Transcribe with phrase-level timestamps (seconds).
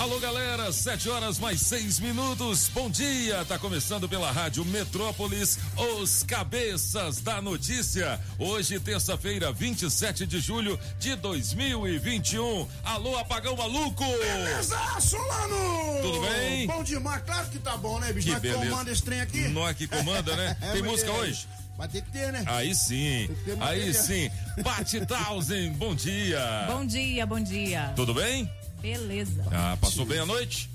[0.00, 2.70] Alô, galera, sete horas mais seis minutos.
[2.72, 8.18] Bom dia, tá começando pela Rádio Metrópolis, os cabeças da notícia.
[8.38, 12.66] Hoje, terça-feira, 27 de julho de 2021.
[12.82, 14.02] Alô, apagão maluco!
[14.02, 16.00] Beleza, Solano!
[16.00, 16.66] Tudo bem?
[16.66, 18.28] Bom demais, claro que tá bom, né, bicho?
[18.28, 18.70] Que Nós beleza.
[18.70, 19.48] comanda esse trem aqui.
[19.48, 20.56] Nós que comanda, né?
[20.62, 21.46] É, Tem música hoje?
[21.76, 22.42] Vai ter que ter, né?
[22.46, 24.30] Aí sim, ter aí sim.
[24.64, 26.64] Pati Tausen, bom dia.
[26.68, 27.92] Bom dia, bom dia.
[27.94, 28.50] Tudo bem?
[28.80, 29.44] Beleza.
[29.52, 30.70] Ah, passou bem a noite?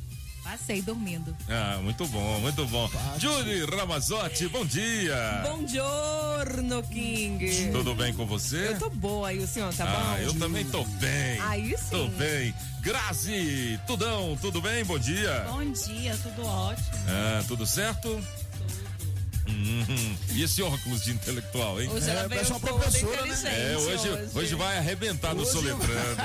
[0.45, 1.35] Passei dormindo.
[1.49, 2.87] Ah, muito bom, muito bom.
[3.17, 5.41] Julie Ramazotti, bom dia.
[5.43, 7.71] Bom giorno, King.
[7.71, 8.67] Tudo bem com você?
[8.67, 10.21] Eu tô boa e o senhor tá ah, bom?
[10.21, 11.39] eu também tô bem.
[11.41, 11.89] Aí sim.
[11.89, 12.53] Tô bem.
[12.79, 14.85] Grazi, tudão, tudo bem?
[14.85, 15.47] Bom dia.
[15.49, 16.87] Bom dia, tudo ótimo.
[17.07, 18.23] Ah, tudo certo?
[19.47, 20.17] Uhum.
[20.33, 21.89] E esse óculos de intelectual, hein?
[21.89, 23.73] Hoje É, ela veio uma toda professora, né?
[23.73, 26.21] É, hoje, hoje vai arrebentar no Hoje- soletrando.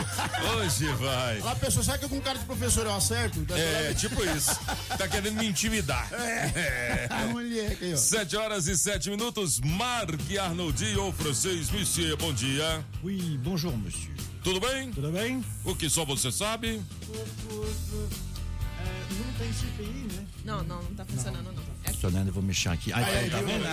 [0.58, 1.38] Hoje vai.
[1.40, 3.44] Lá a pessoa sabe que eu com cara de professor eu acerto?
[3.52, 4.58] É, tipo isso.
[4.96, 6.08] Tá querendo me intimidar.
[6.12, 7.06] É.
[7.10, 7.96] A mulher aqui, ó.
[7.96, 9.60] Sete horas e sete minutos.
[9.60, 12.84] Marc Arnoldi ou francês, monsieur, bom dia.
[13.04, 14.10] Oui, bonjour, monsieur.
[14.42, 14.90] Tudo bem?
[14.92, 15.44] Tudo bem?
[15.64, 16.80] O que só você sabe?
[19.10, 20.26] não tem CPI, né?
[20.44, 21.62] Não, não, não tá funcionando não.
[21.62, 22.92] É Funcionando, eu vou mexer aqui.
[22.92, 23.64] Ai, Aí, tá vendo?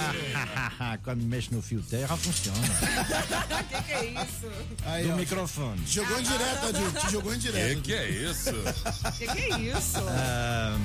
[0.79, 2.57] Ah, Quando mexe no fio terra, funciona.
[3.69, 4.51] que que é isso?
[4.85, 5.15] Aí, Do ó.
[5.15, 5.81] microfone.
[5.83, 6.91] Te jogou em direto, Adil.
[6.93, 7.81] Te jogou em Que direto.
[7.81, 8.53] que é isso?
[9.17, 9.97] Que que é isso?
[10.09, 10.77] Ah,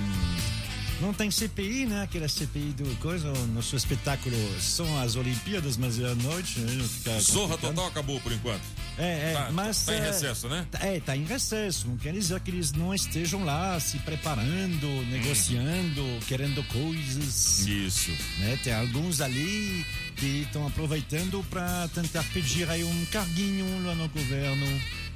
[1.00, 2.02] não tem CPI, né?
[2.02, 3.32] Aquela CPI do coisa.
[3.32, 6.60] O nosso espetáculo são as Olimpíadas, mas é à noite.
[6.60, 6.86] Né?
[7.20, 8.62] Zorra total acabou por enquanto.
[8.98, 9.84] É, é, Tá- mas.
[9.84, 10.66] tá em é, recesso, né?
[10.70, 11.88] tá- É, tá em recesso.
[11.88, 17.66] Não quer dizer que eles não estejam lá se preparando, negociando, querendo coisas.
[17.66, 18.10] Isso.
[18.38, 18.58] né?
[18.62, 19.84] Tem alguns ali
[20.16, 24.66] que estão aproveitando para tentar pedir aí um carguinho lá no governo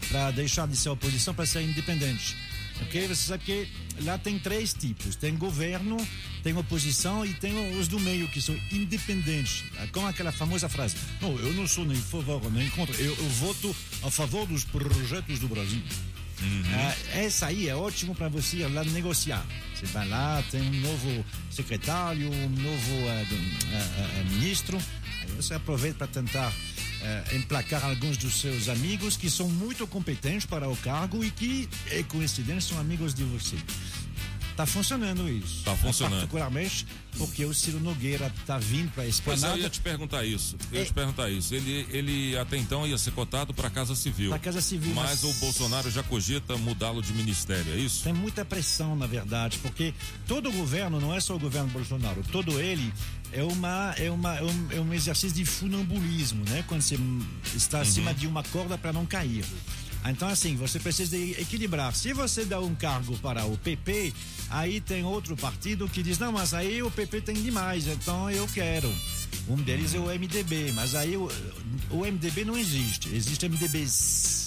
[0.09, 2.37] para deixar de ser oposição para ser independente.
[2.83, 3.09] Ok?
[3.09, 3.69] Você sabe que
[4.03, 5.97] lá tem três tipos: tem governo,
[6.43, 9.65] tem oposição e tem os do meio que são independentes.
[9.93, 13.75] Com aquela famosa frase: Não, eu não sou nem favor nem contra, eu, eu voto
[14.03, 15.83] a favor dos projetos do Brasil.
[16.75, 19.45] Ah, essa aí é ótimo para você ir lá negociar.
[19.75, 24.79] Você vai lá, tem um novo secretário, um novo ah, do- ah, ah, ministro.
[25.23, 26.53] Aí você aproveita para tentar
[27.03, 31.69] ah, emplacar alguns dos seus amigos que são muito competentes para o cargo e que,
[31.91, 33.57] é coincidência, são amigos de você.
[34.57, 35.63] Tá funcionando isso.
[35.65, 36.15] Tá funcionando.
[36.21, 36.87] Particularmente
[37.19, 40.57] porque o Ciro Nogueira tá vindo para a Pois é, eu ia te perguntar isso.
[40.73, 40.85] Eu ia É.
[40.87, 41.55] te perguntar isso.
[41.55, 44.31] Ele, ele até então ia ser cotado para a Casa Civil.
[44.31, 48.03] Pra Casa Civil, Mas, mas- o Bolsonaro já cogita mudá-lo de ministério, é isso?
[48.05, 49.93] Tem muita pressão, na verdade, porque
[50.27, 52.93] todo governo, não é só o governo Bolsonaro, todo ele
[53.33, 56.65] é, uma, é, uma, é, um, é um exercício de funambulismo, né?
[56.67, 56.99] Quando você
[57.55, 59.45] está acima de uma corda para não cair.
[60.11, 61.95] Então, assim, você precisa equilibrar.
[61.95, 64.13] Se você dá um cargo para o PP,
[64.51, 68.47] aí tem outro partido que diz: não, mas aí o PP tem demais, então eu
[68.49, 68.93] quero.
[69.49, 71.31] Um deles é o MDB, mas aí o,
[71.91, 74.47] o MDB não existe, existe MDBs.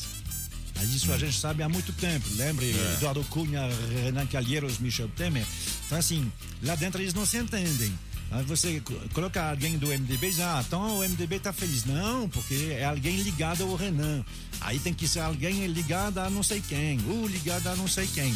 [0.76, 2.26] Mas isso a gente sabe há muito tempo.
[2.36, 3.70] Lembre, Eduardo Cunha,
[4.04, 5.46] Renan Calheiros, Michel Temer.
[5.86, 6.32] Então, assim,
[6.64, 7.94] lá dentro eles não se entendem.
[8.32, 11.84] Aí você co- coloca alguém do MDB e diz, ah, então o MDB tá feliz.
[11.86, 14.24] Não, porque é alguém ligado ao Renan.
[14.62, 18.06] Aí tem que ser alguém ligado a não sei quem, ou ligado a não sei
[18.08, 18.34] quem.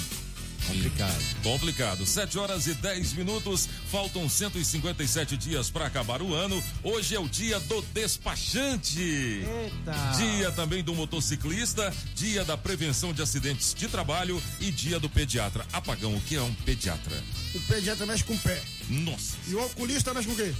[0.67, 1.43] Complicado.
[1.43, 2.05] Complicado.
[2.05, 3.67] 7 horas e 10 minutos.
[3.91, 6.61] Faltam 157 dias para acabar o ano.
[6.83, 8.99] Hoje é o dia do despachante.
[8.99, 9.93] Eita!
[10.17, 15.65] Dia também do motociclista, dia da prevenção de acidentes de trabalho e dia do pediatra.
[15.71, 17.21] Apagão, o que é um pediatra?
[17.53, 18.61] O pediatra mexe com o pé.
[18.89, 19.37] Nossa.
[19.47, 20.53] E o oculista mexe com o quê?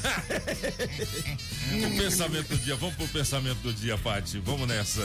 [1.70, 4.38] O pensamento do dia, vamos pro pensamento do dia, Pati.
[4.38, 5.02] Vamos nessa.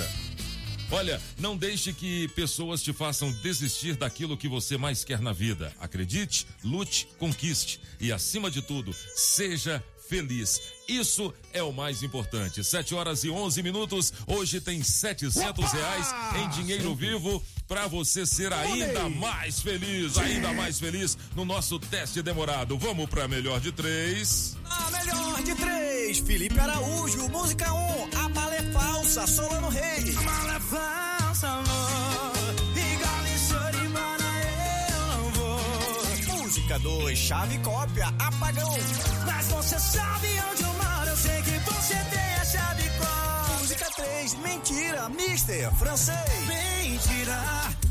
[0.92, 5.74] Olha, não deixe que pessoas te façam desistir daquilo que você mais quer na vida.
[5.80, 10.62] Acredite, lute, conquiste e, acima de tudo, seja feliz.
[10.88, 12.64] Isso é o mais importante.
[12.64, 14.14] 7 horas e 11 minutos.
[14.28, 20.80] Hoje tem 700 reais em dinheiro vivo para você ser ainda mais feliz, ainda mais
[20.80, 22.78] feliz no nosso teste demorado.
[22.78, 24.56] Vamos para melhor de três.
[24.92, 26.20] melhor de três.
[26.20, 27.78] Felipe Araújo, música 1.
[27.78, 30.18] Um, a bala é falsa, Solano Reis.
[30.18, 31.95] A bala é falsa, amor.
[36.66, 38.72] Música 2, chave cópia, apagão.
[39.24, 43.58] Mas você sabe onde eu moro, eu sei que você tem a chave cópia.
[43.60, 46.18] Música 3, mentira, mister, francês.
[46.48, 47.40] Mentira.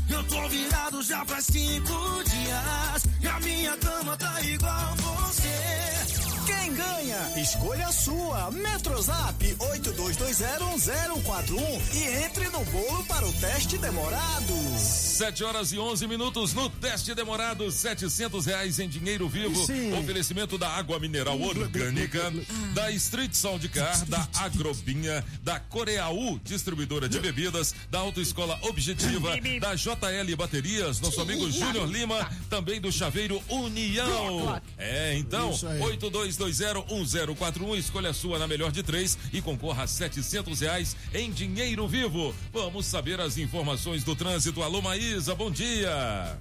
[0.09, 6.24] Eu tô virado já faz cinco dias e a minha cama tá igual você.
[6.45, 7.41] Quem ganha?
[7.41, 8.51] Escolha a sua.
[8.51, 14.53] Metrozap 82201041 e entre no bolo para o teste demorado.
[14.77, 19.65] 7 horas e 11 minutos no teste demorado, 700 reais em dinheiro vivo.
[19.65, 19.93] Sim.
[19.97, 22.31] Oferecimento da água mineral orgânica,
[22.73, 29.73] da Street Sound Car, da Agrobinha, da Coreaú, distribuidora de bebidas, da Autoescola Objetiva, da
[29.73, 34.61] JL Baterias, nosso amigo Júnior Lima, também do Chaveiro União.
[34.77, 35.65] É, então, Isso
[36.43, 36.55] aí.
[36.55, 41.87] 82201041, escolha a sua na melhor de três e concorra a 700 reais em dinheiro
[41.87, 42.33] vivo.
[42.51, 44.61] Vamos saber as informações do trânsito.
[44.61, 46.37] Alô, Maísa, bom dia.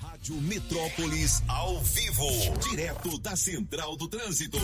[0.00, 2.26] Rádio Metrópolis ao vivo,
[2.68, 4.58] direto da Central do Trânsito.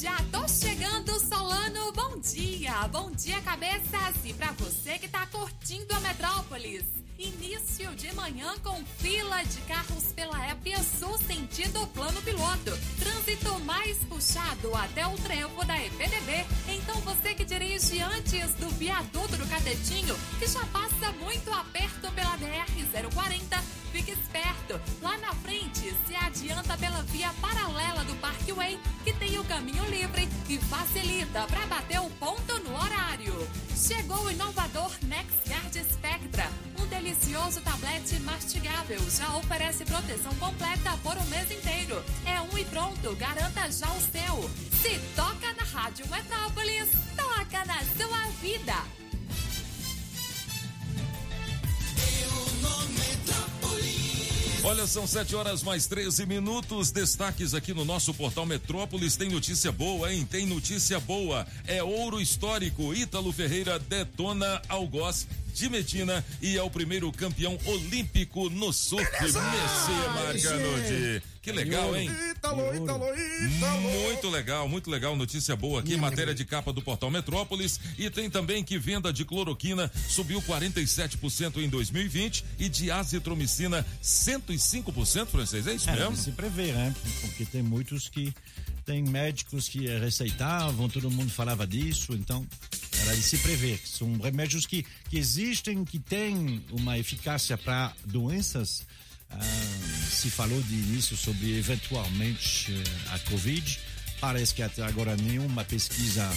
[0.00, 1.92] Já tô chegando, Solano.
[1.92, 2.86] Bom dia.
[2.88, 4.16] Bom dia, cabeças.
[4.24, 6.84] E pra você que tá curtindo a Metrópolis.
[7.20, 12.72] Início de manhã com fila de carros pela EP Sul sentido plano piloto.
[12.98, 16.46] Trânsito mais puxado até o trevo da EPDB.
[16.66, 22.38] Então você que dirige antes do viaduto do Catetinho, que já passa muito aperto pela
[22.38, 23.62] DR-040,
[23.92, 24.80] fique esperto.
[25.02, 30.26] Lá na frente, se adianta pela via paralela do Parkway, que tem o caminho livre
[30.48, 33.46] e facilita para bater o ponto no horário.
[33.76, 36.50] Chegou o inovador NexGuard Spectra,
[37.00, 39.00] delicioso tablete mastigável.
[39.10, 42.02] Já oferece proteção completa por um mês inteiro.
[42.26, 44.50] É um e pronto, garanta já o seu.
[44.82, 49.00] Se toca na Rádio Metrópolis, toca na sua vida.
[54.62, 56.90] Olha, são 7 horas mais 13 minutos.
[56.90, 59.16] Destaques aqui no nosso portal Metrópolis.
[59.16, 60.28] Tem notícia boa, hein?
[60.30, 61.46] Tem notícia boa.
[61.66, 62.94] É ouro histórico.
[62.94, 69.06] Ítalo Ferreira detona algoz de Medina e é o primeiro campeão olímpico no surf.
[70.14, 71.22] Marcanodi.
[71.42, 72.10] Que legal, hein?
[72.32, 73.80] Ítalo, Ítalo, Ítalo.
[73.80, 75.16] Muito legal, muito legal.
[75.16, 77.80] Notícia boa aqui, matéria de capa do portal Metrópolis.
[77.98, 85.26] E tem também que venda de cloroquina subiu 47% em 2020 e de azitromicina 105%,
[85.28, 85.66] francês.
[85.66, 86.16] É isso É, mesmo?
[86.16, 86.94] se prevê, né?
[87.22, 88.34] Porque tem muitos que
[88.84, 92.46] tem médicos que receitavam, todo mundo falava disso, então
[93.02, 93.80] era de se prever.
[93.84, 98.86] São remédios que, que existem, que têm uma eficácia para doenças.
[99.30, 99.38] Ah,
[100.10, 103.78] se falou de início sobre eventualmente eh, a Covid.
[104.20, 106.28] Parece que até agora nenhuma pesquisa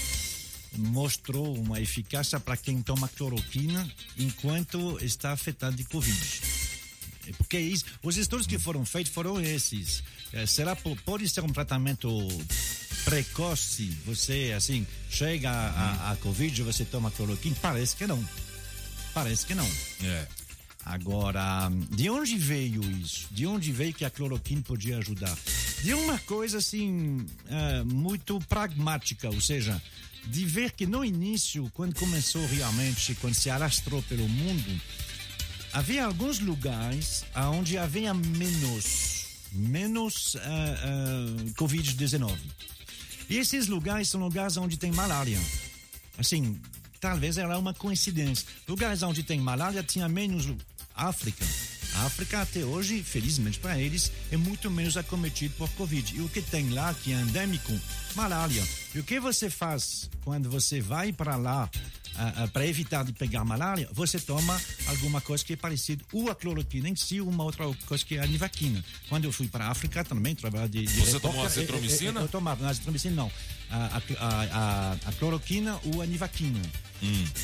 [0.77, 3.87] mostrou uma eficácia para quem toma cloroquina
[4.17, 6.41] enquanto está afetado de Covid.
[7.37, 10.03] Porque isso, os estudos que foram feitos foram esses.
[10.31, 12.09] Eh, será po- pode ser um tratamento
[13.05, 13.85] precoce?
[14.05, 17.55] Você assim chega a, a, a Covid, você toma cloroquina?
[17.61, 18.23] Parece que não.
[19.13, 19.69] Parece que não.
[20.03, 20.27] É.
[20.85, 23.27] Agora, de onde veio isso?
[23.31, 25.37] De onde veio que a cloroquina podia ajudar?
[25.81, 29.81] De uma coisa assim, eh, muito pragmática, ou seja,
[30.25, 34.81] de ver que no início, quando começou realmente, quando se alastrou pelo mundo,
[35.71, 42.37] havia alguns lugares onde havia menos, menos eh, eh, Covid-19.
[43.29, 45.39] E esses lugares são lugares onde tem malária.
[46.17, 46.59] Assim,
[46.99, 48.47] talvez era uma coincidência.
[48.67, 50.47] Lugares onde tem malária tinha menos
[50.95, 51.45] África.
[51.95, 56.15] A África até hoje, felizmente para eles, é muito menos acometido por Covid.
[56.17, 57.71] E o que tem lá que é endêmico?
[58.15, 58.63] Malária.
[58.95, 61.69] E o que você faz quando você vai para lá
[62.51, 63.87] para evitar de pegar malária?
[63.93, 67.65] Você toma alguma coisa que é parecido, ou a cloroquina em si, ou uma outra
[67.87, 68.83] coisa que é a nivaquina.
[69.09, 72.11] Quando eu fui para a África também, trabalhar de, de Você tomou azitromicina?
[72.11, 73.31] eu- eu- eu tomava, não, azitromicina não.
[73.69, 76.61] A, a, a, a, cloroquina ou a nivaquina.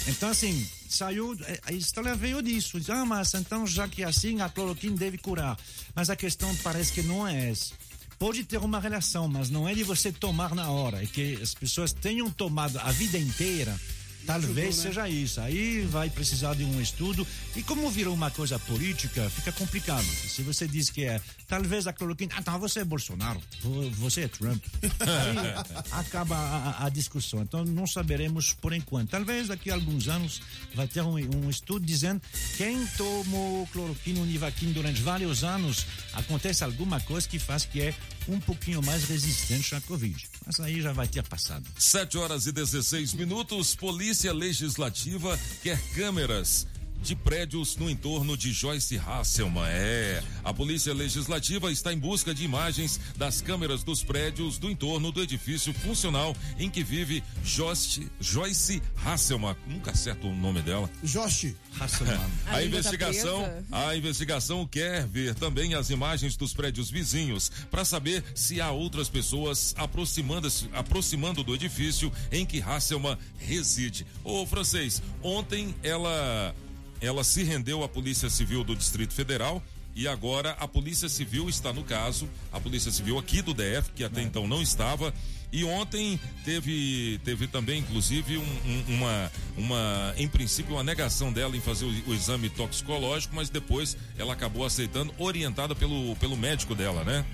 [0.08, 1.38] Então, assim, saiu.
[1.66, 2.80] A história veio disso.
[2.80, 5.58] Diz, Ah, mas então, já que é assim, a cloroquina deve curar.
[5.96, 7.74] Mas a questão parece que não é essa.
[8.18, 11.02] Pode ter uma relação, mas não é de você tomar na hora.
[11.02, 13.80] É que as pessoas tenham tomado a vida inteira
[14.26, 15.42] Talvez seja isso.
[15.42, 17.26] Aí vai precisar de um estudo.
[17.56, 20.04] E como virou uma coisa política, fica complicado.
[20.06, 22.34] Se você diz que é talvez a cloroquina.
[22.36, 24.64] Ah, então você é Bolsonaro, vo- você é Trump.
[24.84, 27.42] Aí acaba a, a- a discussão.
[27.42, 29.10] Então não saberemos por enquanto.
[29.10, 30.42] Talvez daqui a alguns anos
[30.76, 32.22] vai ter um, um estudo dizendo
[32.58, 37.96] quem tomou cloroquina, univaquina durante vários anos, acontece alguma coisa que faz que é
[38.28, 40.28] um pouquinho mais resistente à Covid.
[40.46, 41.66] Mas aí já vai ter passado.
[41.78, 43.76] 7 horas e 16 minutos.
[43.76, 46.68] Polícia Legislativa quer câmeras
[47.02, 49.64] de prédios no entorno de Joyce Hasselman.
[49.68, 55.12] É, a Polícia Legislativa está em busca de imagens das câmeras dos prédios do entorno
[55.12, 59.56] do edifício funcional em que vive Joyce, Joyce Hasselman.
[59.66, 60.90] Nunca acerto o nome dela.
[61.04, 61.54] Josh.
[61.80, 62.16] Hasselman.
[62.48, 63.66] A A tá investigação, presa?
[63.72, 69.08] a investigação quer ver também as imagens dos prédios vizinhos para saber se há outras
[69.10, 74.06] pessoas aproximando-se, aproximando do edifício em que Hasselman reside.
[74.24, 76.54] Ô, francês, ontem ela
[77.02, 79.62] ela se rendeu à Polícia Civil do Distrito Federal
[79.96, 84.04] e agora a Polícia Civil está no caso, a Polícia Civil aqui do DF, que
[84.04, 85.14] até então não estava,
[85.52, 91.58] e ontem teve, teve também, inclusive, um- um- uma, uma, em princípio, uma negação dela
[91.58, 96.76] em fazer o, o exame toxicológico, mas depois ela acabou aceitando, orientada pelo, pelo médico
[96.76, 97.26] dela, né?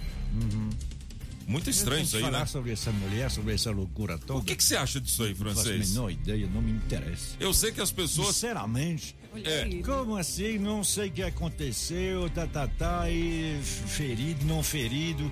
[1.48, 2.46] Muito estranho isso aí, falar né?
[2.48, 4.40] sobre essa mulher, sobre essa loucura toda.
[4.40, 5.90] O que, que você acha disso aí, Não faço a francês?
[5.92, 7.36] menor ideia, não me interessa.
[7.40, 8.30] Eu sei que as pessoas.
[8.30, 10.58] Sinceramente, É, como assim?
[10.58, 15.30] Não sei o que aconteceu, tá, tá, tá, e ferido, não ferido.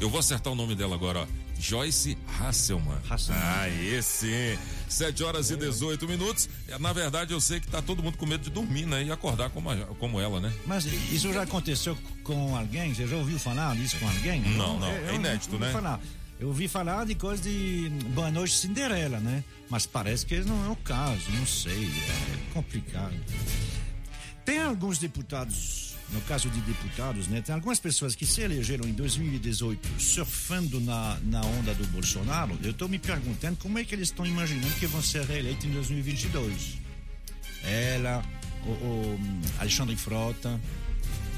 [0.00, 1.26] eu vou acertar o nome dela agora, ó.
[1.58, 2.98] Joyce Hasselman.
[3.08, 3.40] Hasselman.
[3.40, 4.58] Ah, esse.
[4.88, 6.48] 7 horas e 18 minutos.
[6.80, 9.04] Na verdade, eu sei que tá todo mundo com medo de dormir, né?
[9.04, 10.52] E acordar como, a- como ela, né?
[10.66, 12.92] Mas isso já aconteceu com alguém?
[12.92, 14.40] Você já ouviu falar disso com alguém?
[14.40, 15.72] Não, não, Eu- é eu inédito, ouvi né?
[15.72, 16.00] Falar.
[16.42, 19.44] Eu ouvi falar de coisa de Boa Noite Cinderela, né?
[19.70, 23.14] Mas parece que não é o caso, não sei, é complicado.
[24.44, 27.40] Tem alguns deputados, no caso de deputados, né?
[27.42, 32.58] Tem algumas pessoas que se elegeram em 2018 surfando na, na onda do Bolsonaro.
[32.60, 35.70] Eu estou me perguntando como é que eles estão imaginando que vão ser reeleitos em
[35.70, 36.76] 2022.
[37.62, 38.20] Ela,
[38.66, 39.20] o, o
[39.60, 40.60] Alexandre Frota.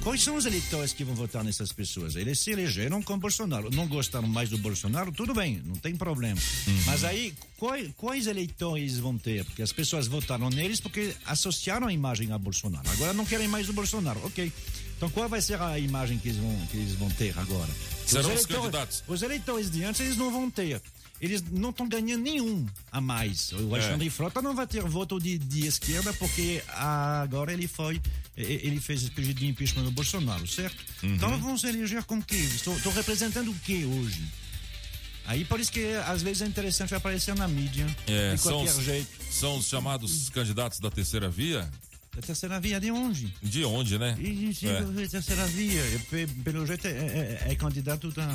[0.05, 2.15] Quais são os eleitores que vão votar nessas pessoas?
[2.15, 3.71] Eles se elegeram com Bolsonaro.
[3.71, 5.11] Não gostaram mais do Bolsonaro?
[5.11, 6.39] Tudo bem, não tem problema.
[6.85, 9.47] Mas aí, quais, quais eleitores vão ter?
[9.47, 12.87] Porque as pessoas votaram neles porque associaram a imagem a Bolsonaro.
[12.91, 14.21] Agora não querem mais o Bolsonaro.
[14.27, 14.53] Ok.
[14.97, 17.71] Então qual vai ser a imagem que eles vão, que eles vão ter agora?
[18.07, 19.05] Serão os eleitores- candidatos.
[19.09, 20.83] Os eleitores de antes, eles não vão ter.
[21.25, 23.51] Eles não estão ganhando nenhum a mais.
[23.53, 27.99] O Alexandre Frota não vai ter voto de, de esquerda porque agora ele foi,
[28.37, 30.77] ele fez esse pedido de impeachment do Bolsonaro, certo?
[31.03, 32.37] Então vão se eleger com quê?
[32.37, 34.23] Estou, representando o quê hoje?
[35.27, 38.75] Aí por isso que às vezes é interessante aparecer na mídia É, de são, qualquer
[38.79, 39.09] os, jeito.
[39.31, 41.67] são os chamados candidatos da terceira via?
[42.19, 43.35] A terceira via de onde?
[43.43, 44.15] De onde, né?
[44.21, 44.67] E, e,
[45.03, 45.09] É.
[45.09, 48.29] terceira via, é, pe- pelo jeito, é, é- é candidato da,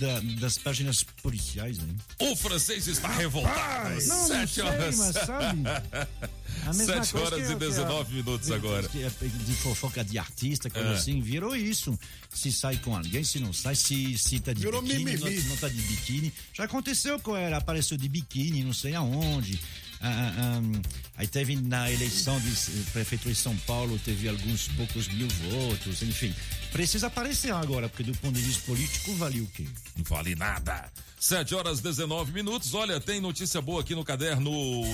[0.00, 1.94] da- das páginas policiais, né?
[2.20, 3.90] O francês está revoltado.
[4.06, 4.96] Não, não Sete sei, horas.
[4.96, 5.62] mas sabe?
[6.64, 8.90] A mesma Sete coisa horas que- e 19 minutos agora.
[8.94, 9.08] é
[9.44, 10.94] De fofoca de artista, coisa É.
[10.94, 11.98] assim, virou isso.
[12.34, 15.36] Se sai com alguém, se não sai, se, se tá de Virou biquíni, mimimi.
[15.42, 16.32] não, não tá de biquíni.
[16.54, 19.60] Já aconteceu com ela, apareceu de biquíni, não sei aonde.
[20.00, 20.80] Ah, ah, ah,
[21.16, 26.02] aí teve na eleição de s- prefeitura de São Paulo, teve alguns poucos mil votos,
[26.02, 26.32] enfim.
[26.72, 29.66] Precisa aparecer agora, porque do ponto de vista político, vale o quê?
[29.96, 30.90] Não vale nada.
[31.20, 32.74] 7 horas 19 minutos.
[32.74, 34.50] Olha, tem notícia boa aqui no caderno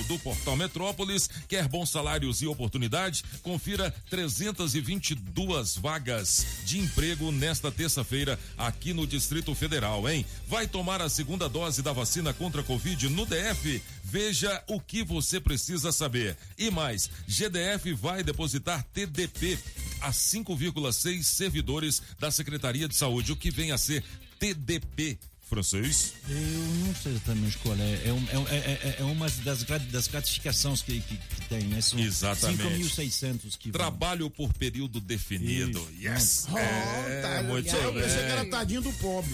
[0.07, 1.29] do Portal Metrópolis.
[1.47, 3.23] Quer bons salários e oportunidade?
[3.43, 10.25] Confira 322 vagas de emprego nesta terça-feira aqui no Distrito Federal, hein?
[10.47, 13.81] Vai tomar a segunda dose da vacina contra a Covid no DF?
[14.03, 16.37] Veja o que você precisa saber.
[16.57, 19.59] E mais, GDF vai depositar TDP
[20.01, 24.03] a 5,6 servidores da Secretaria de Saúde, o que vem a ser
[24.39, 25.19] TDP.
[25.47, 26.13] Francês?
[26.27, 26.37] Eu
[26.85, 27.81] não sei exatamente qual é.
[27.81, 31.79] É, é um- é- é- é uma das, das gratificações que, que, que tem, né?
[31.81, 32.63] São Exatamente.
[32.63, 33.79] 5.600 que vão.
[33.79, 35.79] Trabalho por período definido.
[35.91, 36.01] Isso.
[36.01, 36.47] Yes.
[36.51, 38.03] Oh, é, tá, muito eu bem.
[38.03, 39.31] pensei que era tadinho do pobre,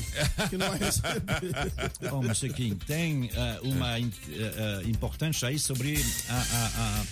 [0.50, 1.22] que não receber.
[2.12, 2.54] Bom, Mr.
[2.54, 7.06] King, tem eh, uma in- eh, eh, importante aí sobre a, a- a-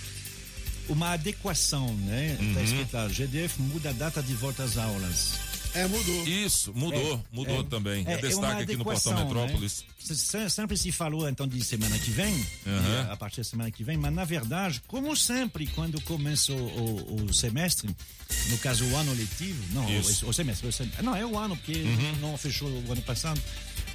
[0.90, 2.36] uma adequação, né?
[2.40, 2.48] Uhum.
[2.50, 5.34] Está escrito lá, GDF muda a data de volta às aulas.
[5.74, 6.26] É, mudou.
[6.26, 8.04] Isso, mudou, mudou também.
[8.06, 9.12] É, destaque aqui no Portal
[9.44, 9.80] Metrópolis.
[9.82, 9.94] Né?
[10.00, 12.34] Se- se- Sempre se falou então de semana que vem,
[12.66, 16.56] e a partir da semana que vem, mas na verdade, como sempre, quando começa o,
[16.56, 17.88] o- o semestre,
[18.48, 19.84] no caso o ano letivo, não,
[20.26, 21.84] o, o semestre, o sem- não, é o ano, porque
[22.20, 23.40] não fechou o ano passado.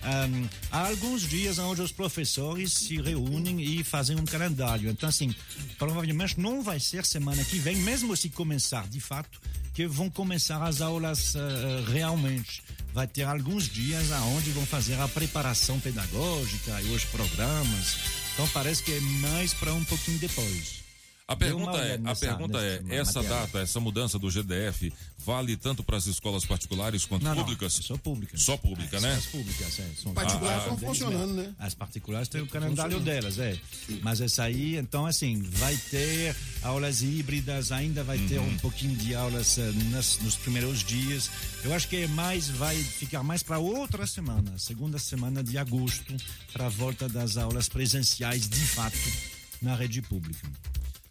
[0.03, 4.89] Ahm, há alguns dias onde os professores se reúnem e fazem um calendário.
[4.89, 5.33] Então, assim,
[5.77, 9.41] provavelmente não vai ser semana que vem, mesmo se começar de fato,
[9.75, 12.63] que vão começar as aulas ah, realmente.
[12.93, 17.97] Vai ter alguns dias aonde vão fazer a preparação pedagógica e os programas.
[18.33, 20.84] Então parece que é mais para um pouquinho depois.
[21.27, 25.97] A pergunta é, a pergunta é, essa data, essa mudança do GDF vale tanto para
[25.97, 27.73] as escolas particulares quanto Não, não, públicas?
[27.73, 28.41] só públicas.
[28.43, 29.11] Só pública, né?
[29.15, 29.89] As públicas, é.
[29.99, 31.55] São Particulares estão deles funcionando, né?
[31.57, 33.59] As particulares têm o calendário delas, é.
[34.03, 38.47] Mas essa aí, então, assim, vai ter aulas híbridas, ainda vai ter Uhum.
[38.47, 41.31] um pouquinho de aulas eh, nas- nos primeiros dias.
[41.63, 46.15] Eu acho que é mais, vai ficar mais para outra semana, segunda semana de agosto,
[46.53, 48.95] para a volta das aulas presenciais, de fato,
[49.59, 50.47] na rede pública.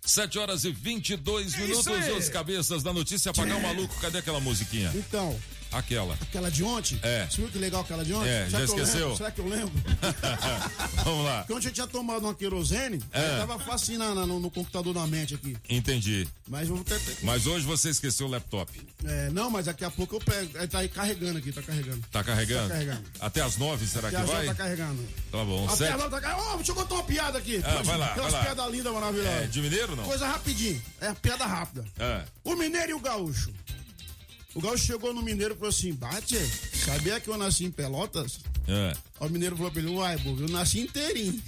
[0.05, 2.13] 7 horas e 22 É minutos, aí.
[2.13, 4.91] os cabeças da notícia, apagar o maluco, cadê aquela musiquinha?
[4.95, 5.39] Então,
[5.75, 6.15] Aquela.
[6.15, 6.99] aquela de ontem.
[7.03, 7.27] É.
[7.29, 8.29] Você viu que legal aquela de ontem?
[8.31, 9.17] É, já que eu esqueceu?
[9.17, 9.73] Será que eu lembro?
[11.05, 11.39] Vamos lá.
[11.39, 13.39] Porque ontem eu tinha tomado uma querosene, É.
[13.39, 15.57] tava fácil na, na- no, no computador da mente aqui.
[15.69, 16.27] Entendi.
[16.49, 17.01] Mas eu vou ter.
[17.23, 18.71] Mas hoje você esqueceu o laptop.
[19.05, 20.59] é, não, mas daqui a pouco eu pego.
[20.59, 22.03] Aí tá aí carregando aqui, tá carregando.
[22.11, 22.69] Tá carregando?
[22.69, 23.03] Tá carregando.
[23.21, 24.47] Até as 9, será Até que as vai?
[24.47, 25.03] tá carregando.
[25.31, 25.67] Tá bom.
[25.69, 25.95] A Sete.
[25.97, 26.49] piada tá carregando.
[26.53, 27.61] Ô, deixa eu contar uma piada aqui.
[27.65, 28.47] Ah, vai lá, Aquelas vai lá.
[28.55, 29.33] piadas lindas, maravilhosas.
[29.43, 30.05] É, de mineiro não?
[30.05, 30.81] Coisa rapidinho.
[31.01, 31.85] É piada rápida.
[31.99, 32.23] É.
[32.45, 33.53] O mineiro e o gaúcho.
[34.55, 36.39] O gaúcho chegou no mineiro e falou assim: Bate,
[36.85, 38.41] sabia que eu nasci em Pelotas?
[38.69, 38.95] É.
[39.19, 41.43] O mineiro falou pra ele: Uai, bobo, eu nasci inteirinho.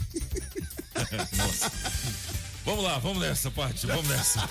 [1.37, 1.73] Nossa.
[2.67, 4.51] Vamos lá, vamos nessa parte, vamos nessa.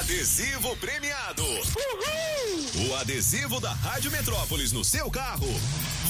[0.00, 1.42] Adesivo premiado.
[1.42, 5.48] O adesivo da Rádio Metrópolis no seu carro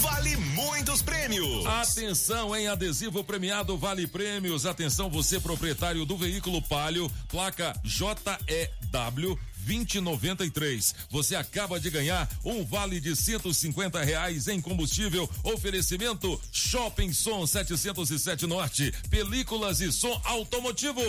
[0.01, 1.65] vale muitos prêmios.
[1.65, 4.67] Atenção, em adesivo premiado Vale Prêmios.
[4.67, 10.95] Atenção, você proprietário do veículo Palio, placa JEW 2093.
[11.11, 15.29] Você acaba de ganhar um vale de 150 reais em combustível.
[15.45, 18.93] Oferecimento Shopping Som 707 Norte.
[19.11, 21.01] Películas e som automotivo.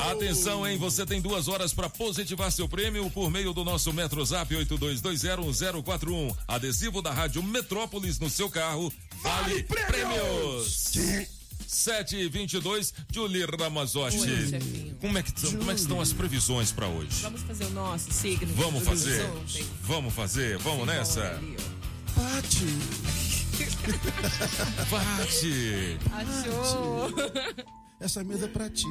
[0.00, 0.78] Atenção, hein?
[0.78, 6.34] Você tem duas horas para positivar seu prêmio por meio do nosso MetroZap 82201041.
[6.46, 8.92] Adesivo da Rádio Metrópolis no seu carro.
[9.22, 11.37] Vale, prêmios!
[11.68, 14.18] 7 e 22 Julie Ramazotti.
[14.18, 14.94] Oi.
[15.00, 17.20] Como é, que, tão- como é que estão as previsões para hoje?
[17.20, 18.52] Vamos fazer o nosso signo.
[18.54, 19.22] Vamos fazer?
[19.26, 19.64] ontem.
[19.82, 20.56] Vamos fazer?
[20.58, 21.22] Vamos nessa?
[21.22, 21.56] Ali,
[22.16, 22.22] ó.
[22.22, 22.64] Bate.
[24.90, 25.98] Bate!
[26.12, 27.10] Achou?
[28.00, 28.86] Essa mesa é pra ti.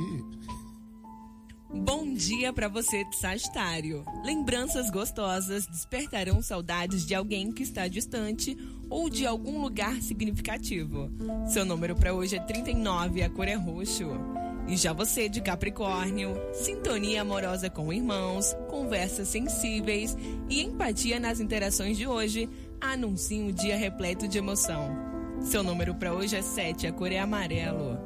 [1.70, 4.06] Bom dia pra você de Sagitário.
[4.24, 8.56] Lembranças gostosas despertarão saudades de alguém que está distante
[8.90, 11.12] ou de algum lugar significativo.
[11.48, 14.10] Seu número pra hoje é 39 e a cor é roxo.
[14.68, 20.18] E já você de Capricórnio, sintonia amorosa com irmãos, conversas sensíveis
[20.50, 22.50] e empatia nas interações de hoje
[22.82, 24.96] anunciam um dia repleto de emoção.
[25.42, 27.98] Seu número pra hoje é 7, a cor é amarelo.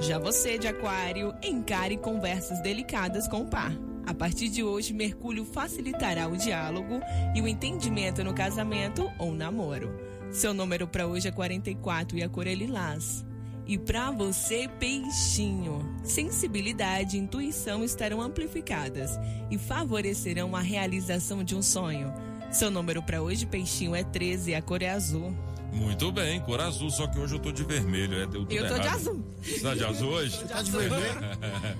[0.00, 3.72] Já você de Aquário, encare conversas delicadas com o par.
[4.06, 7.00] A partir de hoje, Mercúrio facilitará o diálogo
[7.34, 10.09] e o entendimento no casamento ou namoro.
[10.32, 13.24] Seu número para hoje é 44 e a cor é lilás.
[13.66, 19.18] E para você, peixinho, sensibilidade e intuição estarão amplificadas
[19.50, 22.12] e favorecerão a realização de um sonho.
[22.50, 25.32] Seu número para hoje, peixinho, é 13 e a cor é azul.
[25.72, 28.14] Muito bem, cor azul, só que hoje eu tô de vermelho.
[28.14, 28.96] É, deu tudo Eu tô de errado.
[28.96, 29.34] azul.
[29.42, 30.38] Você tá de azul hoje?
[30.44, 31.20] Tá de vermelho?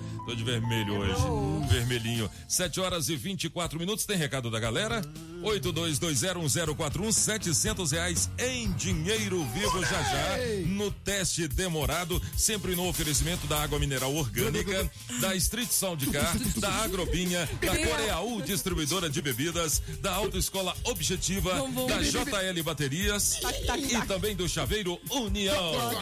[0.27, 1.69] Tô de vermelho hoje.
[1.73, 2.31] Vermelhinho.
[2.47, 4.05] 7 horas e 24 minutos.
[4.05, 5.03] Tem recado da galera?
[5.43, 10.37] 82201041, 700 reais em dinheiro vivo já já.
[10.67, 12.21] No teste demorado.
[12.37, 18.43] Sempre no oferecimento da água mineral orgânica, da Street Sound Car, da Agrobinha, da Coreaú
[18.43, 21.55] Distribuidora de Bebidas, da Autoescola Objetiva,
[21.89, 23.41] da JL Baterias
[23.81, 25.73] e também do Chaveiro União.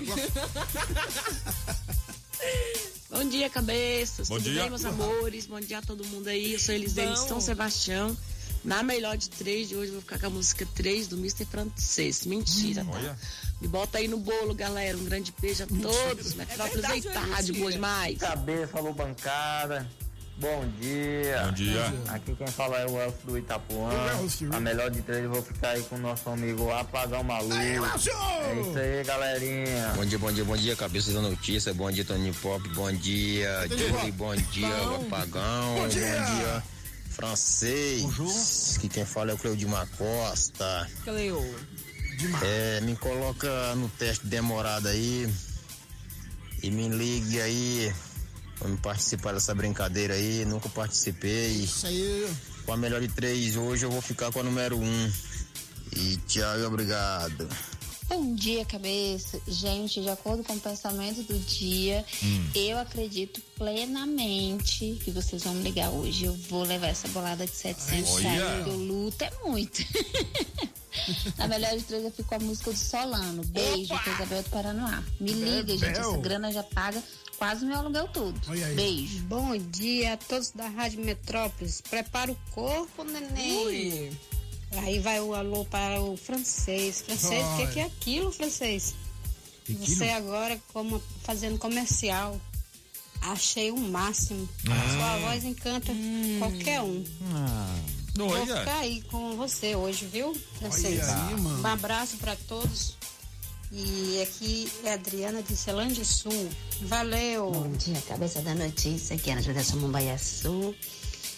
[3.11, 4.29] Bom dia, cabeças.
[4.29, 4.63] Bom Tudo dia.
[4.63, 5.47] bem, meus amores?
[5.47, 6.53] Bom dia a todo mundo aí.
[6.53, 7.27] Eu sou Elisene de.
[7.27, 8.17] São Sebastião.
[8.65, 11.47] Na melhor de três de hoje, eu vou ficar com a música 3 do Mr.
[11.47, 12.27] Francês.
[12.27, 12.91] Mentira, tá?
[12.91, 13.19] Olha.
[13.61, 14.97] Me bota aí no bolo, galera.
[14.97, 16.35] Um grande beijo a todos.
[16.35, 17.59] Metrópolis verdade, aí, não é mentira.
[17.59, 18.19] boa demais.
[18.19, 19.89] Cabeça, alô bancada.
[20.41, 21.43] Bom dia.
[21.47, 21.93] Bom dia.
[22.09, 23.91] Aqui quem fala é o Elcio do Itapuã.
[24.53, 27.55] A melhor de três eu vou ficar aí com o nosso amigo Apagão Maluco.
[27.55, 29.93] É isso aí, galerinha.
[29.97, 31.75] Bom dia, bom dia, bom dia, cabeça da notícia.
[31.75, 32.69] Bom dia, Tony Pop.
[32.69, 34.13] Bom dia, Julie.
[34.13, 34.69] Bom dia,
[35.01, 35.75] Apagão.
[35.75, 36.63] Bom dia,
[37.11, 38.79] francês.
[38.81, 40.89] Que quem fala é o Cleudimar Costa.
[41.03, 41.45] Cleo.
[42.43, 45.29] É, me coloca no teste demorado aí.
[46.63, 47.93] E me ligue aí.
[48.65, 50.45] Me participar dessa brincadeira aí.
[50.45, 51.49] Nunca participei.
[51.53, 52.29] Isso aí.
[52.67, 55.13] Com a melhor de três hoje eu vou ficar com a número um.
[55.97, 57.49] E tchau e obrigado.
[58.09, 59.39] Bom dia, cabeça.
[59.47, 62.51] Gente, de acordo com o pensamento do dia, Hum.
[62.55, 66.25] eu acredito plenamente que vocês vão me ligar hoje.
[66.25, 68.29] Eu vou levar essa bolada de 700 Olha.
[68.31, 69.85] reais, porque o luto é muito.
[71.37, 73.43] Na melhor de três, eu fico com a música do Solano.
[73.47, 75.03] Beijo, é Isabel do Paranoá.
[75.21, 75.81] Me liga, gente.
[75.81, 76.11] Bebel.
[76.11, 77.03] Essa grana já paga
[77.39, 78.39] quase o meu aluguel todo.
[78.75, 79.21] Beijo.
[79.25, 81.81] Bom dia a todos da Rádio Metrópolis.
[81.81, 83.67] Prepara o corpo, neném.
[83.67, 84.13] Ui.
[84.83, 87.03] Aí vai o alô para o francês.
[87.03, 88.95] Francês, o que, que é aquilo, francês?
[89.65, 89.87] Tequila?
[89.87, 92.39] Você agora como fazendo comercial.
[93.21, 94.49] Achei o máximo.
[94.69, 94.93] Ah.
[94.93, 95.93] Sua voz encanta
[96.39, 97.05] qualquer um.
[97.35, 97.79] Ah.
[98.15, 98.59] Vou Olha.
[98.59, 101.01] ficar aí com você hoje, viu, francês?
[101.05, 101.63] Olha aí, mano.
[101.63, 102.98] Um abraço para todos.
[103.71, 106.49] E aqui é a Adriana de Celândia Sul.
[106.83, 107.51] Valeu!
[107.51, 109.15] Bom dia, cabeça da notícia.
[109.15, 110.75] Aqui é a Júlia Samambaiaçu.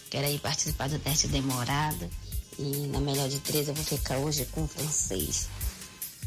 [0.08, 2.08] Quero aí participar do teste demorado.
[2.56, 5.48] E na melhor de três eu vou ficar hoje com o francês.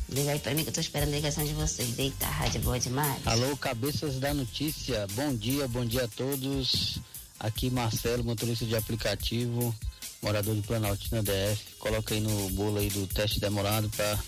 [0.10, 1.92] Liga aí pra mim que eu tô esperando a ligação de vocês.
[1.92, 3.26] Deita, a rádio é boa demais.
[3.26, 5.08] Alô, cabeças da notícia.
[5.14, 7.00] Bom dia, bom dia a todos.
[7.40, 9.74] Aqui Marcelo, motorista de aplicativo,
[10.22, 11.76] morador de Planaltina DF.
[11.80, 14.20] Coloca aí no bolo aí do teste demorado pra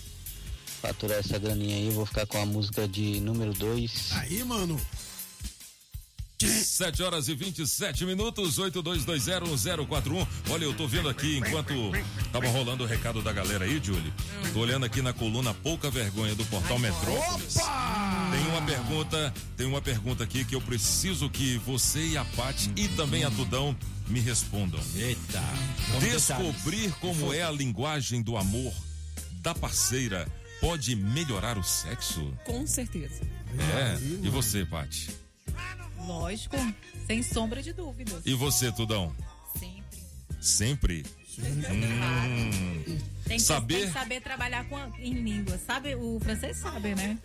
[0.85, 1.87] faturar essa graninha aí.
[1.87, 4.11] Eu vou ficar com a música de número 2.
[4.13, 4.79] Aí, mano.
[6.37, 10.27] 7 horas e 27 minutos, 82201041.
[10.49, 11.73] Olha, eu tô vendo aqui enquanto
[12.31, 14.13] tava rolando o recado da galera aí, Julie.
[14.53, 17.55] Tô olhando aqui na coluna Pouca Vergonha do portal Metrópolis.
[17.55, 22.69] Tem uma pergunta, tem uma pergunta aqui que eu preciso que você e a Paty
[22.75, 23.75] e também a Tudão
[24.07, 24.79] me respondam.
[24.93, 25.41] Eita.
[26.01, 28.73] Descobrir como é a linguagem do amor
[29.41, 30.27] da parceira
[30.65, 32.33] pode melhorar o sexo?
[32.43, 33.21] Com certeza.
[33.77, 34.25] É.
[34.25, 35.15] E você, Paty?
[36.07, 36.55] Lógico,
[37.05, 38.25] sem sombra de dúvidas.
[38.25, 39.15] E você, Tudão?
[40.41, 41.05] Sempre.
[41.39, 42.97] Hum.
[43.25, 43.77] Tem que, Saber.
[43.77, 45.59] tem que saber trabalhar com a- em língua.
[45.65, 47.17] Sabe, o francês sabe, né?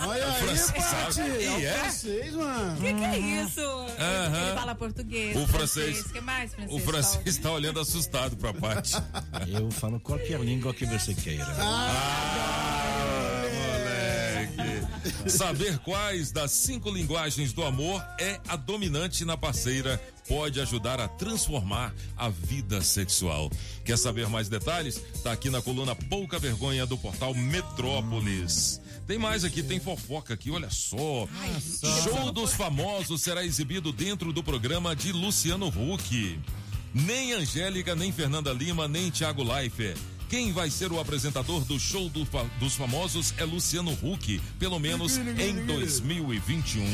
[0.00, 0.42] Olha aí.
[0.42, 1.72] É o é?
[1.78, 2.78] francês, mano.
[2.78, 3.60] O que, que é isso?
[3.60, 5.34] Ele fala português.
[5.36, 6.00] O francês.
[6.02, 6.76] O que mais, francês?
[6.76, 8.92] O francês está olhando assustado pra Paty.
[9.48, 11.46] Eu falo qualquer língua que você queira.
[11.58, 13.37] Ah,
[15.26, 21.08] Saber quais das cinco linguagens do amor é a dominante na parceira pode ajudar a
[21.08, 23.50] transformar a vida sexual.
[23.84, 25.02] Quer saber mais detalhes?
[25.22, 28.80] Tá aqui na coluna Pouca Vergonha do portal Metrópolis.
[29.06, 31.26] Tem mais aqui, tem fofoca aqui, olha só.
[32.04, 36.38] Show dos famosos será exibido dentro do programa de Luciano Huck.
[36.92, 39.98] Nem Angélica, nem Fernanda Lima, nem Thiago Leifert.
[40.28, 42.26] Quem vai ser o apresentador do show do
[42.60, 46.84] dos famosos é Luciano Huck, pelo menos em 2021.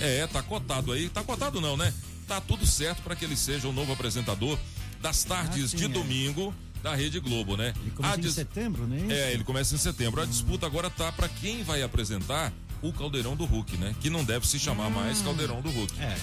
[0.00, 1.08] É, tá cotado aí.
[1.08, 1.92] Tá cotado não, né?
[2.26, 4.58] Tá tudo certo para que ele seja o novo apresentador
[5.00, 5.88] das tardes Ah, sim, de é.
[5.88, 7.72] domingo da Rede Globo, né?
[7.94, 9.06] Começa A em dis- setembro, né?
[9.14, 10.20] é, ele começa em setembro.
[10.20, 13.94] A disputa agora tá para quem vai apresentar o Caldeirão do Hulk, né?
[14.00, 15.94] Que não deve se chamar mais Caldeirão do Hulk.
[16.00, 16.16] É.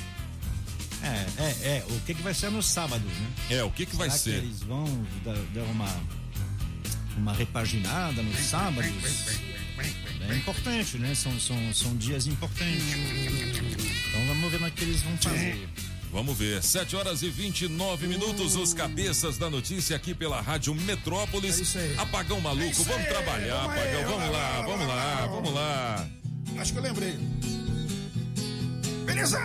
[1.04, 1.86] É, é, é.
[1.90, 3.32] O que, que vai ser no sábado, né?
[3.50, 4.40] É, o que que vai Será ser?
[4.42, 4.86] Que eles vão
[5.26, 5.88] dar, dar uma,
[7.18, 8.92] uma repaginada nos sábados?
[10.30, 11.14] É importante, né?
[11.16, 12.84] São, são, são dias importantes.
[14.10, 15.70] Então vamos ver é que eles vão fazer.
[16.12, 21.74] Vamos ver, 7 horas e 29 minutos, os cabeças da notícia aqui pela Rádio Metrópolis.
[21.98, 25.30] Apagão maluco, vamos trabalhar, Vamos aí, Apagão, vamos vai, lá, vamos vai, lá, vai.
[25.30, 26.08] vamos lá.
[26.58, 27.18] Acho que eu lembrei.
[29.06, 29.40] Beleza!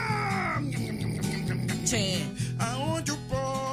[2.58, 3.65] Aonde o pop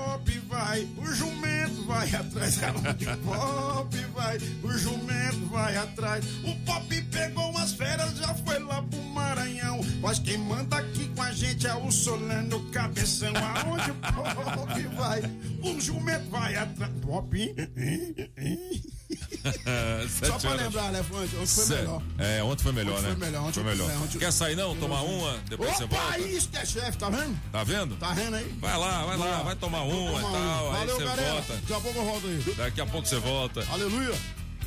[0.53, 2.63] vai, o jumento vai atrás.
[2.63, 6.25] Aonde o pop vai, o jumento vai atrás.
[6.43, 9.81] O pop pegou umas férias, já foi lá pro Maranhão.
[9.99, 13.33] Mas quem manda aqui com a gente é o Solano Cabeção.
[13.35, 15.21] Aonde o pop vai,
[15.63, 16.93] o jumento vai atrás.
[17.01, 18.83] Pop, hein?
[20.25, 20.61] Só pra horas.
[20.63, 20.99] lembrar, né?
[21.11, 22.01] Ontem, ontem foi melhor.
[22.17, 23.15] É, ontem foi melhor, Ontem né?
[23.17, 23.91] foi melhor, ontem foi melhor.
[24.01, 24.75] ontem- Quer sair não?
[24.75, 26.19] Tomar uma, depois você Opa, volta.
[26.19, 27.39] isso que é chefe, tá vendo?
[27.51, 27.95] Tá vendo?
[27.97, 28.55] Tá vendo aí?
[28.59, 30.39] Vai lá, vai lá, vai tomar uma e tal, uma.
[30.71, 31.31] aí Valeu, você galera.
[31.33, 31.53] volta.
[31.55, 32.53] Daqui a pouco eu volto aí.
[32.57, 33.67] Daqui a pouco você volta.
[33.71, 34.15] Aleluia.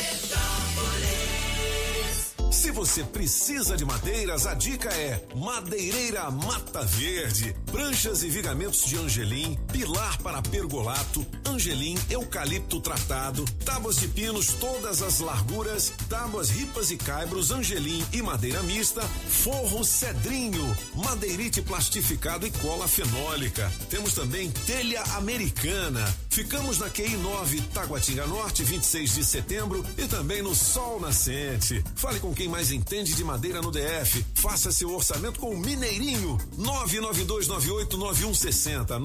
[2.71, 7.53] Se você precisa de madeiras, a dica é Madeireira Mata Verde.
[7.69, 15.01] Pranchas e vigamentos de angelim, pilar para pergolato, angelim, eucalipto tratado, tábuas de pinos todas
[15.01, 22.51] as larguras, tábuas ripas e caibros, angelim e madeira mista, forro cedrinho, madeirite plastificado e
[22.51, 23.69] cola fenólica.
[23.89, 26.07] Temos também telha americana.
[26.31, 31.83] Ficamos na QI 9, Taguatinga Norte, 26 de setembro e também no Sol Nascente.
[31.93, 34.25] Fale com quem mais entende de madeira no DF.
[34.35, 36.37] Faça seu orçamento com o Mineirinho.
[36.57, 38.97] 992989160.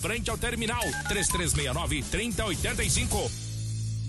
[0.00, 3.30] frente ao terminal 3369 3085.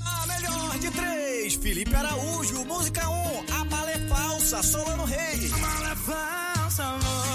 [0.02, 5.52] A melhor de três, Felipe Araújo, música 1, um, a bala é falsa, Solano Rei.
[5.52, 7.28] A bala é falsa, amor.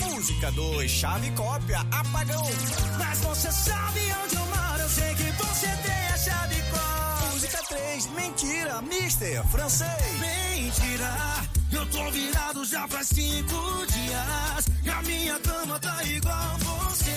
[0.00, 2.44] Música 2, chave cópia, apagão.
[2.98, 5.29] Mas você sabe onde eu moro, eu sei que
[7.70, 9.88] 3, mentira, mister, francês.
[10.18, 11.14] Mentira,
[11.72, 14.66] eu tô virado já faz cinco dias.
[14.82, 17.14] E a minha cama tá igual você.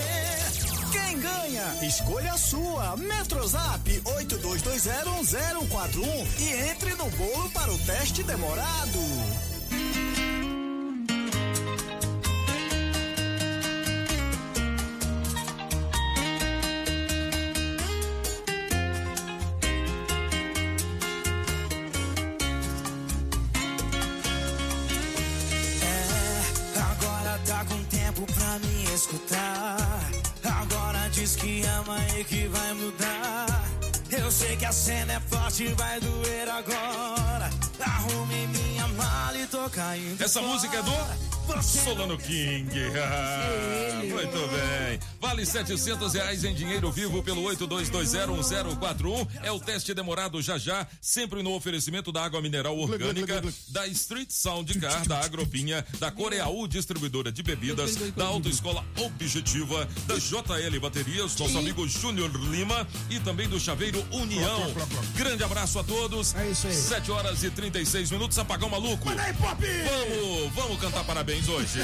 [0.92, 1.64] Quem ganha?
[1.82, 2.96] Escolha a sua.
[2.98, 9.00] Metrozap 82201041 e entre no bolo para o teste demorado.
[28.60, 29.78] Me escutar.
[30.44, 33.64] Agora diz que ama e que vai mudar.
[34.12, 37.50] Eu sei que a cena é forte, vai doer agora.
[37.80, 40.22] Arrume minha mala e tô caindo.
[40.22, 40.54] Essa fora.
[40.54, 40.92] música é do
[41.62, 42.70] Solano King.
[42.96, 45.00] Ah, muito bem.
[45.20, 49.28] Vale 700 reais em dinheiro vivo pelo 82201041.
[49.44, 54.30] É o teste demorado já já, sempre no oferecimento da água mineral orgânica, da Street
[54.32, 61.36] Sound Car, da Agropinha, da Coreaú Distribuidora de Bebidas, da Autoescola Objetiva, da JL Baterias,
[61.38, 64.74] nosso amigo Júnior Lima e também do Chaveiro União.
[65.16, 66.36] Grande abraço a todos.
[66.36, 66.74] É isso aí.
[66.74, 68.83] 7 horas e 36 minutos, apagão maluco.
[68.84, 71.80] Vamos, vamos cantar parabéns hoje.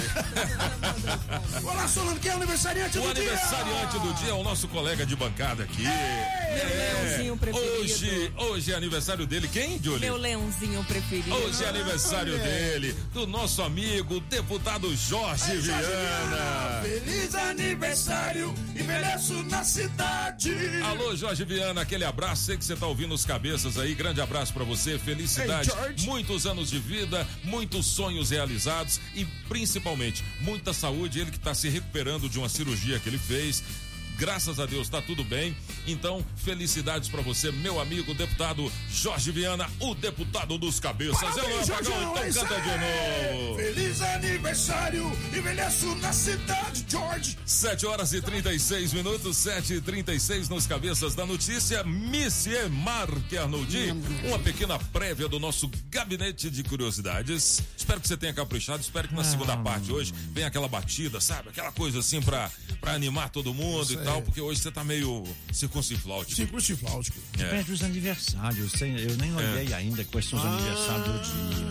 [1.64, 3.24] Olá, Solano, quem é o aniversariante O do dia?
[3.24, 5.86] aniversariante do dia é o nosso colega de bancada aqui.
[5.86, 7.82] É, leãozinho preferido.
[7.82, 9.48] hoje, hoje é aniversário dele.
[9.48, 10.02] Quem, Julie?
[10.02, 11.34] Meu leãozinho preferido.
[11.36, 16.82] Hoje é aniversário dele, do nosso amigo deputado Jorge Viana.
[16.84, 20.54] Feliz aniversário, envelheço na cidade.
[20.84, 22.44] Alô, Jorge Viana, aquele abraço.
[22.44, 23.96] Sei que você tá ouvindo os cabeças aí.
[23.96, 25.00] Grande abraço pra você.
[25.00, 25.70] Felicidade.
[25.70, 26.06] George.
[26.06, 26.89] muitos anos de vida,
[27.44, 31.20] muitos sonhos realizados e principalmente muita saúde.
[31.20, 33.64] Ele que tá se recuperando de uma cirurgia que ele fez.
[34.20, 35.56] Graças a Deus tá tudo bem.
[35.88, 41.22] Então, felicidades pra você, meu amigo deputado Jorge Viana, o deputado dos cabeças.
[41.24, 43.56] é o Parabéns, apagão, então é canta de novo.
[43.56, 47.38] Feliz aniversário, envelheço na cidade, George.
[47.46, 51.82] 7 horas e 36 minutos, 7 e 36 nos cabeças da notícia.
[51.86, 53.94] Monsieur Marc Arnoldi,
[54.26, 57.64] uma pequena prévia do nosso gabinete de curiosidades.
[57.78, 61.50] Espero que você tenha caprichado, espero que na segunda parte hoje venha aquela batida, sabe?
[61.50, 62.52] Aquela coisa assim pra,
[62.82, 64.09] pra animar todo mundo Isso e aí.
[64.10, 66.36] Tal, porque hoje você tá meio circuncifláutico.
[66.36, 67.18] Circuncifláutico.
[67.34, 67.44] É.
[67.44, 68.74] Depende dos aniversários.
[68.82, 70.50] Eu nem olhei ainda quais são os Ah.
[70.50, 71.70] aniversários do dia.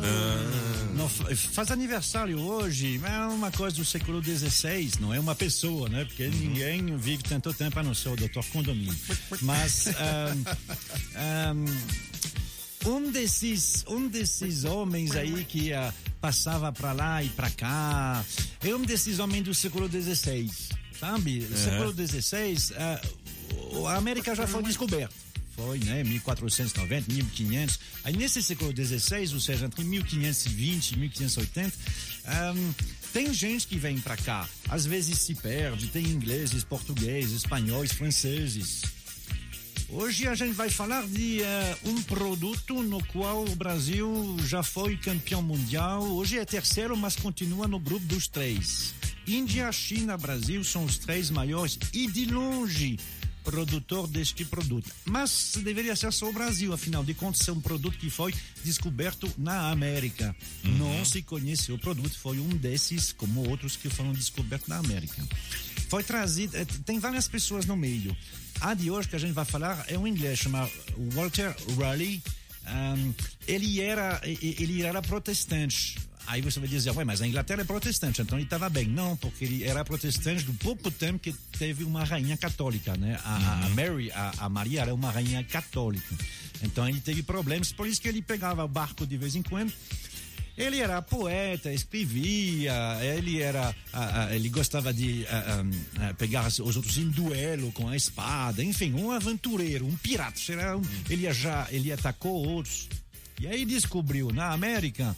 [0.94, 5.34] Não, fa- faz aniversário hoje, mas é uma coisa do século XVI, não é uma
[5.34, 6.04] pessoa, né?
[6.04, 8.94] Porque ninguém vive tanto tempo a não ser o doutor Condomínio.
[9.42, 10.44] Mas ahn,
[11.14, 11.64] ahn,
[12.86, 18.24] um desses, um desses homens aí que ah, passava para lá e para cá,
[18.62, 20.50] é um desses homens do século XVI,
[21.00, 21.46] sabe?
[21.52, 21.56] É.
[21.56, 23.00] Século XVI, ah,
[23.72, 25.14] o- a América já foi descoberta.
[25.56, 26.04] Foi, né?
[26.04, 27.80] 1490, 1500.
[28.04, 31.72] Aí nesse século XVI, ou seja, entre 1520 e 1580,
[32.26, 32.72] ahn,
[33.12, 34.48] tem gente que vem para cá.
[34.68, 38.82] Às vezes se perde, tem ingleses, portugueses, espanhóis, franceses.
[39.90, 44.96] Hoje a gente vai falar de eh, um produto no qual o Brasil já foi
[44.98, 46.02] campeão mundial.
[46.04, 48.94] Hoje é terceiro, mas continua no grupo dos três.
[49.28, 52.98] Índia, China, Brasil são os três maiores e de longe
[53.44, 54.90] produtor deste produto.
[55.04, 59.30] Mas deveria ser só o Brasil, afinal de contas, é um produto que foi descoberto
[59.36, 60.34] na América.
[60.62, 65.22] Não se conhece o produto, foi um desses, como outros que foram descobertos na América.
[65.88, 68.16] Foi trazido, eh, tem várias pessoas no meio.
[68.60, 70.70] A de hoje que a gente vai falar é um inglês chamado
[71.12, 72.22] Walter Raleigh.
[72.66, 73.14] Um,
[73.46, 75.96] ele era ele era protestante.
[76.30, 78.86] Aí você vai dizer, ué, mas a Inglaterra é protestante, então ele estava bem.
[78.86, 83.18] Não, porque ele era protestante do pouco tempo que teve uma rainha católica, né?
[83.24, 86.14] A, a Mary, a, a Maria era uma rainha católica.
[86.62, 89.72] Então ele teve problemas, por isso que ele pegava o barco de vez em quando.
[90.56, 92.74] Ele era poeta, escrevia,
[93.16, 93.72] ele era,
[94.32, 95.24] ele gostava de
[96.18, 100.40] pegar os outros em duelo com a espada, enfim, um aventureiro, um pirata.
[100.48, 102.88] Era um- ele já, ele atacou outros.
[103.40, 105.16] E aí descobriu na América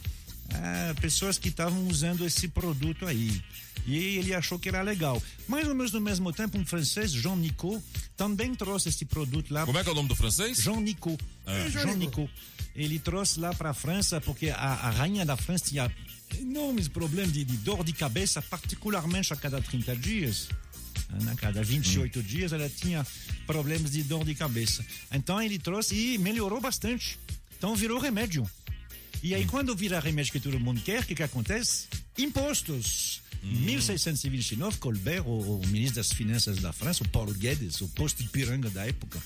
[0.54, 3.42] ah, pessoas que estavam usando esse produto aí.
[3.86, 5.22] E ele achou que era legal.
[5.48, 7.82] Mais ou menos no mesmo tempo, um francês, Jean Nicot,
[8.16, 9.64] também trouxe esse produto lá.
[9.64, 10.58] Como é que é o nome do francês?
[10.58, 11.18] Jean Nicot.
[11.46, 11.68] Ah.
[11.68, 12.30] Jean Nicot.
[12.74, 15.90] Ele trouxe lá para a França porque a, a rainha da França tinha
[16.38, 20.48] enormes problemas de, de dor de cabeça, particularmente a cada 30 dias.
[21.30, 23.04] A cada 28 dias ela tinha
[23.46, 24.84] problemas de dor de cabeça.
[25.12, 27.18] Então ele trouxe e melhorou bastante.
[27.58, 28.48] Então virou remédio.
[29.22, 31.88] E aí, quando vira remédio que todo mundo quer, o que, que acontece?
[32.16, 33.20] Impostos.
[33.42, 38.22] Em 1629, Colbert, o, o ministro das Finanças da França, o Paulo Guedes, o posto
[38.22, 39.18] de piranga da época,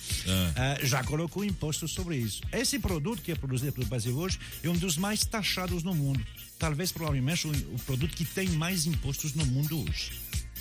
[0.56, 2.40] ah, já colocou imposto sobre isso.
[2.52, 6.24] Esse produto que é produzido pelo Brasil hoje é um dos mais taxados no mundo.
[6.58, 10.12] Talvez, provavelmente, o, o produto que tem mais impostos no mundo hoje.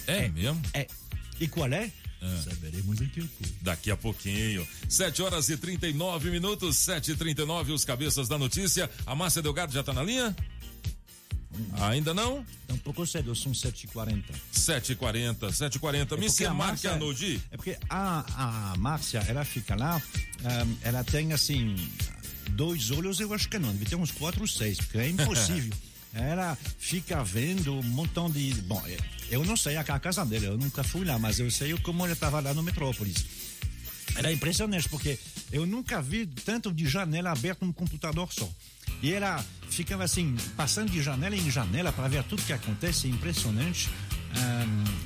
[0.07, 0.61] É, mesmo?
[0.73, 0.87] É.
[1.39, 1.91] E qual é?
[2.43, 3.53] Saberemos daqui a pouco.
[3.61, 4.67] Daqui a pouquinho.
[4.87, 8.89] 7 horas e 39 minutos, 7 e 39 os cabeças da notícia.
[9.05, 10.33] A Márcia Delgado já tá na linha?
[11.81, 12.43] Ainda não?
[12.67, 14.23] É um pouco cedo, são 7h40.
[14.55, 16.05] 7h40, 7h40.
[16.07, 16.49] porque Mr.
[16.49, 17.41] Márcia- Arnoldi.
[17.51, 20.01] É porque a, a Márcia, ela fica lá,
[20.43, 21.75] ahm, ela tem assim,
[22.51, 25.73] dois olhos, eu acho que não, deve ter uns quatro ou seis, porque é impossível.
[26.13, 28.53] ela fica vendo um montão de.
[28.61, 28.97] Bom, é,
[29.33, 32.13] eu não sei a casa dela, eu nunca fui lá, mas eu sei como ela
[32.13, 33.25] estava lá no Metrópolis.
[34.15, 35.17] Era impressionante, porque
[35.51, 38.47] eu nunca vi tanto de janela aberta num computador só.
[39.01, 43.89] E ela ficava assim, passando de janela em janela para ver tudo que acontece, impressionante.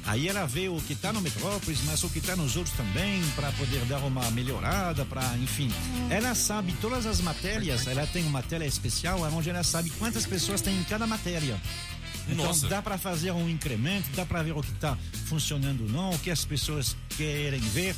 [0.05, 3.21] Aí ela vê o que está no Metrópolis, mas o que está nos outros também,
[3.35, 5.71] para poder dar uma melhorada, para, enfim.
[6.09, 10.61] Ela sabe todas as matérias, ela tem uma matéria especial onde ela sabe quantas pessoas
[10.61, 11.59] tem em cada matéria.
[12.29, 12.67] Então Nossa.
[12.67, 16.19] dá para fazer um incremento, dá para ver o que está funcionando ou não, o
[16.19, 17.95] que as pessoas querem ver.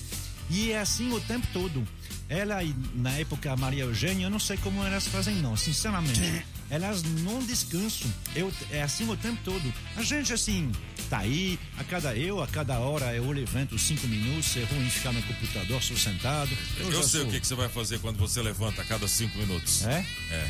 [0.50, 1.88] E é assim o tempo todo.
[2.28, 6.44] Ela e na época a Maria Eugênia, eu não sei como elas fazem não, sinceramente.
[6.70, 8.08] Elas não descansam.
[8.36, 9.74] Eu, é assim o tempo todo.
[9.96, 10.72] A gente assim,
[11.10, 15.12] tá aí, a cada eu, a cada hora eu levanto cinco minutos, é ruim ficar
[15.12, 16.52] no computador, sou sentado.
[16.78, 19.08] Eu, já sei sou- o que, que você vai fazer quando você levanta a cada
[19.08, 19.84] cinco minutos.
[19.86, 20.06] É?
[20.30, 20.48] É.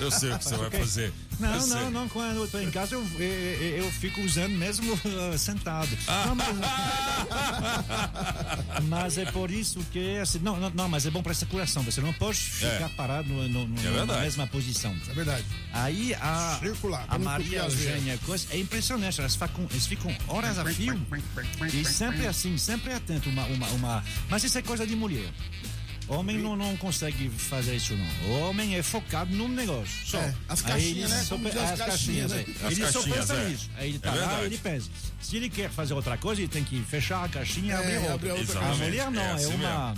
[0.00, 1.12] Eu sei o que você vai fazer.
[1.40, 1.80] Eu Não, sei.
[1.80, 2.08] não, não.
[2.08, 5.88] Quando eu tô em casa, eu, eu, eu- fico usando mesmo uh, sentado.
[6.26, 6.56] Não, mas,
[8.88, 10.18] mas é por isso que.
[10.18, 11.82] Assim, não, não, não, mas é bom para circulação.
[11.82, 12.88] Você não pode ficar É.
[12.96, 14.94] parado no, no- no- É na mesma posição.
[15.08, 15.44] É verdade.
[15.72, 17.60] Aí a, Circular, a não Maria.
[17.60, 19.20] Eugênia coisa, é impressionante.
[19.20, 21.00] Elas ficam, eles ficam horas a fio
[21.72, 23.28] e sempre assim, sempre atento.
[23.28, 24.04] Uma, uma, uma...
[24.28, 25.28] Mas isso é coisa de mulher.
[26.10, 28.28] Homem não, não consegue fazer isso, não.
[28.30, 30.06] O homem é focado num negócio.
[30.06, 30.18] Só.
[30.18, 31.24] É, as caixinhas, ele né?
[31.24, 32.44] só as as caixinhas, caixinhas, né?
[32.62, 32.66] é.
[32.66, 33.48] As Ele só pensa é.
[33.48, 33.70] nisso.
[33.76, 34.44] Aí ele É tá lá, verdade.
[34.46, 34.90] ele pensa.
[35.20, 37.96] Se ele quer fazer outra coisa, ele tem que fechar a caixinha e É, abrir
[37.98, 38.14] outra.
[38.14, 39.94] abrir outra A mulher não, É é, assim uma.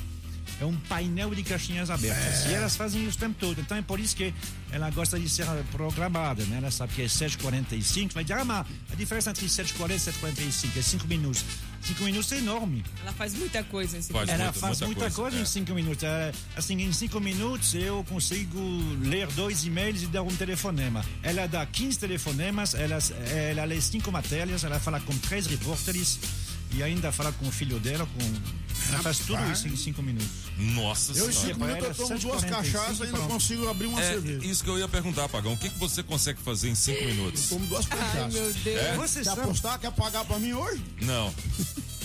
[0.61, 2.46] É um painel de caixinhas abertas.
[2.46, 3.61] E elas fazem isso o tempo todo.
[3.61, 4.32] Então é por isso que
[4.70, 6.59] ela gosta de ser programada, né?
[6.59, 8.12] Ela sabe que é 7h45.
[8.12, 11.44] Vai dizer, ah, mas a diferença entre 7h40 e 7h45 é 5 minutos.
[11.82, 12.84] 5 minutos é enorme.
[13.03, 15.40] Ela faz muita coisa em Ela muita- faz muita muita, coisa, coisa, é.
[15.40, 16.05] em cinco minutos.
[16.05, 18.61] É, assim, em cinco minutos eu consigo
[19.03, 21.05] ler dois e-mails e dar um telefonema.
[21.24, 22.98] Ela dá 15 telefonemas, ela,
[23.50, 26.20] ela lê cinco matérias, ela fala com três repórteres
[26.75, 28.07] e ainda fala com o filho dela.
[28.07, 28.93] Com...
[28.93, 30.29] Ela faz tudo isso em cinco minutos.
[30.59, 31.55] Nossa Eu em Senhora.
[31.55, 34.45] cinco minutos eu tomo duas cachaças e ainda consigo abrir uma é, cerveja.
[34.47, 35.53] Isso que eu ia perguntar, Pagão.
[35.53, 37.49] O que, que você consegue fazer em cinco minutos?
[37.49, 38.33] Tomo duas cachaças.
[38.33, 38.81] meu Deus.
[38.81, 38.97] É?
[38.97, 39.79] Você Você Quer sabe- apostar?
[39.79, 40.83] Quer pagar pra mim hoje?
[41.01, 41.33] Não.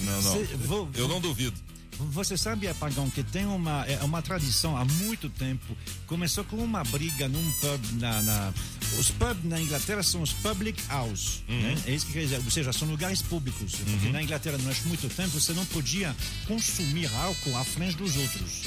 [0.01, 0.33] Não, não.
[0.33, 1.57] Cê- vou- Eu não duvido.
[1.99, 5.75] Você sabe, Apagão, que tem uma, é uma tradição há muito tempo.
[6.05, 8.21] Começou com uma briga num pub na.
[8.21, 8.53] na-
[8.99, 11.41] os pubs na Inglaterra são os public house.
[11.47, 11.75] Né?
[11.87, 13.73] É isso que quer dizer, ou seja, são lugares públicos.
[13.75, 16.15] Porque na Inglaterra, durante muito tempo, você não podia
[16.47, 18.63] consumir álcool à frente dos outros.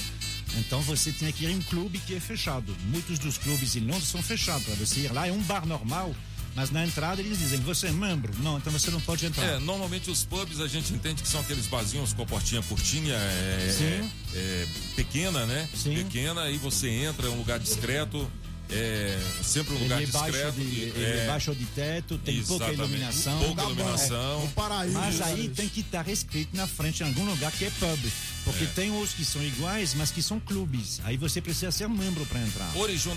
[0.59, 2.77] Então você tinha que ir em um clube que é fechado.
[2.91, 4.65] Muitos dos clubes em Londres são fechados.
[4.65, 6.15] Para você ir lá, é um bar normal.
[6.55, 8.33] Mas na entrada eles dizem, você é membro?
[8.43, 9.45] Não, então você não pode entrar.
[9.45, 13.15] É, normalmente os pubs a gente entende que são aqueles barzinhos com a portinha curtinha,
[13.15, 14.11] é, Sim.
[14.35, 15.69] é, é, pequena, né?
[15.83, 18.29] Pequena, aí você entra, é um lugar discreto,
[18.73, 20.53] é sempre um Ele lugar é, baixo discreto.
[20.61, 22.79] de, e- ele é, é baixo de teto, tem pouca Exatamente.
[22.79, 23.39] iluminação.
[23.39, 23.71] Pouca Tá bom.
[23.75, 24.41] iluminação.
[24.41, 24.45] É.
[24.45, 25.55] Um paraíso, Mas aí isso.
[25.55, 28.13] tem que estar escrito na frente em algum lugar que é pub.
[28.45, 28.67] Porque É.
[28.69, 31.01] tem os que são iguais, mas que são clubes.
[31.05, 32.71] Aí você precisa ser membro para entrar.
[32.77, 33.11] Origi-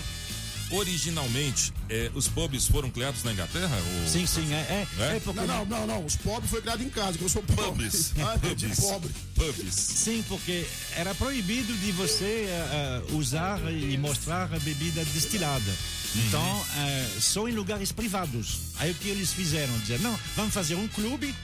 [0.70, 3.76] Originalmente, é, os pubs foram criados na Inglaterra?
[4.02, 6.04] ou- Sim, sim, é, é, é porque Não, não, não, não.
[6.06, 7.84] Os pobres foi criado em casa, que eu sou pobre.
[7.84, 8.12] Pubs.
[8.18, 8.80] Ah, Pubs.
[8.80, 9.10] pobre.
[9.34, 9.74] Pubs.
[9.74, 15.70] Sim, porque era proibido de você eh, usar e mostrar a bebida destilada.
[16.16, 18.58] Então, eh, só em lugares privados.
[18.78, 19.76] Aí o que eles fizeram?
[19.80, 21.34] Dizer, não, vamos fazer um clube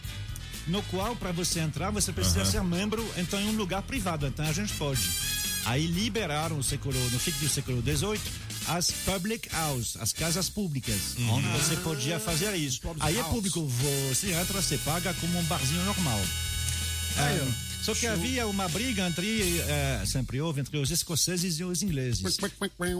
[0.66, 2.50] no qual, para você entrar, você precisa Aham.
[2.50, 4.26] ser membro, então em um lugar privado.
[4.26, 5.00] Então a gente pode.
[5.66, 8.20] Aí liberaram no, século, no fim do século XVIII
[8.68, 11.30] as public house, as casas públicas, Uhum.
[11.34, 12.80] onde você podia fazer isso.
[13.00, 13.66] Aí é público,
[14.10, 16.20] você entra, você paga como um barzinho normal.
[17.16, 17.69] Aí, Ah.
[17.94, 22.22] Só que havia uma briga entre, eh, sempre houve, entre os escoceses e os ingleses.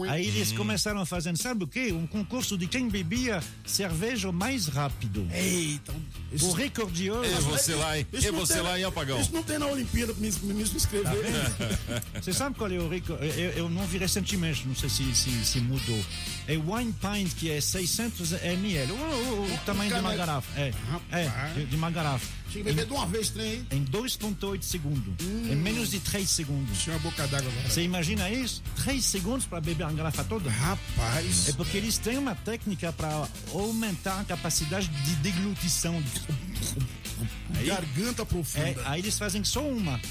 [0.09, 0.57] Aí eles Hum.
[0.57, 1.91] começaram a fazer, sabe o quê?
[1.91, 5.27] Um concurso de quem bebia cerveja mais rápido.
[5.33, 5.93] Eita,
[6.41, 7.25] O recorde de ouro.
[7.25, 8.07] E você lá, hein?
[8.13, 9.19] Isso E você tem- lá, hein, Apagão?
[9.19, 11.11] Isso não tem na Olimpíada pra me, me, inscrever.
[12.21, 13.25] Você sabe qual é o recorde?
[13.39, 15.99] Eu, eu não vi recentemente, não sei se, se, se mudou.
[16.47, 18.91] É Wine Pint, que é 600 ml.
[18.91, 20.59] O, o- o tamanho de uma garrafa.
[20.59, 20.73] É,
[21.11, 22.27] é de, de uma garrafa.
[22.51, 23.67] Tinha que beber de uma vez, trem, hein?
[23.71, 25.25] Em 2,8 segundos.
[25.49, 26.81] Em menos de 3 segundos.
[26.83, 27.69] Tinha uma boca d'água agora.
[27.69, 28.61] Você imagina isso?
[28.83, 30.49] 3 segundos para beber uma garrafa toda?
[30.49, 31.47] Rapaz.
[31.47, 35.95] É porque eles têm uma técnica para aumentar a capacidade de deglutição.
[37.55, 38.67] Aí, Garganta profunda.
[38.67, 39.99] é, aí eles fazem só uma.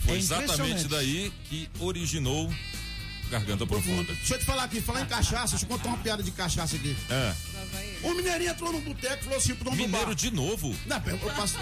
[0.00, 2.50] Foi É exatamente daí que originou
[3.30, 4.12] Garganta Profunda.
[4.14, 6.76] Deixa eu te falar aqui, falar em cachaça, deixa eu contar uma piada de cachaça
[6.76, 6.96] aqui.
[7.10, 7.34] É.
[8.02, 10.14] O mineirinho entrou no boteco e falou assim pro dono do Mineiro bar.
[10.14, 10.76] de novo?
[10.86, 11.56] Não, eu, eu passo.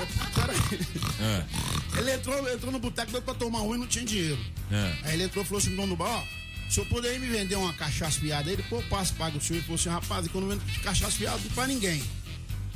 [1.21, 1.99] É.
[1.99, 4.39] Ele entrou, entrou no boteco deu pra tomar um e não tinha dinheiro.
[4.71, 4.95] É.
[5.05, 6.45] Aí ele entrou e falou assim pro dono do bar, ó.
[6.69, 9.59] Se eu puder me vender uma cachaça fiada, ele, pô, passo, paga o senhor.
[9.59, 12.03] Ele falou assim, rapaz, quando eu vendo cachaça fiada, não pra ninguém.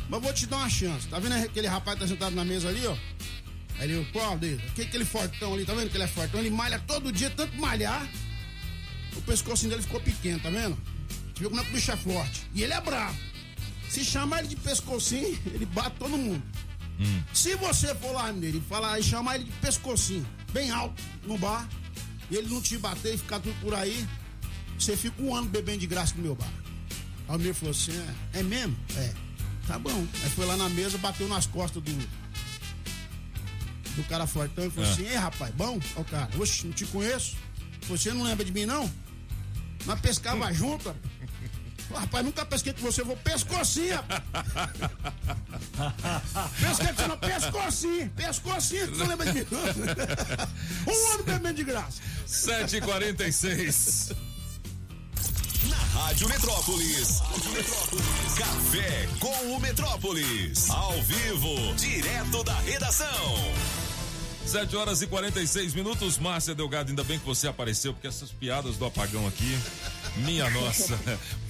[0.09, 1.09] Mas vou te dar uma chance.
[1.09, 2.97] Tá vendo aquele rapaz que tá sentado na mesa ali, ó?
[3.79, 4.63] Aí ele, qual dele?
[4.69, 6.41] Aquele, aquele fortão ali, tá vendo que ele é fortão?
[6.41, 8.09] Ele malha todo dia, tanto malhar.
[9.19, 10.77] O pescocinho dele ficou pequeno, tá vendo?
[11.35, 12.43] Você viu como é que o bicho é forte.
[12.55, 13.17] E ele é bravo.
[13.89, 16.43] Se chamar ele de pescocinho, ele bate todo mundo.
[17.01, 17.23] Hum.
[17.33, 21.39] Se você for lá nele e falar e chamar ele de pescocinho, bem alto, no
[21.39, 21.69] bar,
[22.31, 24.07] e ele não te bater e ficar tudo por aí,
[24.79, 26.51] você fica um ano bebendo de graça no meu bar.
[27.29, 27.93] Aí o meu falou assim:
[28.35, 28.77] é, é mesmo?
[28.97, 29.13] É.
[29.67, 30.07] Tá bom.
[30.25, 31.93] Aí foi lá na mesa, bateu nas costas do.
[33.97, 34.93] Do cara fortão e falou Ah.
[34.93, 35.79] assim: Ei, rapaz, bom?
[35.97, 37.37] Ó, o cara, oxe, não te conheço.
[37.89, 38.91] Você não lembra de mim, não?
[39.87, 40.95] Nós pescava junto,
[41.95, 42.25] rapaz.
[42.25, 44.23] Nunca pesquei com você, eu vou pescocinho, rapaz.
[46.61, 49.47] Pesquei com você, não, pescocinho, pescocinho, você não lembra de mim?
[50.87, 52.01] Um ano bebendo de graça.
[52.27, 54.17] 7h46.
[55.69, 57.21] Na Rádio Metrópolis.
[57.21, 58.35] Rádio Metrópolis.
[58.39, 60.71] Café com o Metrópolis.
[60.71, 63.09] Ao vivo, direto da redação.
[64.49, 66.17] 7 horas e 46 minutos.
[66.17, 69.59] Márcia Delgado, ainda bem que você apareceu, porque essas piadas do apagão aqui,
[70.25, 70.99] minha nossa.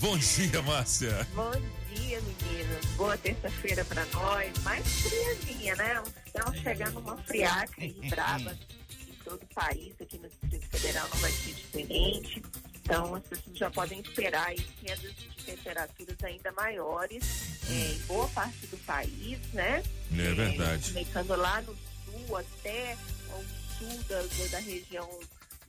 [0.01, 1.25] Bom dia, Márcia.
[1.33, 1.53] Bom
[1.95, 2.85] dia, meninos.
[2.97, 4.53] Boa terça-feira pra nós.
[4.65, 6.03] Mais friazinha, né?
[6.27, 8.59] Estão chegando uma friaca aí braba
[8.91, 9.95] em todo o país.
[10.01, 12.43] Aqui no Distrito Federal não vai ser diferente.
[12.83, 17.23] Então, as pessoas já podem esperar aí quedas de temperaturas ainda maiores
[17.71, 19.85] eh, em boa parte do país, né?
[20.11, 20.93] É verdade.
[20.93, 21.88] começando lá no
[22.29, 22.97] sul até
[23.31, 23.43] ao
[23.79, 25.09] sul da, da- região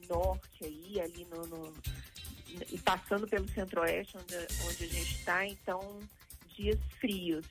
[0.10, 1.74] norte aí, ali no, no-
[2.72, 4.36] e passando pelo centro-oeste onde,
[4.68, 6.00] onde a gente está, então
[6.58, 7.46] dias frios.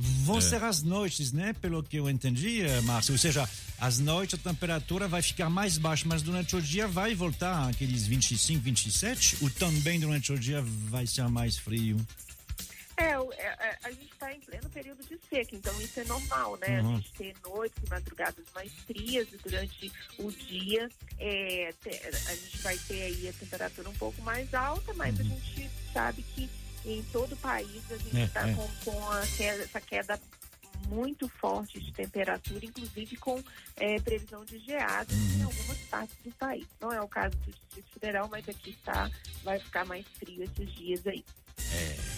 [0.00, 0.40] Vão É.
[0.40, 1.52] ser as noites, né?
[1.54, 3.12] Pelo que eu entendi, eh, Márcio.
[3.12, 3.48] Ou seja,
[3.80, 8.06] às noites a temperatura vai ficar mais baixa, mas durante o dia vai voltar aqueles
[8.06, 11.96] 25, 27, ou também durante o dia vai ser mais frio.
[12.98, 16.56] É, é, é, a gente está em pleno período de seca, então isso é normal,
[16.56, 16.80] né?
[16.80, 16.94] Uhum.
[16.94, 20.88] A gente ter noites e madrugadas mais frias e durante o dia
[21.20, 21.72] é,
[22.26, 26.22] a gente vai ter aí a temperatura um pouco mais alta, mas a gente sabe
[26.34, 26.50] que
[26.84, 28.54] em todo o país a gente É, está é.
[28.54, 30.20] com, com a queda- essa queda
[30.88, 33.40] muito forte de temperatura, inclusive com
[33.76, 36.66] é, previsão de geadas em algumas partes do país.
[36.80, 39.08] Não é o caso do Distrito Federal, mas aqui está,
[39.44, 41.24] vai ficar mais frio esses dias aí.
[41.58, 42.17] É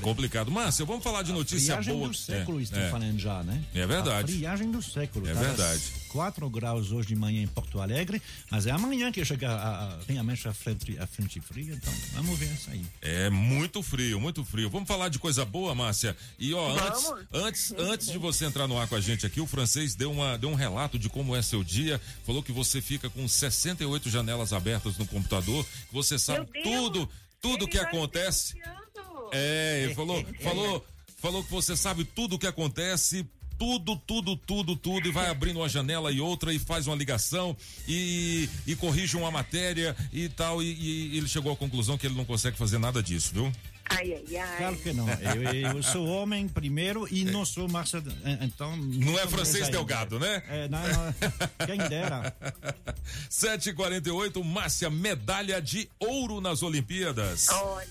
[0.00, 0.50] complicado.
[0.50, 2.08] Márcia, vamos falar de notícia friagem boa.
[2.08, 2.90] do século, é, estão é.
[2.90, 3.62] falando já, né?
[3.74, 4.32] É verdade.
[4.32, 5.28] A friagem do século.
[5.28, 5.82] É Tá verdade.
[6.16, 9.98] 4 graus hoje de manhã em Porto Alegre, mas é amanhã que chega a, a,
[10.08, 12.82] realmente a frente, a frente fria, então vamos ver isso aí.
[13.02, 14.70] É muito frio, muito frio.
[14.70, 16.16] Vamos falar de coisa boa, Márcia.
[16.38, 19.46] E ó, antes, antes, antes de você entrar no ar com a gente aqui, o
[19.46, 22.00] francês deu, uma, deu um relato de como é seu dia.
[22.24, 26.64] Falou que você fica com 68 janelas abertas no computador, que você sabe Deus!
[26.64, 27.08] tudo,
[27.42, 28.54] tudo que acontece.
[29.32, 30.86] É, ele falou, falou,
[31.18, 33.26] falou que você sabe tudo o que acontece.
[33.58, 37.56] Tudo, tudo, tudo, tudo, e vai abrindo uma janela e outra e faz uma ligação
[37.88, 40.62] e, e corrige uma matéria e tal.
[40.62, 43.50] E, e ele chegou à conclusão que ele não consegue fazer nada disso, viu?
[43.88, 44.56] Ai, ai, ai.
[44.58, 45.08] Claro que não.
[45.08, 48.02] Eu, eu sou homem primeiro e não sou Márcia.
[48.42, 48.76] Então.
[48.76, 49.68] Não é francês.
[49.68, 50.42] Delgado, né?
[50.48, 51.66] É, não, não.
[51.66, 52.34] Quem dera.
[53.30, 57.48] 7h48, Márcia, medalha de ouro nas Olimpíadas.
[57.48, 57.88] Olha,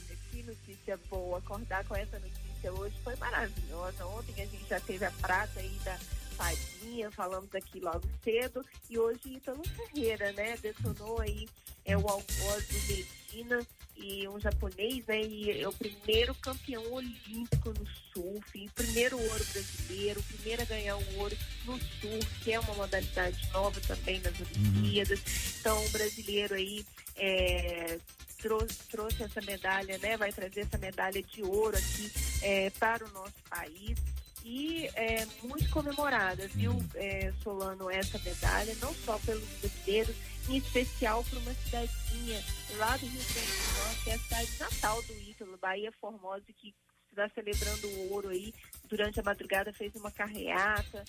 [0.85, 1.39] notícia boa.
[1.39, 4.05] Acordar com essa notícia hoje foi maravilhosa.
[4.05, 5.97] Ontem a gente já teve a prata aí da
[6.37, 8.63] Fadinha, falamos aqui logo cedo.
[8.89, 10.57] E hoje Ítalo Ferreira, né?
[10.57, 11.47] Detonou aí
[11.83, 13.65] é, o algoz do Medina
[13.97, 15.21] e um japonês, né?
[15.21, 21.17] E é o primeiro campeão olímpico no surf, primeiro ouro brasileiro, primeiro a ganhar o
[21.17, 25.19] ouro no surf, que é uma modalidade nova também nas Olimpíadas.
[25.59, 27.97] Então, o brasileiro aí é,
[28.45, 30.15] trouxe, trouxe essa medalha, né?
[30.17, 32.11] Vai trazer essa medalha de ouro aqui
[32.43, 33.97] é, para o nosso país.
[34.43, 40.15] E é muito comemorada, viu, é, Solano, essa medalha, não só pelos brasileiros,
[40.47, 42.43] em especial por uma cidadezinha
[42.77, 46.45] lá do Rio Grande do Norte, que é a cidade natal do Ítalo, Bahia Formosa,
[46.55, 46.75] que
[47.09, 48.53] está celebrando o ouro aí.
[48.87, 51.03] Durante a madrugada fez uma carreata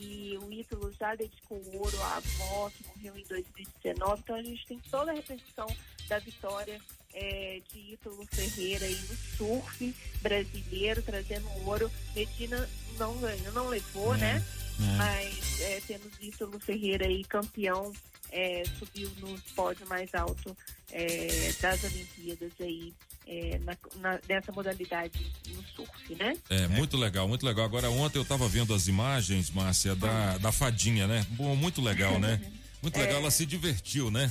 [0.00, 4.20] e o Ítalo já dedicou o ouro à avó, que morreu em 2019.
[4.20, 5.66] Então a gente tem toda a repercussão
[6.08, 6.80] da vitória
[7.12, 11.90] é, de Ítalo Ferreira aí no surf brasileiro, trazendo ouro.
[12.14, 12.68] Medina
[12.98, 14.44] não ganhou, não levou, É, né?
[14.80, 14.96] É.
[14.96, 17.92] Mas é, temos Ítalo Ferreira aí campeão,
[18.30, 20.56] é, subiu no pódio mais alto
[20.92, 22.92] é, das Olimpíadas aí.
[23.26, 26.34] é, na, na- nessa modalidade no surf, né?
[26.48, 27.64] É, muito legal, muito legal.
[27.66, 31.26] Agora, ontem eu tava vendo as imagens, Márcia, da, da fadinha, né?
[31.30, 32.40] Bom, muito legal, né?
[32.80, 33.18] Muito legal, É.
[33.22, 34.30] ela se divertiu, né?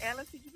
[0.00, 0.47] ela se divertiu,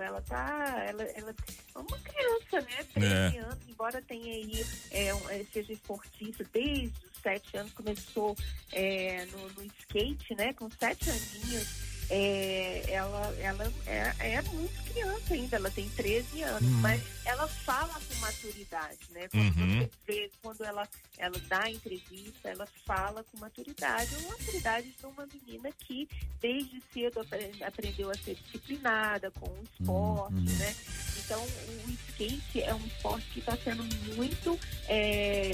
[0.00, 1.34] ela tá, ela, ela
[1.74, 2.84] é uma criança, né?
[2.94, 3.40] 13 É.
[3.40, 8.36] anos, embora tenha aí, é, seja esportista desde os sete anos, começou
[8.72, 10.52] é, no, no skate, né?
[10.52, 16.62] Com sete aninhos, é, ela, ela é, é muito criança ainda, ela tem 13 anos,
[16.62, 16.80] Uhum.
[16.80, 19.28] mas ela fala com maturidade, né?
[19.28, 19.80] Quando Uhum.
[19.80, 20.88] você vê, quando ela,
[21.18, 26.08] ela dá entrevista, ela fala com maturidade, é uma maturidade de uma menina que
[26.40, 30.58] desde cedo apre- aprendeu a ser disciplinada com o esporte, Uhum.
[30.58, 30.74] né?
[31.18, 33.82] Então o skate é um esporte que está sendo
[34.14, 35.50] muito é,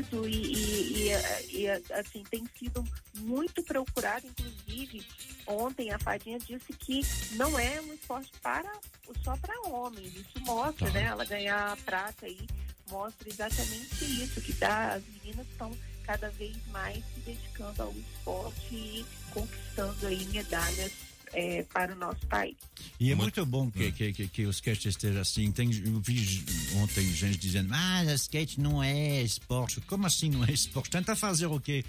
[0.00, 1.08] e, e-
[1.52, 2.84] e, e, assim tem sido
[3.18, 5.06] muito procurado, inclusive
[5.46, 7.02] ontem a Fadinha disse que
[7.36, 8.72] não é um esporte para
[9.22, 10.14] só para homens.
[10.14, 11.04] Isso mostra, né?
[11.04, 12.38] Ela ganhar a prata aí
[12.90, 15.70] mostra exatamente isso, que dá, as meninas estão
[16.04, 20.92] cada vez mais se dedicando ao esporte e conquistando aí medalhas
[21.32, 22.56] é, para o nosso país.
[22.98, 25.50] E é muito bom que, que, que, que o skate esteja assim.
[25.50, 26.44] Tem, eu vi
[26.76, 29.80] ontem gente dizendo, ah, skate não é esporte.
[29.82, 30.90] Como assim não é esporte?
[30.90, 31.84] Tenta fazer o que,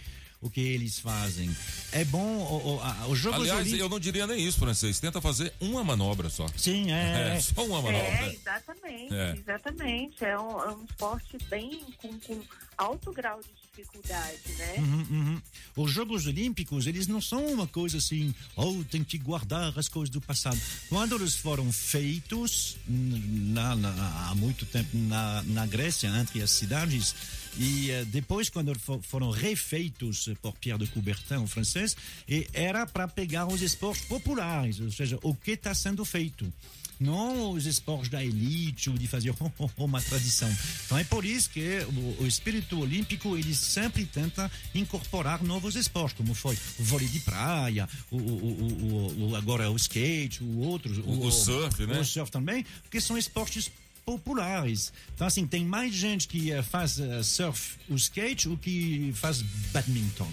[0.45, 1.49] o que eles fazem.
[1.91, 3.79] É bom, o, o, a- os Jogos Aliás, Olímpicos...
[3.79, 4.99] eu não diria nem isso, francês.
[4.99, 6.45] Tenta fazer uma manobra só.
[6.55, 7.35] Sim, é.
[7.35, 8.07] É, só uma manobra.
[8.07, 9.35] É, exatamente, É.
[9.37, 10.23] exatamente.
[10.25, 12.41] É um, é um esporte bem com, com
[12.77, 14.75] alto grau de dificuldade, né?
[14.77, 15.41] Uhum, uhum.
[15.83, 20.09] Os Jogos Olímpicos, eles não são uma coisa assim, oh, tem que guardar as coisas
[20.09, 20.59] do passado.
[20.87, 27.15] Quando eles foram feitos, na, na- há muito tempo na, na Grécia, entre as cidades,
[27.57, 31.95] e eh, depois, quando foram refeitos por Pierre de Coubertin, o francês,
[32.27, 36.51] e era para pegar os esportes populares, ou seja, o que está sendo feito
[36.97, 39.33] não os esportes da elite ou de fazer
[39.77, 40.49] uma tradição.
[40.85, 41.79] Então é por isso que
[42.19, 47.19] o, o espírito olímpico ele sempre tenta incorporar novos esportes, como foi o vôlei de
[47.19, 51.99] praia, o, o- o- agora o skate, o outros, o surf, né?
[51.99, 53.69] O surf também, porque são esportes
[54.05, 54.93] populares.
[55.13, 59.41] Então assim tem mais gente que eh, faz eh, surf, o skate, o que faz
[59.41, 60.31] badminton,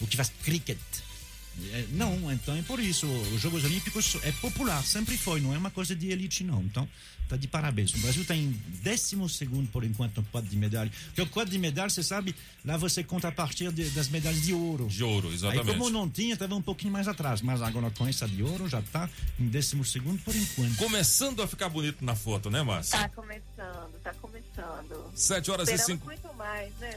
[0.00, 0.78] o que faz cricket.
[1.72, 3.06] É, Não, então é por isso.
[3.34, 6.62] Os Jogos Olímpicos é popular, sempre foi, não é uma coisa de elite, não.
[6.62, 6.88] Então,
[7.30, 7.94] tá de parabéns.
[7.94, 8.50] O Brasil está em
[8.82, 10.90] décimo segundo, por enquanto, no quadro de medalha.
[11.06, 14.42] Porque o quadro de medalha, você sabe, lá você conta a partir de- das medalhas
[14.42, 14.86] de ouro.
[14.88, 15.70] De ouro, exatamente.
[15.70, 17.40] Aí, como não tinha, estava um pouquinho mais atrás.
[17.40, 19.08] Mas agora, com essa de ouro, já está
[19.38, 20.76] em décimo segundo, por enquanto.
[20.76, 22.98] Começando a ficar bonito na foto, né, Márcia?
[22.98, 25.10] Tá começando, tá começando.
[25.14, 26.90] Sete horas e Esperamos cinco- muito mais, né?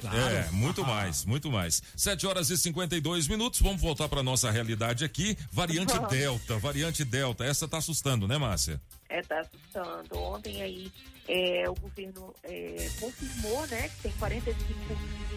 [0.48, 1.82] É, muito mais, muito mais.
[1.96, 3.60] 7 horas e 52 minutos.
[3.62, 5.38] Vamos voltar para nossa realidade aqui.
[5.52, 5.94] Variante.
[6.10, 7.44] Delta, variante Delta.
[7.44, 8.82] Essa tá assustando, né, Márcia?
[9.14, 10.18] É, tá assustando.
[10.18, 10.92] Ontem aí
[11.28, 14.58] é, o governo é, confirmou, né, que tem 45,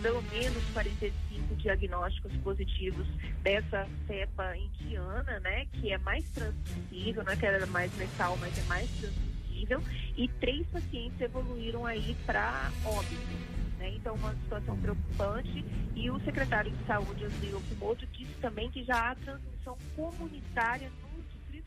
[0.01, 3.07] pelo menos 45 diagnósticos positivos
[3.43, 8.39] dessa cepa indiana, né, que é mais transmissível, não é que ela é mais letal,
[8.39, 9.83] mas é mais transmissível,
[10.17, 13.57] e três pacientes evoluíram aí para óbito.
[13.79, 13.91] Né?
[13.97, 15.63] Então, uma situação preocupante.
[15.95, 21.06] E o secretário de Saúde, André Okumoto, disse também que já há transmissão comunitária no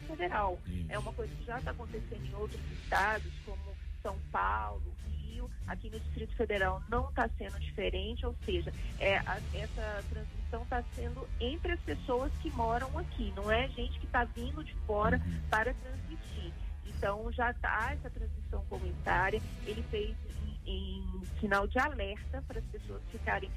[0.08, 0.60] Federal.
[0.90, 3.62] É uma coisa que já está acontecendo em outros estados, como
[4.02, 4.82] São Paulo,
[5.22, 5.50] Rio.
[5.68, 10.84] Aqui no Distrito Federal não está sendo diferente, ou seja, é, a- essa transmissão está
[10.96, 15.22] sendo entre as pessoas que moram aqui, não é gente que está vindo de fora
[15.50, 16.52] para transmitir.
[16.86, 19.42] Então já está essa transmissão comunitária.
[19.66, 20.16] Ele fez
[20.66, 23.50] em, em sinal de alerta para as pessoas ficarem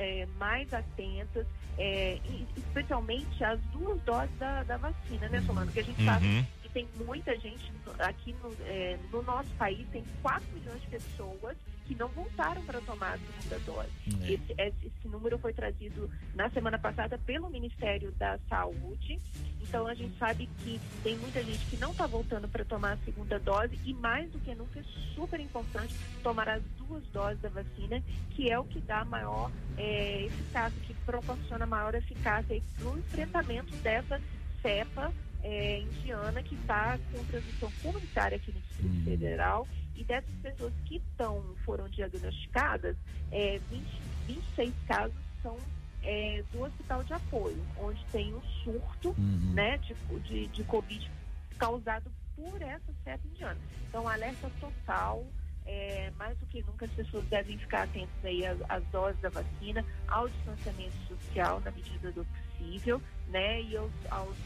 [0.00, 1.46] é, mais atentas,
[1.78, 2.18] é,
[2.56, 5.66] especialmente as duas doses da, da vacina, né, Solano?
[5.66, 6.46] Porque a gente sabe Uhum.
[6.62, 11.56] que tem muita gente aqui no, é, no nosso país, tem 4 milhões de pessoas
[11.90, 13.90] que não voltaram para tomar a segunda dose.
[14.22, 14.32] É.
[14.34, 19.18] Esse, esse- esse número foi trazido na semana passada pelo Ministério da Saúde.
[19.60, 22.96] Então a gente sabe que tem muita gente que não está voltando para tomar a
[22.98, 24.84] segunda dose e mais do que nunca é
[25.16, 30.26] super importante tomar as duas doses da vacina, que é o que dá maior é,
[30.26, 34.20] eficácia, que proporciona maior eficácia para o enfrentamento dessa
[34.62, 35.12] cepa
[35.42, 40.96] é, indiana que está com transmissão comunitária aqui no Distrito Federal e dessas pessoas que
[40.96, 42.96] estão foram diagnosticadas,
[43.30, 45.56] é, 20, 26 casos são
[46.02, 49.14] é, do hospital de apoio, onde tem um surto
[49.54, 51.10] né, de, de, de Covid
[51.58, 53.60] causado por essa cepa indiana.
[53.88, 55.26] Então, alerta total.
[55.66, 59.28] é, mais do que nunca as pessoas devem ficar atentas aí às, às doses da
[59.28, 64.36] vacina, ao distanciamento social na medida do possível, né, e aos, aos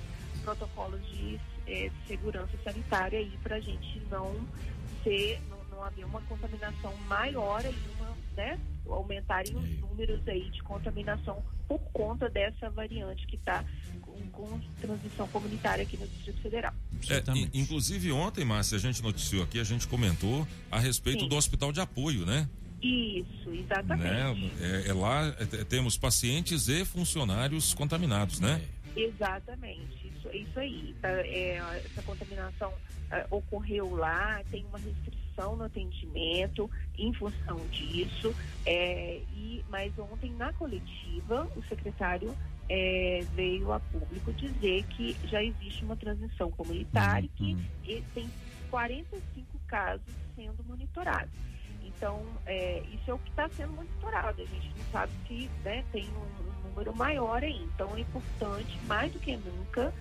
[0.43, 4.35] protocolos de eh, segurança sanitária aí para a gente não
[5.03, 8.59] ser, não, não haver uma contaminação maior aí, uma, né,
[8.89, 13.64] aumentarem os números aí de contaminação por conta dessa variante que está
[14.03, 16.74] com, com transmissão comunitária aqui no Distrito Federal.
[17.09, 21.28] É, in- inclusive ontem, Márcia, a gente noticiou aqui, a gente comentou a respeito Sim.
[21.28, 22.49] do hospital de apoio, né?
[22.82, 24.11] Isso, exatamente.
[24.59, 24.82] Né?
[24.85, 28.61] É, é lá é, temos pacientes e funcionários contaminados, né?
[28.95, 30.95] Exatamente, isso, isso aí.
[31.01, 32.72] Tá, é, essa contaminação
[33.11, 38.35] é, ocorreu lá, tem uma restrição no atendimento em função disso.
[38.64, 42.35] É, e, mas ontem, na coletiva, o secretário
[42.68, 48.31] é, veio a público dizer que já existe uma transmissão comunitária e que tem
[48.70, 51.31] 45 casos sendo monitorados.
[51.85, 54.43] Então, é, isso é o que está sendo monitorado.
[54.43, 57.62] A gente não sabe se né, tem um, um, número maior aí.
[57.75, 59.93] Então, é importante, mais do que nunca,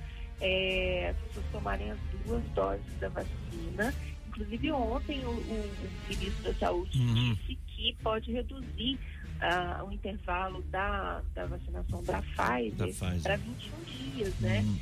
[0.41, 3.93] é, as pessoas tomarem as duas doses da vacina.
[4.27, 5.73] Inclusive, ontem, o, o,
[6.09, 7.33] ministro da Saúde Uhum.
[7.35, 8.99] disse que pode reduzir
[9.39, 13.21] ah, o intervalo da, da vacinação da Pfizer, Pfizer.
[13.21, 14.61] para 21 dias, né?
[14.61, 14.79] Uhum.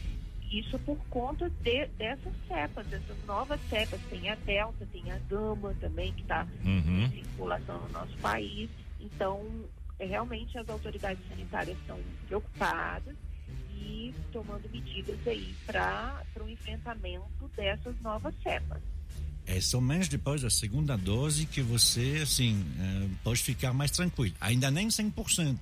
[0.52, 4.00] Isso por conta de, dessas cepas, dessas novas cepas.
[4.10, 7.06] Tem a Delta, tem a Gama também, que está Uhum.
[7.06, 8.70] em circulação no nosso país.
[9.00, 9.46] Então,
[10.00, 11.98] é, realmente as autoridades sanitárias estão
[12.28, 13.16] preocupadas
[13.82, 18.82] e tomando medidas aí para o enfrentamento dessas novas cepas.
[19.46, 24.36] É somente depois da segunda dose que você, assim, eh, pode ficar mais tranquilo.
[24.40, 25.58] Ainda nem 100%,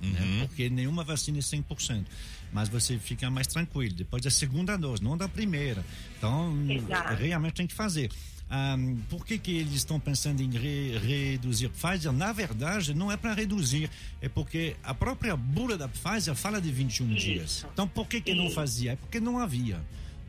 [0.00, 0.46] né?
[0.46, 2.04] porque nenhuma vacina é 100%.
[2.52, 5.84] Mas você fica mais tranquilo depois da segunda dose, não da primeira.
[6.16, 7.14] Então, Exato.
[7.14, 8.10] realmente tem que fazer.
[8.56, 8.76] Ah,
[9.10, 12.12] por que, que eles estão pensando em re- reduzir Pfizer?
[12.12, 13.90] Na verdade, não é para reduzir,
[14.22, 17.66] é porque a própria bula da Pfizer fala de 21 dias.
[17.72, 18.54] Então, por que, que não Isso.
[18.54, 18.92] fazia?
[18.92, 19.80] É porque não havia.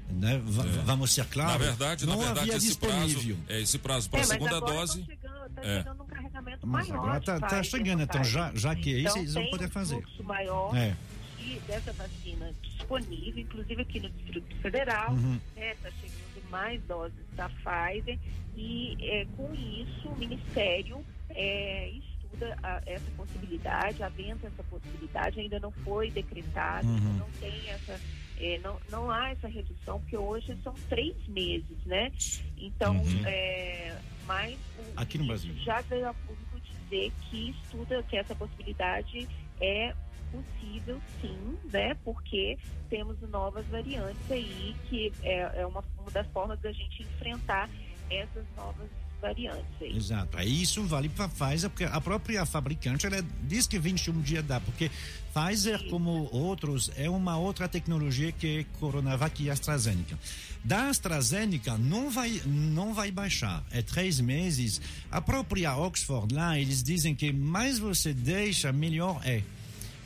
[0.10, 0.40] Né?
[0.44, 1.54] Va- Vamos ser claros.
[1.54, 3.38] na verdade, não na verdade, havia esse prazo, disponível.
[3.48, 5.00] é esse prazo para É, a mas segunda agora dose.
[5.02, 5.78] Tá chegando, tá É.
[5.78, 7.20] chegando um carregamento Mas maior.
[7.20, 9.66] de tá, tá chegando, então já, já que é isso, Então, eles vão tem poder
[9.66, 10.02] um fazer.
[10.02, 10.96] fluxo maior É.
[11.40, 15.12] de- dessa vacina disponível, inclusive aqui no Distrito Federal.
[15.14, 15.40] Uhum.
[15.58, 18.20] Está chegando mais doses da Pfizer
[18.56, 25.60] e é, com isso o Ministério é, estuda a- essa possibilidade, aventa essa possibilidade, ainda
[25.60, 27.18] não foi decretado, Uhum.
[27.18, 28.00] não tem essa.
[28.38, 32.12] é, não, não há essa redução, porque hoje são três meses, né?
[32.58, 33.22] Então, Uhum.
[33.26, 35.54] é, mas o Aqui no Brasil.
[35.64, 39.28] já veio a público dizer que estuda que essa possibilidade
[39.60, 39.94] é
[40.36, 41.96] possível sim, né?
[42.04, 42.58] Porque
[42.90, 47.70] temos novas variantes aí que é, é uma, uma das formas da gente enfrentar
[48.10, 48.90] essas novas
[49.22, 49.96] variantes aí.
[49.96, 50.38] Exato.
[50.38, 54.60] Aí isso vale para Pfizer, porque a própria fabricante ela diz que 21 dias dá,
[54.60, 54.92] porque
[55.34, 60.18] Pfizer, como outros, é uma outra tecnologia que é Coronavac e AstraZeneca.
[60.64, 64.82] Da AstraZeneca não vai, não vai baixar, é três meses.
[65.12, 69.44] A própria Oxford lá, eles dizem que mais você deixa, melhor é.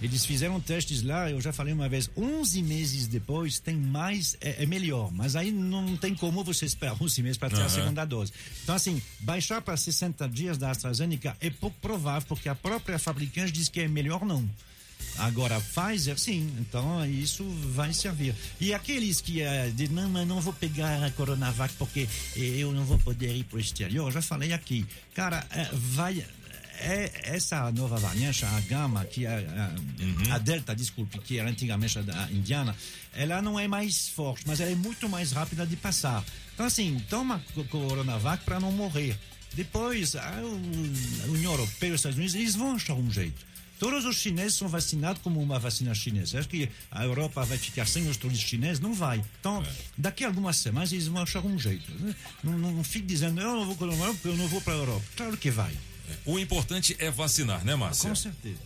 [0.02, 4.64] Eles fizeram testes lá, eu já falei uma vez, 11 meses depois tem mais, é,
[4.64, 7.70] é melhor, mas aí não tem como você esperar 11 meses para ter a Aham.
[7.70, 8.32] segunda dose.
[8.64, 13.52] Então, assim, baixar para 60 dias da AstraZeneca é pouco provável, porque a própria fabricante
[13.52, 14.48] diz que é melhor não.
[15.18, 17.44] Agora, Pfizer, sim, então isso
[17.74, 18.34] vai servir.
[18.60, 22.72] E aqueles que eh, dizem, não, mas não vou pegar a Coronavac porque eh, eu
[22.72, 24.86] não vou poder ir para o exterior, eu já falei aqui.
[25.14, 26.26] Cara, eh, vai.
[26.82, 29.30] É, essa nova variante, a Gama, que é
[30.30, 32.76] a, a Delta, desculpe, que era antigamente a indiana,
[33.14, 36.24] ela não é mais forte, mas ela é muito mais rápida de passar.
[36.54, 39.18] Então, assim, toma co- Coronavac para não morrer.
[39.54, 40.32] Depois, a
[41.28, 43.50] União Europeia os Estados Unidos, eles vão achar um jeito.
[43.80, 46.38] Todos os chineses são vacinados como uma vacina chinesa.
[46.40, 48.80] Acho que a Europa vai ficar sem os turistas chineses?
[48.82, 49.24] Não vai.
[49.40, 49.64] Então,
[49.98, 51.90] daqui a algumas semanas eles vão achar um jeito.
[51.94, 52.14] né?
[52.44, 54.62] Não, não, não fique dizendo, eu não vou para a Europa porque eu não vou
[54.62, 55.06] para a Europa.
[55.16, 55.74] Claro que vai.
[56.26, 58.10] O importante é vacinar, né, Márcia?
[58.10, 58.60] Com certeza.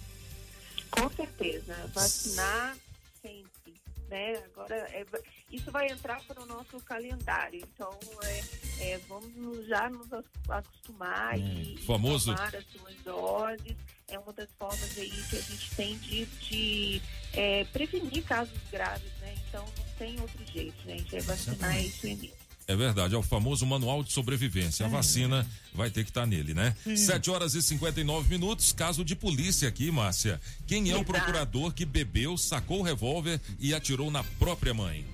[0.91, 2.77] Com certeza, vacinar
[3.21, 3.73] sempre,
[4.09, 4.35] né?
[4.45, 5.05] Agora, é,
[5.51, 8.43] isso vai entrar para o nosso calendário, então é,
[8.79, 13.75] é, vamos nos- já nos ac- acostumar e famoso- tomar as suas doses.
[14.07, 19.11] É uma das formas aí que a gente tem de, de é, prevenir casos graves,
[19.21, 19.33] né?
[19.47, 22.31] Então não tem outro jeito, gente, é vacinar é isso mesmo.
[22.65, 24.85] É verdade, é o famoso manual de sobrevivência.
[24.85, 26.75] A vacina vai ter que estar nele, né?
[26.83, 26.95] Sim.
[26.95, 30.39] 7 horas e 59 minutos, caso de polícia aqui, Márcia.
[30.65, 35.05] Quem é o procurador que bebeu, sacou o revólver e atirou na própria mãe?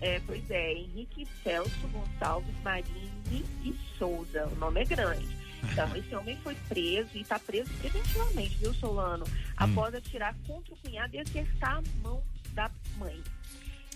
[0.00, 4.46] É, pois é, Henrique Celso Gonçalves Marini e Souza.
[4.48, 5.28] O nome é grande.
[5.62, 9.26] Então, esse homem foi preso e está preso preventivamente, viu, Solano?
[9.56, 12.22] Após atirar contra o cunhado e acertar a mão
[12.54, 13.22] da mãe.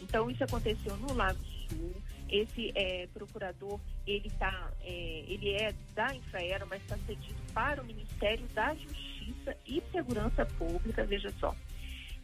[0.01, 1.95] Então, isso aconteceu no Lago Sul.
[2.29, 7.85] Esse é, procurador, ele, tá, é, ele é da Infraero, mas está cedido para o
[7.85, 11.55] Ministério da Justiça e Segurança Pública, veja só.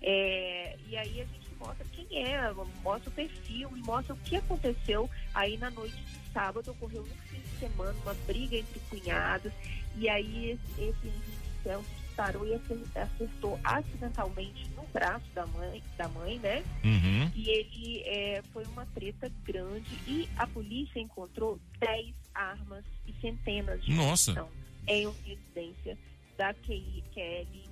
[0.02, 4.36] É, e aí a gente mostra quem é, mostra o perfil e mostra o que
[4.36, 9.52] aconteceu aí na noite de sábado, ocorreu no fim de semana, uma briga entre cunhados,
[9.96, 12.54] e aí esse, esse Henrique Santos disparou e
[12.94, 16.62] acertou acidentalmente no braço da mãe, da mãe né?
[16.84, 17.30] Uhum.
[17.34, 23.82] E ele é, foi uma treta grande e a polícia encontrou 10 armas e centenas
[23.82, 24.32] de Nossa.
[24.32, 25.98] munição em uma residência
[26.36, 27.69] da QI, QL,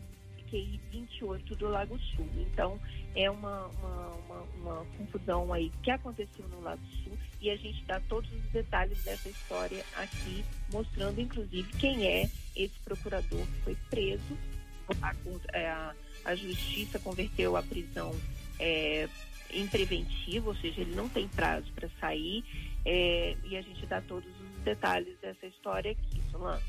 [0.50, 2.28] QI 28 do Lago Sul.
[2.36, 2.78] Então,
[3.14, 7.84] é uma, uma, uma, uma confusão aí que aconteceu no Lago Sul e a gente
[7.84, 13.76] dá todos os detalhes dessa história aqui, mostrando inclusive quem é esse procurador que foi
[13.90, 14.38] preso.
[15.02, 15.14] A,
[15.54, 15.94] a,
[16.24, 18.14] a justiça converteu a prisão
[18.58, 19.08] é,
[19.50, 22.44] em preventivo, ou seja, ele não tem prazo para sair,
[22.84, 26.62] é, e a gente dá todos os detalhes dessa história aqui, Solano.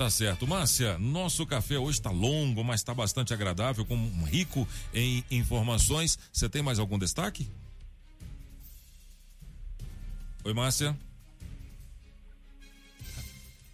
[0.00, 0.46] Tá certo.
[0.46, 6.18] Márcia, nosso café hoje está longo, mas está bastante agradável, com um rico em informações.
[6.32, 7.46] Você tem mais algum destaque?
[10.42, 10.98] Oi, Márcia.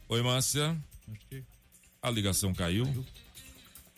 [0.08, 0.76] Oi, Márcia.
[2.02, 3.06] A ligação caiu.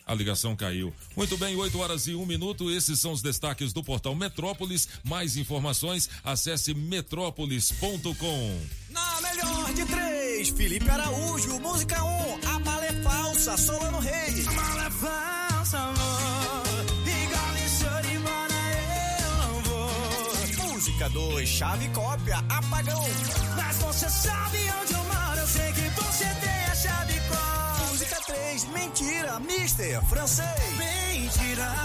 [0.05, 0.93] A ligação caiu.
[1.15, 2.69] Muito bem, 8 horas e 1 minuto.
[2.69, 4.87] Esses são os destaques do portal Metrópolis.
[5.03, 8.61] Mais informações, acesse metrópolis.com.
[8.91, 14.47] Na melhor de três, Felipe Araújo, música 1, um, a mala é falsa, Solano Reis.
[14.47, 16.63] A mala é falsa, amor.
[17.03, 18.53] Igual em embora
[19.19, 20.71] eu não vou.
[20.71, 23.03] Música 2, chave cópia, apagão.
[23.57, 27.87] Mas você sabe onde eu moro, eu sei que você tem a chave cópia.
[27.89, 30.77] Música 3, mentira, mister, francês.
[30.77, 31.75] Mentira,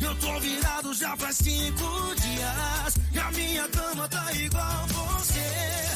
[0.00, 2.94] eu tô virado já faz cinco dias.
[3.14, 5.89] E a minha cama tá igual você.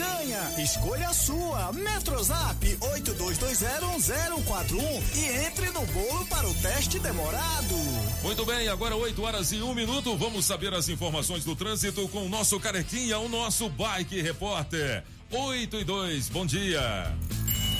[0.00, 0.40] Ganha?
[0.56, 1.70] Escolha a sua.
[1.74, 4.80] Metrozap 82201041
[5.14, 7.74] e entre no bolo para o teste demorado.
[8.22, 10.16] Muito bem, agora 8 horas e 1 minuto.
[10.16, 15.04] Vamos saber as informações do trânsito com o nosso carequinha, o nosso bike repórter.
[15.30, 17.14] 8 e 2, bom dia.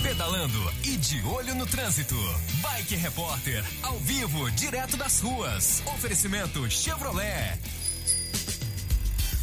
[0.02, 2.16] Pedalando e de olho no trânsito.
[2.60, 5.82] Bike Repórter, ao vivo, direto das ruas.
[5.86, 7.58] Oferecimento Chevrolet.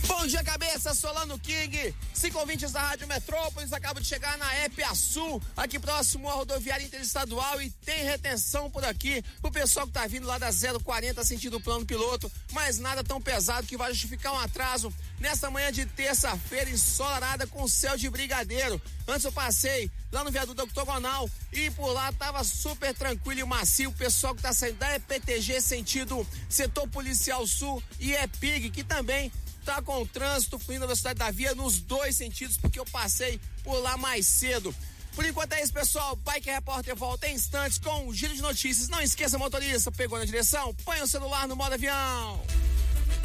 [0.07, 4.95] Bom dia, cabeça, Solano King, cinco ouvintes da Rádio Metrópolis, acabo de chegar na EPA
[4.95, 10.07] Sul, aqui próximo à rodoviária interestadual e tem retenção por aqui, o pessoal que tá
[10.07, 10.49] vindo lá da
[10.83, 15.71] 040 sentido plano piloto, mas nada tão pesado que vai justificar um atraso nessa manhã
[15.71, 18.81] de terça-feira ensolarada com céu de brigadeiro.
[19.07, 23.89] Antes eu passei lá no viaduto octogonal e por lá tava super tranquilo e macio.
[23.89, 29.31] O pessoal que tá saindo da EPTG sentido setor policial sul e EPIG, que também
[29.67, 33.37] tá com o trânsito fluindo na velocidade da via nos dois sentidos, porque eu passei
[33.65, 34.73] por lá mais cedo.
[35.13, 36.15] Por enquanto é isso, pessoal.
[36.15, 38.87] Bike Repórter volta em instantes com um giro de notícias.
[38.87, 42.41] Não esqueça, motorista, pegou na direção, põe o celular no modo avião.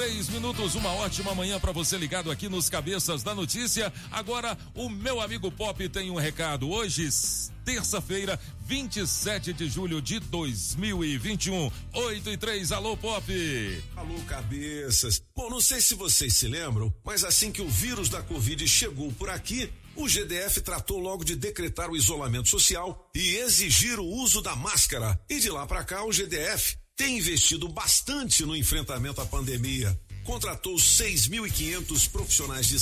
[0.00, 3.92] três minutos, uma ótima manhã para você ligado aqui nos Cabeças da Notícia.
[4.10, 6.70] Agora, o meu amigo Pop tem um recado.
[6.70, 7.06] Hoje,
[7.66, 11.70] terça-feira, 27 de julho de 2021.
[11.92, 13.84] 8 e 3, alô Pop.
[13.94, 15.22] Alô, cabeças.
[15.36, 19.12] Bom, não sei se vocês se lembram, mas assim que o vírus da Covid chegou
[19.12, 24.40] por aqui, o GDF tratou logo de decretar o isolamento social e exigir o uso
[24.40, 25.20] da máscara.
[25.28, 29.98] E de lá para cá, o GDF tem investido bastante no enfrentamento à pandemia.
[30.22, 32.78] Contratou 6.500 profissionais de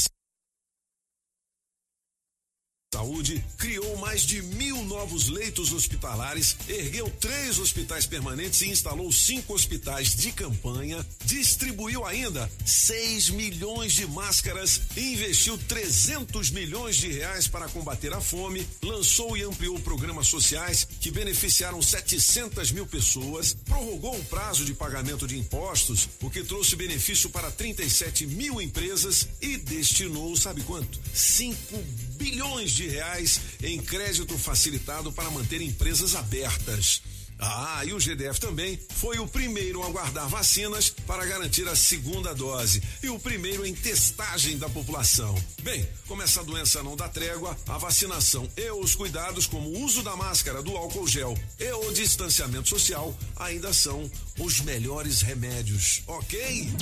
[2.95, 9.53] Saúde criou mais de mil novos leitos hospitalares, ergueu três hospitais permanentes e instalou cinco
[9.53, 17.69] hospitais de campanha, distribuiu ainda 6 milhões de máscaras investiu 300 milhões de reais para
[17.69, 24.25] combater a fome, lançou e ampliou programas sociais que beneficiaram 700 mil pessoas, prorrogou o
[24.25, 30.35] prazo de pagamento de impostos, o que trouxe benefício para 37 mil empresas e destinou,
[30.35, 30.99] sabe quanto?
[31.13, 37.03] 5 bilhões de reais em crédito facilitado para manter empresas abertas.
[37.41, 42.35] Ah, e o GDF também foi o primeiro a guardar vacinas para garantir a segunda
[42.35, 45.37] dose e o primeiro em testagem da população.
[45.63, 50.03] Bem, como essa doença não dá trégua, a vacinação e os cuidados como o uso
[50.03, 54.11] da máscara, do álcool gel e o distanciamento social ainda são
[54.41, 56.73] os melhores remédios, ok?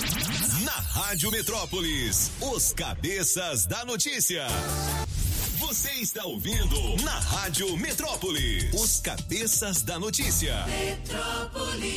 [0.65, 4.47] Na Rádio Metrópolis, os cabeças da notícia.
[5.77, 10.65] Você está ouvindo na Rádio Metrópolis, os cabeças da notícia.
[10.65, 11.93] Metrópolis.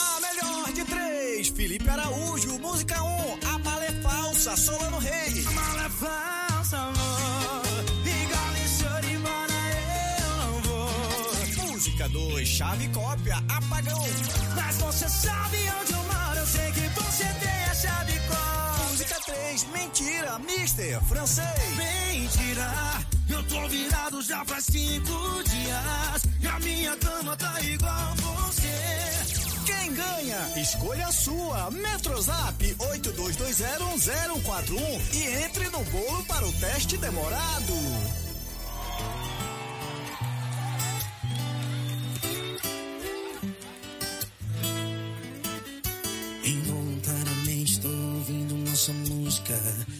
[0.00, 5.44] A melhor de três, Felipe Araújo, música 1, um, a mala é falsa, Solano Rei.
[5.46, 8.54] A mala é falsa, amor, igual
[9.02, 9.52] de embora
[10.22, 11.70] eu não vou.
[11.70, 14.06] Música 2, chave cópia, apagão.
[14.56, 17.53] Mas você sabe onde eu moro, eu sei que você tem
[19.26, 21.46] 3, mentira, mister, francês.
[21.76, 22.70] Mentira,
[23.30, 26.24] eu tô virado já faz cinco dias.
[26.40, 28.68] E a minha cama tá igual você.
[29.64, 30.60] Quem ganha?
[30.60, 31.70] Escolha a sua.
[31.70, 37.72] Metrozap 82201041 e entre no bolo para o teste demorado.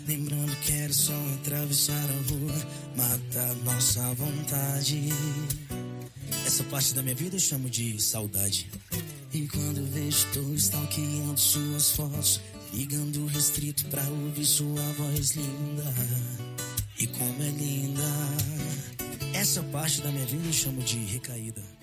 [0.06, 2.66] Lembrando que era só atravessar a rua,
[2.96, 5.08] matar nossa vontade.
[6.46, 8.70] Essa parte da minha vida eu chamo de saudade.
[9.32, 12.40] E quando vejo, tô stalkeando suas fotos.
[12.72, 15.94] Ligando restrito pra ouvir sua voz linda.
[16.98, 18.02] E como é linda.
[19.34, 21.73] Essa parte da minha vida eu chamo de recaída.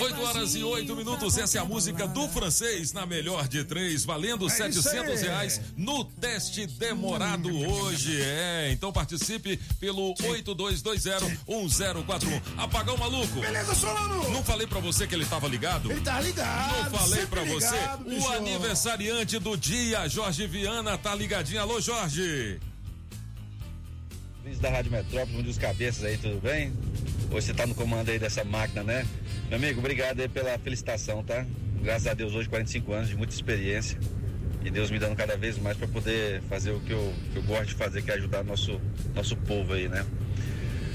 [0.00, 4.04] 8 horas e 8 minutos, essa é a música do francês na melhor de três,
[4.04, 5.28] valendo É isso 700 aí.
[5.28, 8.20] reais no teste demorado hoje.
[8.20, 12.42] É, então participe pelo 82201041.
[12.56, 13.40] Apagão maluco.
[13.40, 14.30] Beleza, Solano?
[14.30, 15.90] Não falei pra você que ele tava ligado?
[15.90, 16.90] Ele tá ligado.
[16.90, 17.74] Não falei pra você.
[17.74, 18.28] ligado, o bicho.
[18.32, 21.60] aniversariante do dia, Jorge Viana, tá ligadinho.
[21.60, 22.58] Alô, Jorge.
[24.44, 26.72] Luiz da Rádio Metrópole, um dos cabeças aí, tudo bem?
[27.30, 29.06] Hoje você tá no comando aí dessa máquina, né?
[29.48, 31.44] Meu amigo, obrigado aí pela felicitação, tá?
[31.82, 33.98] Graças a Deus, hoje 45 anos de muita experiência.
[34.64, 37.42] E Deus me dando cada vez mais para poder fazer o que eu, que eu
[37.42, 38.80] gosto de fazer, que é ajudar nosso,
[39.14, 40.06] nosso povo aí, né?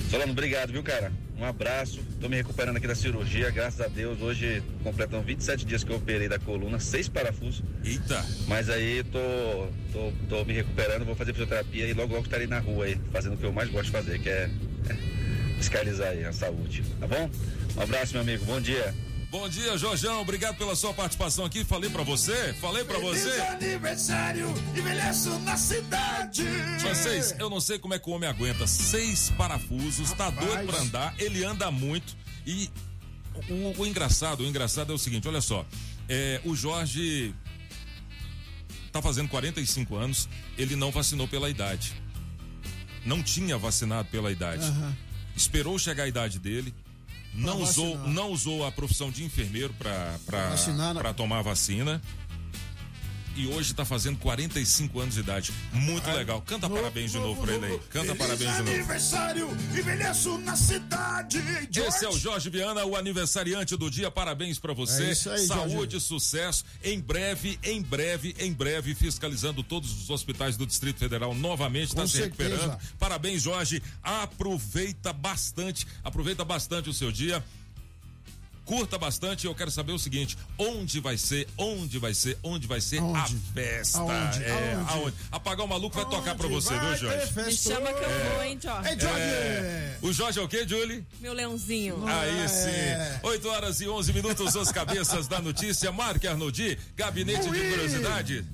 [0.09, 1.11] Solano, obrigado, viu, cara?
[1.37, 2.01] Um abraço.
[2.19, 4.19] Tô me recuperando aqui da cirurgia, graças a Deus.
[4.21, 7.63] Hoje completando 27 dias que eu operei da coluna, seis parafusos.
[7.83, 8.25] Eita!
[8.47, 12.59] Mas aí tô, tô, tô me recuperando, vou fazer fisioterapia e logo logo estarei na
[12.59, 14.49] rua aí, fazendo o que eu mais gosto de fazer, que é,
[14.89, 15.18] é
[15.59, 16.83] fiscalizar aí a saúde.
[16.99, 17.29] Tá bom?
[17.77, 18.45] Um abraço, meu amigo.
[18.45, 18.95] Bom dia.
[19.29, 20.21] Bom dia, Jorjão.
[20.21, 21.63] Obrigado pela sua participação aqui.
[21.63, 22.53] Falei pra você?
[22.55, 23.41] Falei pra Feliz você?
[23.41, 26.43] aniversário, envelheço na cidade.
[26.79, 30.79] Francês, eu não sei como é que o homem aguenta seis parafusos, tá doido pra
[30.79, 32.71] andar, ele anda muito e
[33.49, 35.63] o, o engraçado, o engraçado é o seguinte, olha só,
[36.07, 37.35] é, o Jorge
[38.91, 41.93] tá fazendo 45 anos, ele não vacinou pela idade.
[43.05, 44.65] Não tinha vacinado pela idade.
[44.65, 44.97] Aham.
[45.39, 46.73] Esperou chegar a idade dele,
[47.33, 48.13] não Pra usou, vacinar.
[48.13, 52.01] não usou a profissão de enfermeiro Vacinar para tomar a vacina.
[53.39, 55.53] E hoje tá fazendo 45 anos de idade.
[55.71, 56.41] Muito legal.
[56.41, 57.79] Canta parabéns de novo pra ele aí.
[57.89, 58.69] Canta parabéns de novo.
[58.71, 61.41] aniversário, envelheço na cidade.
[61.73, 64.11] Esse é o Jorge Viana, o aniversariante do dia.
[64.11, 65.13] Parabéns pra você.
[65.29, 66.65] É aí, Saúde, sucesso.
[66.83, 72.01] Em breve, em breve, em breve, fiscalizando todos os hospitais do Distrito Federal novamente, está
[72.01, 72.49] Com se certeza.
[72.49, 72.79] recuperando.
[72.99, 73.81] Parabéns, Jorge.
[74.03, 77.41] Aproveita bastante, aproveita bastante o seu dia.
[78.69, 82.79] Curta bastante, eu quero saber o seguinte: onde vai ser, onde vai ser, onde vai
[82.79, 83.97] ser a festa?
[83.97, 84.43] Aonde?
[84.43, 84.91] É, Aonde?
[84.91, 85.15] aonde?
[85.31, 87.33] Apagar o maluco vai tocar pra você, Vai viu, Jorge?
[87.35, 88.29] Me chama que eu É.
[88.29, 88.89] vou, hein, Jorge?
[88.89, 89.19] Ei, Jorge!
[89.19, 89.97] É.
[90.03, 91.03] O Jorge é o quê, Julie?
[91.19, 92.05] Meu leãozinho.
[92.07, 93.27] Aí sim.
[93.27, 95.91] 8 horas e 11 minutos, as cabeças da notícia.
[95.91, 98.45] Marque Arnoldi, gabinete de curiosidade.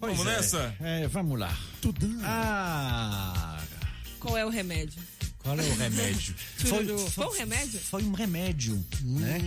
[0.00, 0.36] Pois Vamos é.
[0.36, 0.74] nessa?
[0.80, 1.54] É, vamos lá.
[2.24, 3.60] Ah,
[4.18, 5.02] Qual é o remédio?
[5.42, 6.34] Qual é o remédio?
[6.60, 7.10] Tururu.
[7.10, 7.80] Foi um remédio?
[7.80, 9.38] Foi um remédio, né?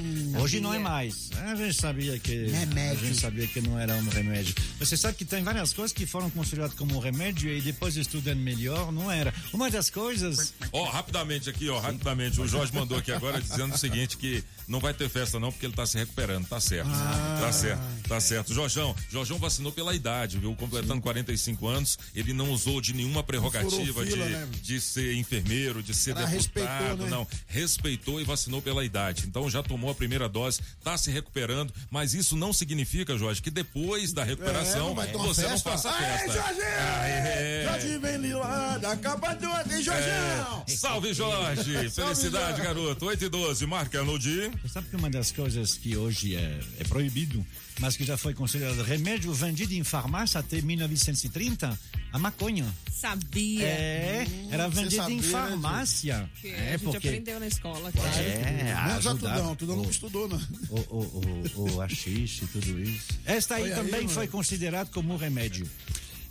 [0.41, 1.29] Hoje não é mais.
[1.37, 3.03] A gente sabia que Remédio.
[3.05, 4.55] a gente sabia que não era um remédio.
[4.79, 8.91] Você sabe que tem várias coisas que foram consideradas como remédio e depois estudando melhor
[8.91, 9.33] não era.
[9.53, 12.41] Uma das coisas Ó, rapidamente aqui, ó, rapidamente.
[12.41, 15.65] O Jorge mandou aqui agora dizendo o seguinte: que não vai ter festa, não, porque
[15.65, 16.89] ele tá se recuperando, tá certo.
[16.89, 17.81] Tá certo.
[18.07, 18.53] Tá certo.
[18.53, 20.55] Jorjão, Jorjão vacinou pela idade, viu?
[20.55, 24.49] Completando 45 anos, ele não usou de nenhuma prerrogativa fila, de, né?
[24.61, 27.09] de ser enfermeiro, de ser Ela deputado, né?
[27.09, 27.27] não.
[27.47, 29.25] Respeitou e vacinou pela idade.
[29.27, 33.51] Então já tomou a primeira dose, tá se recuperando, mas isso não significa, Jorge, que
[33.51, 35.69] depois da É, recuperação não ter uma você não festa?
[35.71, 36.33] faça Aê, festa.
[36.33, 36.65] Jorginho!
[37.01, 37.63] Aê!
[37.65, 40.63] Jorginho vem lá, da capa toda, hein, Jorginho?
[40.67, 40.71] É.
[40.75, 41.89] Salve, Jorge!
[41.91, 42.61] Felicidade, Jorge.
[42.61, 43.05] garoto.
[43.05, 44.51] 8 e 12, marca no dia.
[44.71, 47.45] Sabe que uma das coisas que hoje é, é proibido,
[47.79, 51.79] mas que já foi considerado remédio vendido em farmácia até 1930,
[52.11, 52.65] a maconha.
[52.91, 53.65] Sabia.
[53.65, 56.29] É, era você vendido sabia, em né, farmácia.
[56.39, 58.19] Que é, a gente porque aprendeu na escola, claro.
[58.19, 59.15] É, Menos a.
[59.15, 60.37] Tudão, Tudão não estudou, não.
[60.69, 63.07] o, o, o, o haxixe e tudo isso.
[63.25, 64.09] Esta aí Olha aí, também mano.
[64.09, 65.69] foi considerado como remédio.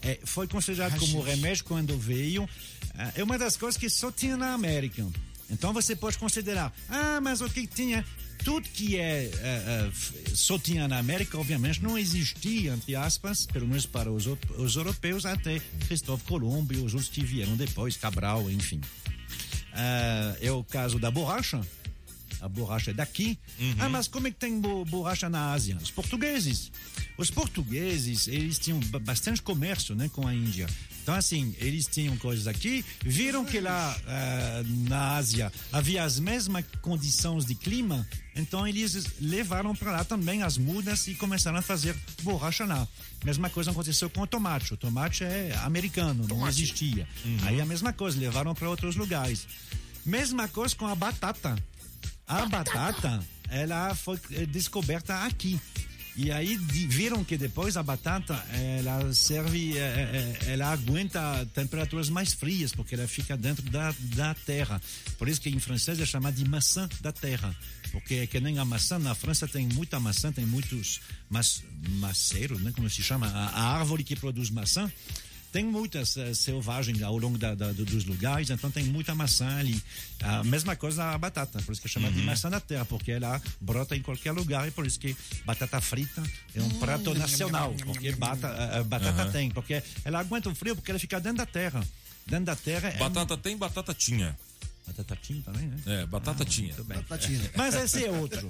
[0.01, 2.49] É, foi considerado como remédio quando veio.
[2.95, 5.07] Ah, É uma das coisas que só tinha na América.
[5.51, 8.05] Então você pode considerar, ah, mas o que tinha?
[8.45, 9.30] Tudo que é,
[9.93, 14.26] f- só tinha na América, obviamente, não existia, entre aspas, pelo menos para os,
[14.59, 18.80] os europeus, até Cristóvão Colombo e os outros que vieram depois, Cabral, enfim.
[19.72, 21.61] Ah, é o caso da borracha.
[22.40, 23.38] A borracha é daqui.
[23.78, 25.78] Ah, mas como é que tem bo- borracha na Ásia?
[25.80, 26.72] Os portugueses.
[27.16, 30.66] Os portugueses, eles tinham ba- bastante comércio né, com a Índia.
[31.03, 36.64] Então, assim, eles tinham coisas aqui, viram que lá ah, na Ásia havia as mesmas
[36.80, 41.96] condições de clima, então eles levaram para lá também as mudas e começaram a fazer
[42.22, 42.86] borracha lá.
[43.24, 44.74] Mesma coisa aconteceu com o tomate.
[44.74, 47.07] O tomate é americano, não existia.
[47.42, 49.46] Aí a mesma coisa, levaram para outros lugares.
[50.07, 51.57] Mesma coisa com a batata.
[52.26, 55.61] A batata, ela foi eh, descoberta aqui.
[56.14, 58.34] E aí viram que depois a batata
[58.78, 64.34] ela serve, eh, eh, ela aguenta temperaturas mais frias porque ela fica dentro da, da
[64.34, 64.80] terra.
[65.16, 67.56] Por isso que em francês é chamada de maçã da terra,
[67.90, 71.00] porque é que nem a maçã na França tem muita maçã, tem muitos
[71.30, 72.72] mas, maceiros, né?
[72.74, 74.92] Como se chama a, a árvore que produz maçã.
[75.53, 79.59] Tem muitas eh, selvagens ao longo da- da- do- dos lugares, então tem muita maçã
[79.59, 79.80] ali.
[80.22, 83.12] A mesma coisa a batata, por isso que é chamada de maçã da terra, porque
[83.12, 86.22] ela brota em qualquer lugar e por isso que batata frita
[86.55, 89.30] é um prato nacional, porque bata, a- a batata Aham.
[89.32, 91.86] tem, porque ela aguenta o frio porque ela fica dentro da terra.
[92.26, 94.34] Dentro da terra é Batata tem, batata tinha.
[94.87, 95.76] Batata tinha também, né?
[95.87, 96.74] É, batata tinha.
[97.57, 98.49] Mas esse é outro.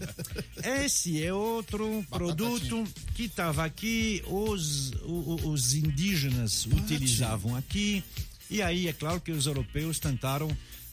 [0.65, 8.03] Esse é outro produto que estava aqui, os, os indígenas utilizavam aqui.
[8.51, 10.49] E aí, é claro que os europeus tentaram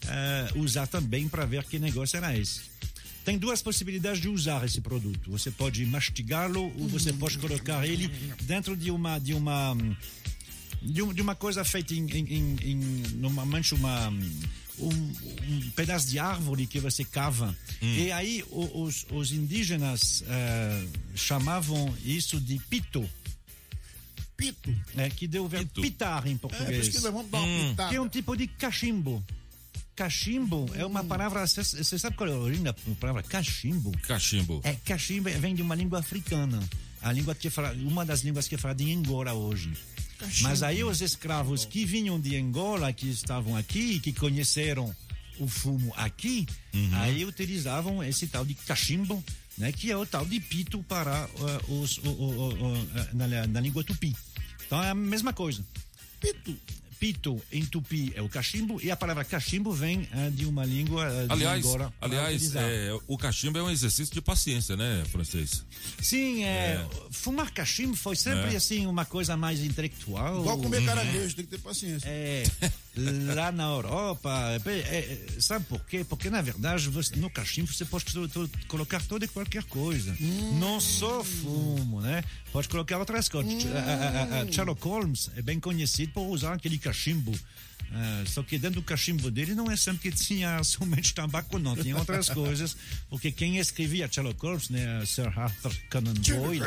[0.08, 2.62] eh, usar também para ver que negócio era esse.
[3.26, 5.30] Tem duas possibilidades de usar esse produto.
[5.32, 8.08] Você pode mastigá-lo ou você pode colocar ele
[8.44, 9.76] dentro de uma de uma
[10.82, 12.76] de, um- uma coisa feita em, em, em, em
[13.18, 14.12] normalmente uma
[14.80, 15.13] um,
[15.49, 22.39] um pedaço de árvore que você cava e aí os, os indígenas eh, chamavam isso
[22.39, 23.07] de pito
[24.38, 24.73] Pito.
[24.95, 27.89] é, que deu o verbo pitar em É, português pesquisa, vamos dar uma pitada.
[27.89, 29.21] que é um tipo de cachimbo
[29.95, 34.61] cachimbo é uma palavra você você sabe qual é a origem da palavra cachimbo Cachimbo.
[34.63, 36.59] é, cachimbo vem de uma língua africana.
[37.01, 39.71] A língua que é fala, uma das línguas que é falada em Angola hoje.
[40.41, 44.93] Mas aí os escravos que vinham de Angola, que estavam aqui, que conheceram
[45.39, 46.45] o fumo aqui,
[46.93, 49.24] aí utilizavam esse tal de cachimbo,
[49.57, 51.28] né, que é o tal de pito para
[51.67, 54.15] uh, os, o, uh, na, na língua tupi.
[54.65, 55.63] Então é a mesma coisa.
[56.20, 56.57] Pito.
[57.00, 61.08] Pito em tupi é o cachimbo e a palavra cachimbo vem uh, de uma língua
[61.10, 61.93] uh, de Aliás, Angola.
[62.02, 65.64] aliás é, o cachimbo é um exercício de paciência, né, francês?
[66.02, 68.58] Sim, é, fumar cachimbo foi sempre É.
[68.58, 70.41] assim uma coisa mais intelectual.
[70.41, 72.08] Igual comer caranguejo, tem que ter paciência.
[72.08, 72.43] É,
[73.36, 74.30] lá na Europa,
[74.66, 76.04] é, é, sabe por quê?
[76.08, 78.06] Porque na verdade você- no cachimbo você pode
[78.68, 80.16] colocar toda e qualquer coisa,
[80.60, 82.24] não só fumo, né?
[82.52, 83.66] Pode colocar outras coisas.
[83.66, 87.34] A- a- a- a Sherlock Holmes é bem conhecido por usar aquele cachimbo.
[87.91, 91.76] Ah, só que dentro do cachimbo dele não é sempre que tinha somente tabaco, não,
[91.76, 92.78] tinha outras coisas,
[93.10, 96.62] porque quem escrevia Sherlock Holmes, né, Sir Arthur Conan Doyle,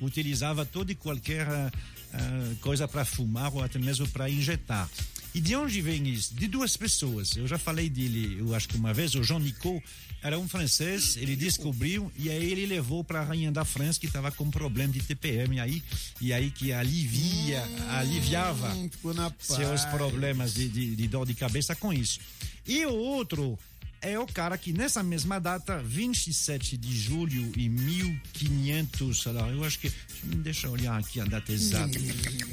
[0.00, 1.70] utilizava toda e qualquer ah,
[2.14, 4.88] ah, coisa para fumar ou até mesmo para injetar.
[5.36, 6.34] E de onde vem isso?
[6.34, 7.36] De duas pessoas.
[7.36, 9.84] Eu já falei dele, eu acho que uma vez, o Jean Nicot
[10.22, 14.06] era um francês, ele descobriu e aí ele levou para a rainha da França que
[14.06, 15.82] estava com problema de TPM aí,
[16.22, 21.76] e aí que alivia, aliviava ficou na seus problemas de, de, de dor de cabeça
[21.76, 22.18] com isso.
[22.66, 23.58] E o outro
[24.00, 29.64] é o cara que nessa mesma data, 27 de julho de 1500, olha lá, eu
[29.64, 29.92] acho que,
[30.22, 31.98] deixa eu olhar aqui a data exata,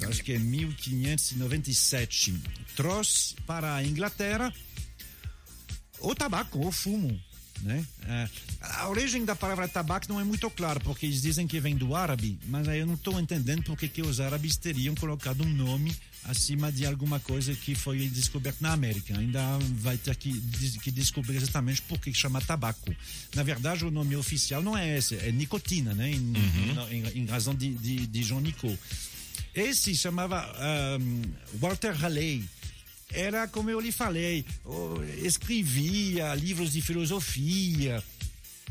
[0.01, 2.33] eu acho que é 1597,
[2.75, 4.53] trouxe para a Inglaterra
[5.99, 7.19] o tabaco, o fumo.
[7.63, 7.85] Né?
[8.07, 8.29] Ah,
[8.61, 11.95] a origem da palavra tabaco não é muito clara, porque eles dizem que vem do
[11.95, 15.95] árabe, mas aí eu não estou entendendo porque que os árabes teriam colocado um nome
[16.25, 19.17] acima de alguma coisa que foi descoberta na América.
[19.17, 19.41] Ainda
[19.77, 20.31] vai ter que,
[20.81, 22.95] que descobrir exatamente por que chama tabaco.
[23.35, 26.11] Na verdade, o nome oficial não é esse, é nicotina, né?
[26.11, 26.87] Em, Uhum.
[26.91, 28.77] em- em razão de, de, de Jean Nicot.
[29.53, 31.21] Esse chamava ahm,
[31.59, 32.43] Walter Raleigh.
[33.13, 34.43] Era como eu lhe falei,
[35.21, 38.03] escrevia livros de filosofia,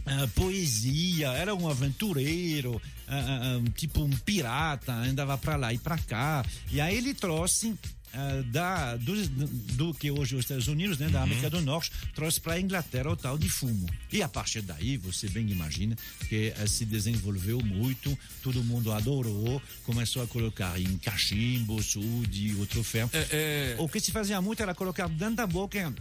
[0.04, 5.96] ah, poesia, era um aventureiro, ah, ah, tipo um pirata, andava para lá e para
[5.96, 6.44] cá.
[6.72, 7.76] E aí ele trouxe
[8.14, 9.28] ah, da, do,
[9.74, 12.60] do que hoje é os Estados Unidos, né, da América do Norte, trouxe para a
[12.60, 13.88] Inglaterra o tal de fumo.
[14.12, 15.96] E a partir daí, você bem imagina
[16.28, 21.80] que eh, se desenvolveu muito, todo mundo adorou, começou a colocar em cachimbo,
[22.28, 23.10] de outro ferro.
[23.78, 25.92] O que se fazia muito era colocar dentro da boca.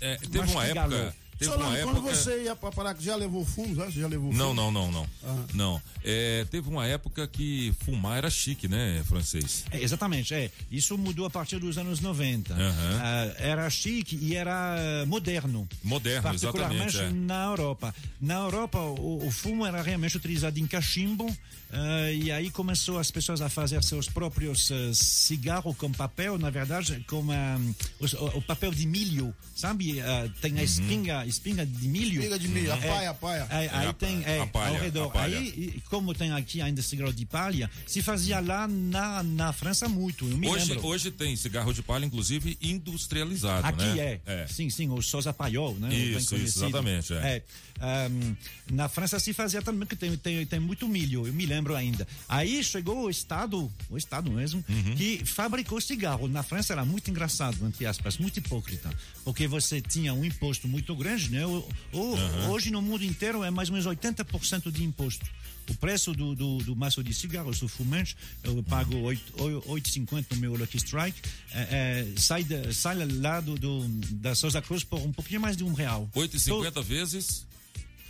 [0.00, 1.14] É, teve uma época.
[1.38, 2.14] Teve Solano, uma quando época.
[2.14, 3.74] você ia pra parar, já levou fumo?
[3.74, 4.54] Já, Você já levou Não, fumo?
[4.54, 5.06] não, não, não.
[5.24, 5.44] Ah.
[5.54, 5.82] Não.
[6.04, 9.64] É, teve uma época que fumar era chique, né, francês?
[9.70, 10.50] É, exatamente, é.
[10.70, 12.54] Isso mudou a partir dos anos 90.
[12.54, 13.00] Aham.
[13.02, 15.68] Ah, era chique e era moderno.
[15.82, 17.16] Moderno, particularmente exatamente.
[17.16, 17.26] é.
[17.26, 17.94] na Europa.
[18.20, 21.26] Na Europa, o, o fumo era realmente utilizado em cachimbo
[21.72, 26.50] ah, e aí começou as pessoas a fazer seus próprios eh, cigarros com papel, na
[26.50, 27.58] verdade, com ah,
[27.98, 30.00] os- o, o papel de milho, sabe?
[30.00, 32.20] Ah, tem a espinga, espinga de milho.
[32.20, 33.46] Espinga de milho, a É, paia, a paia.
[33.50, 35.16] é, aí É, a tem pa- é, a palha, ao redor.
[35.16, 35.22] a.
[35.22, 39.88] Aí, e como tem aqui ainda cigarro de palha, se fazia lá na, na França
[39.88, 40.28] muito.
[40.28, 40.86] Eu me Hoje, lembro.
[40.86, 44.20] hoje tem cigarro de palha, inclusive industrializado, Aqui né?
[44.26, 44.46] é.
[44.46, 45.92] Sim, sim, o Sousa Paiol, né?
[45.94, 47.16] Isso, isso, exatamente, é.
[47.16, 47.42] É,
[47.80, 48.34] ahm,
[48.70, 52.06] na França se fazia também, que tem, tem, tem muito milho, eu me lembro ainda.
[52.28, 54.94] Aí chegou o Estado, o Estado mesmo, Uhum.
[54.96, 56.28] que fabricou cigarro.
[56.28, 58.90] Na França era muito engraçado, entre aspas, muito hipócrita,
[59.24, 61.46] porque você tinha um imposto muito grande, né?
[61.46, 62.50] O- o- Uhum.
[62.50, 65.24] Hoje no mundo inteiro é mais ou menos 80% de imposto.
[65.70, 70.36] O preço do, do, do maço de cigarro, eu sou fumante, eu pago 8,50 no
[70.38, 71.20] meu Lucky Strike,
[71.52, 73.86] é, é, sai, da- sai lá do, do,
[74.16, 76.08] da Souza Cruz por um pouquinho mais de um real.
[76.14, 77.46] 8,50 vezes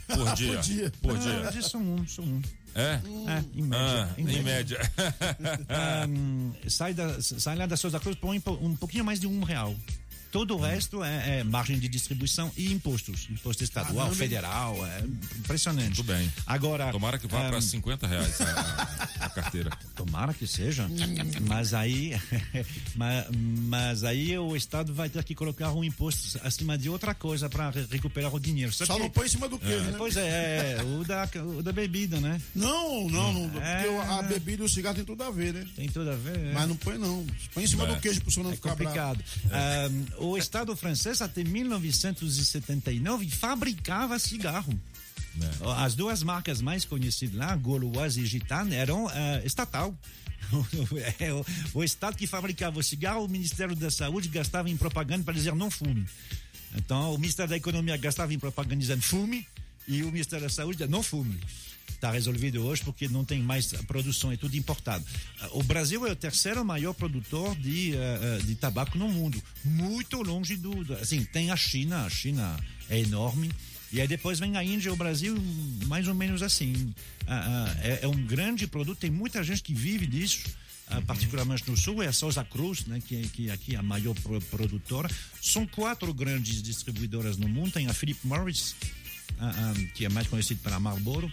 [0.09, 0.53] por dia.
[0.55, 0.93] Por dia.
[1.03, 1.51] Por dia.
[1.55, 2.41] mas só um, só um.
[2.75, 3.01] É?
[3.29, 4.09] É, em média.
[4.09, 4.79] Ah, em média.
[5.69, 9.43] Ahm, sai, da, sai lá da Souza Cruz por um, um pouquinho mais de um
[9.43, 9.77] real.
[10.33, 13.29] Todo o resto é, é margem de distribuição e impostos.
[13.31, 14.15] Imposto estadual, Caramba.
[14.17, 15.01] federal, é
[15.39, 15.97] impressionante.
[15.97, 16.33] Tudo bem.
[16.47, 16.91] Agora.
[16.91, 19.71] Tomara que vá para 50 reais a, a- carteira.
[19.95, 20.89] Tomara que seja.
[21.47, 22.19] Mas aí,
[22.97, 23.27] mas,
[23.69, 27.71] mas aí o Estado vai ter que colocar um imposto acima de outra coisa para
[27.91, 28.73] recuperar o dinheiro.
[28.73, 29.95] Só que- não põe em cima do queijo, É, né?
[29.99, 31.29] Pois é, é, o da,
[31.59, 32.41] o da bebida, né?
[32.55, 33.63] Não, não, não.
[33.63, 33.83] É.
[33.83, 35.67] Porque a bebida e o cigarro tem tudo a ver, né?
[35.77, 36.39] Tem tudo a ver.
[36.39, 36.53] é.
[36.55, 37.27] Mas não põe, não.
[37.53, 37.95] Põe em cima É.
[37.95, 38.89] do queijo pro senhor não É ficar bravo.
[39.19, 39.25] complicado.
[40.23, 44.73] O Estado francês, até 1979, fabricava cigarro.
[45.77, 49.95] As duas marcas mais conhecidas lá, Gauloise e Gitane, eram ah, estatal.
[51.19, 55.25] É, o, o Estado que fabricava o cigarro, o Ministério da Saúde gastava em propaganda
[55.25, 56.05] para dizer não fume.
[56.77, 59.47] Então, o Ministério da Economia gastava em propaganda dizendo fume,
[59.89, 61.39] e o Ministério da Saúde não fume.
[61.89, 65.05] Está resolvido hoje porque não tem mais produção, é tudo importado.
[65.41, 69.41] Ah, O Brasil é o terceiro maior produtor de, ah, ah, de tabaco no mundo,
[69.65, 72.59] muito longe do, Assim, tem a China, a China
[72.91, 73.51] é enorme.
[73.93, 75.37] E aí depois vem a Índia e o Brasil,
[75.87, 76.93] mais ou menos assim.
[77.27, 80.41] Ah, ah, é, é um grande produto, tem muita gente que vive disso.
[80.89, 84.15] ah, particularmente no sul, é a Souza Cruz, né, que, que aqui é a maior
[84.15, 85.09] pro- produtora.
[85.41, 87.71] São quatro grandes distribuidoras no mundo.
[87.71, 88.75] Tem a Philip Morris,
[89.95, 91.31] que é mais conhecido pela Marlboro.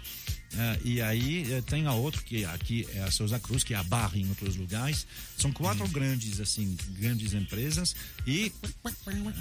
[0.58, 3.78] Ah, e aí eh, tem a outra, que aqui é a Souza Cruz, que é
[3.78, 5.06] a Barra em outros lugares.
[5.38, 7.96] São quatro grandes, assim, grandes empresas.
[8.26, 8.52] E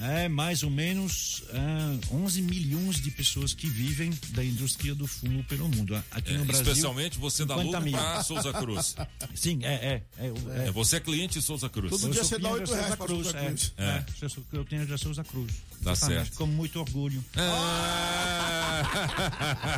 [0.02, 5.43] é mais ou menos ah, 11 milhões de pessoas que vivem da indústria do fumo
[5.44, 5.97] pelo mundo.
[6.10, 6.62] Aqui É, no Brasil.
[6.62, 8.94] especialmente você dá 50 lucro pra Souza Cruz.
[9.35, 10.02] Sim, é, é.
[10.18, 11.90] é, É, você é cliente de Souza Cruz.
[11.93, 13.35] Eu sou cliente da Souza Cruz.
[13.35, 15.52] É, é, eu sou eu tenho da Souza Cruz.
[15.82, 16.36] Tá Exatamente, certo.
[16.36, 17.24] Com muito orgulho.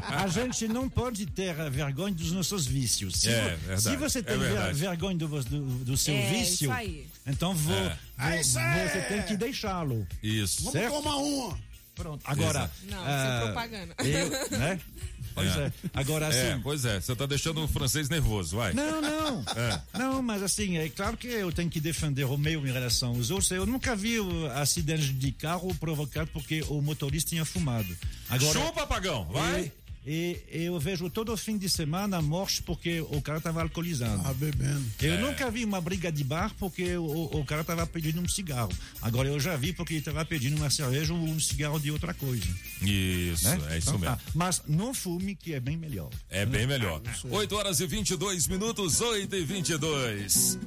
[0.09, 3.16] A gente não pode ter vergonha dos nossos vícios.
[3.20, 4.78] Se, É, verdade, se você é tem ver- verdade.
[4.78, 6.70] vergonha do, do, do seu É, vício,
[7.26, 7.98] então vou, É.
[8.18, 8.88] vou- É isso aí.
[8.88, 10.06] você tem que deixá-lo.
[10.22, 10.59] Isso.
[10.64, 10.92] Vamos Certo?
[10.94, 11.59] tomar uma.
[11.94, 12.22] Pronto.
[12.24, 12.59] Agora.
[12.60, 12.74] Exato.
[12.90, 13.94] Não, ah, sem propaganda.
[13.98, 14.80] Eu, né?
[15.32, 15.72] Pois é.
[15.94, 16.38] Agora assim.
[16.38, 18.72] É, pois é, você tá deixando o francês nervoso, vai.
[18.74, 19.44] Não, não.
[19.56, 19.80] É.
[19.97, 23.30] Não, mas assim, é claro que eu tenho que defender o meu em relação aos
[23.30, 23.48] outros.
[23.52, 24.16] Eu nunca vi
[24.56, 27.97] acidente de carro provocado porque o motorista tinha fumado.
[28.28, 29.70] Agora, Chupa, pagão, vai.
[30.06, 34.22] E eu vejo todo fim de semana morte porque o cara estava alcoolizado.
[34.24, 34.82] Ah, bebendo.
[35.01, 35.18] Eu É.
[35.18, 38.72] nunca vi uma briga de bar porque o, o cara estava pedindo um cigarro.
[39.02, 42.14] Agora eu já vi porque ele estava pedindo uma cerveja ou um cigarro de outra
[42.14, 42.43] coisa.
[42.81, 43.59] Isso, né?
[43.74, 44.16] é isso Então mesmo.
[44.16, 44.22] tá.
[44.35, 46.09] Mas não fume, que é bem melhor.
[46.31, 47.02] É bem melhor.
[47.31, 50.59] 8 horas e 22 minutos, 8 e 22.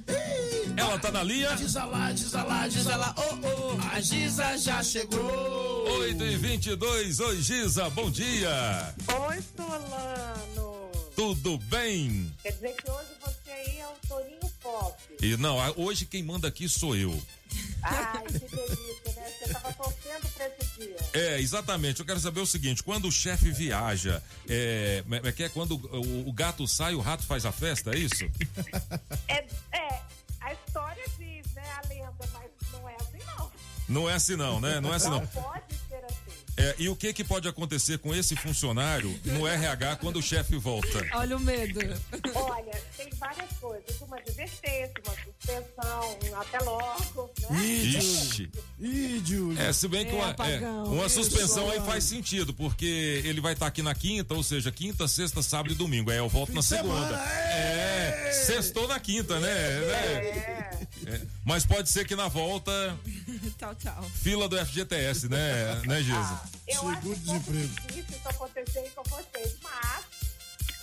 [0.77, 1.55] Ela tá na linha?
[1.55, 5.87] Diz lá, diz lá, diz lá, oh, oh, a Giza já chegou.
[5.99, 7.19] 8 e 22.
[7.19, 8.93] Oi, Giza, bom dia.
[9.27, 10.91] Oi, Solano.
[11.15, 12.29] Tudo bem?
[12.43, 15.01] Quer dizer que hoje você aí é o Toninho Pop.
[15.21, 17.11] E não, hoje quem manda aqui sou eu.
[17.81, 19.31] Ai, que delícia, né?
[19.39, 20.97] Você tava torcendo pra esse dia.
[21.13, 22.01] É, exatamente.
[22.01, 26.27] Eu quero saber o seguinte: quando o chefe viaja, é, é que é quando o,
[26.27, 28.25] o gato sai, o rato faz a festa, é isso?
[29.29, 30.01] É, é,
[30.41, 31.63] a história diz, né?
[31.81, 33.51] A lenda, mas não é assim, não.
[33.87, 34.81] Não é assim não, né?
[34.81, 35.19] Não é assim não.
[35.19, 35.72] Não pode.
[36.63, 40.55] É, e o que que pode acontecer com esse funcionário no RH quando o chefe
[40.55, 41.05] volta?
[41.13, 41.79] Olha o medo.
[42.33, 43.83] Olha, tem várias coisas.
[44.01, 47.59] Uma advertência, uma suspensão, um até logo, né?
[47.65, 48.49] Ixi.
[48.79, 49.59] Ih, Júlio.
[49.61, 50.83] É, se bem que É, uma, é, apagão.
[50.85, 54.71] uma Isso, suspensão aí faz sentido, porque ele vai estar aqui na quinta, ou seja,
[54.71, 56.11] quinta, sexta, sábado e domingo.
[56.11, 57.15] Aí eu volto na segunda.
[57.19, 59.51] É, sextou na quinta, né?
[59.51, 60.83] É.
[61.05, 62.71] É, Mas pode ser que na volta,
[63.59, 64.03] tchau, tchau.
[64.21, 66.41] fila do FGTS, né, né, Giza?
[66.67, 70.05] Eu acho um pouco difícil isso acontecer com vocês, mas,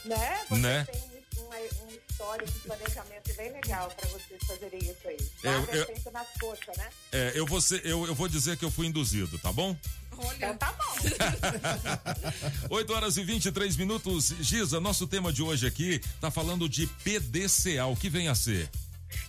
[0.05, 0.44] né?
[0.48, 0.85] Você Né?
[0.85, 5.16] tem um, um, um histórico de planejamento bem legal pra vocês fazerem isso aí.
[5.43, 6.89] Eu- eu- é feito nas coxas, né?
[7.12, 9.77] É, eu vou, ser- eu, eu vou dizer que eu fui induzido, tá bom?
[10.36, 10.94] Então tá bom.
[12.69, 14.35] 8 horas e 23 minutos.
[14.40, 17.86] Giza, nosso tema de hoje aqui tá falando de PDCA.
[17.86, 18.69] O que vem a ser?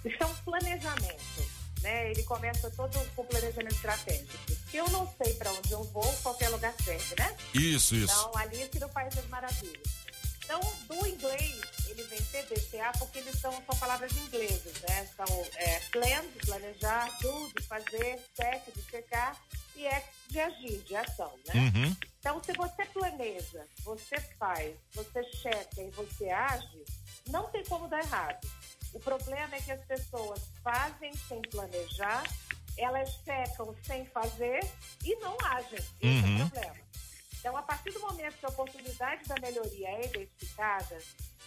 [0.03, 1.51] Isso é um planejamento,
[1.82, 2.12] né?
[2.12, 4.38] Ele começa todo com planejamento estratégico.
[4.70, 7.36] Se eu não sei pra onde eu vou, qualquer lugar serve, né?
[7.53, 8.14] Isso, isso.
[8.14, 10.02] Então, Alice no País das Maravilhas.
[10.44, 15.08] Então, do inglês, ele vem PDCA porque eles são, são palavras inglesas, né?
[15.16, 19.40] São é, plan, de planejar, do, de fazer, sec, de secar,
[19.76, 21.53] e act, de agir, de ação, né?
[21.56, 21.95] Uhum.
[22.20, 26.86] Então, se você planeja, você faz, você checa e você age,
[27.30, 28.48] não tem como dar errado.
[28.93, 32.23] O problema é que as pessoas fazem sem planejar,
[32.77, 34.59] elas checam sem fazer
[35.03, 35.80] e não agem.
[35.80, 36.45] Esse é Uhum.
[36.45, 36.76] o problema.
[37.41, 40.95] Então, a partir do momento que a oportunidade da melhoria é identificada,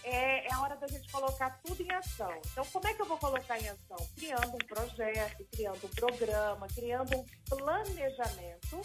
[0.03, 2.29] é, é a hora da gente colocar tudo em ação.
[2.51, 3.97] Então, como é que eu vou colocar em ação?
[4.17, 8.81] Criando um projeto, criando um programa, criando um planejamento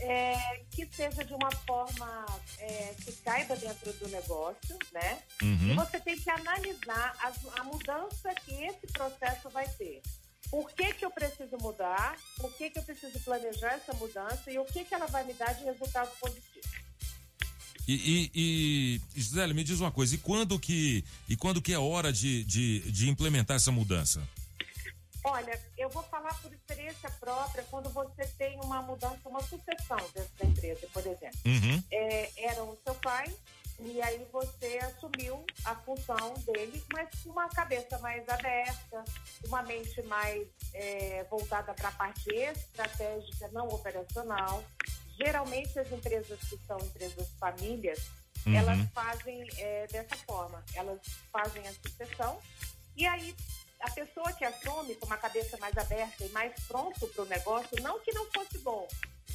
[0.00, 2.26] é, que seja de uma forma
[2.58, 5.22] é, que caiba dentro do negócio, né?
[5.42, 5.70] Uhum.
[5.70, 10.02] E você tem que analisar as- a mudança que esse processo vai ter.
[10.50, 12.16] Por que, que eu preciso mudar?
[12.36, 14.50] Por que, que eu preciso planejar essa mudança?
[14.50, 16.68] E o que, que ela vai me dar de resultado positivo?
[17.86, 21.78] E, e, e Gisele, me diz uma coisa, e quando que, e quando que é
[21.78, 24.22] hora de, de, de implementar essa mudança?
[25.22, 30.30] Olha, eu vou falar por experiência própria, quando você tem uma mudança, uma sucessão dentro
[30.38, 31.40] da empresa, por exemplo.
[31.44, 31.82] Uhum.
[31.90, 33.32] É, era o seu pai,
[33.82, 39.04] e aí você assumiu a função dele, mas com uma cabeça mais aberta,
[39.46, 44.62] uma mente mais é, voltada para a parte estratégica, não operacional.
[45.16, 47.98] Geralmente as empresas que são empresas famílias,
[48.46, 48.54] Uhum.
[48.54, 50.98] elas fazem é, dessa forma, elas
[51.30, 52.40] fazem a sucessão
[52.96, 53.36] e aí
[53.80, 57.82] a pessoa que assume com uma cabeça mais aberta e mais pronto para o negócio,
[57.82, 58.86] não que não fosse bom,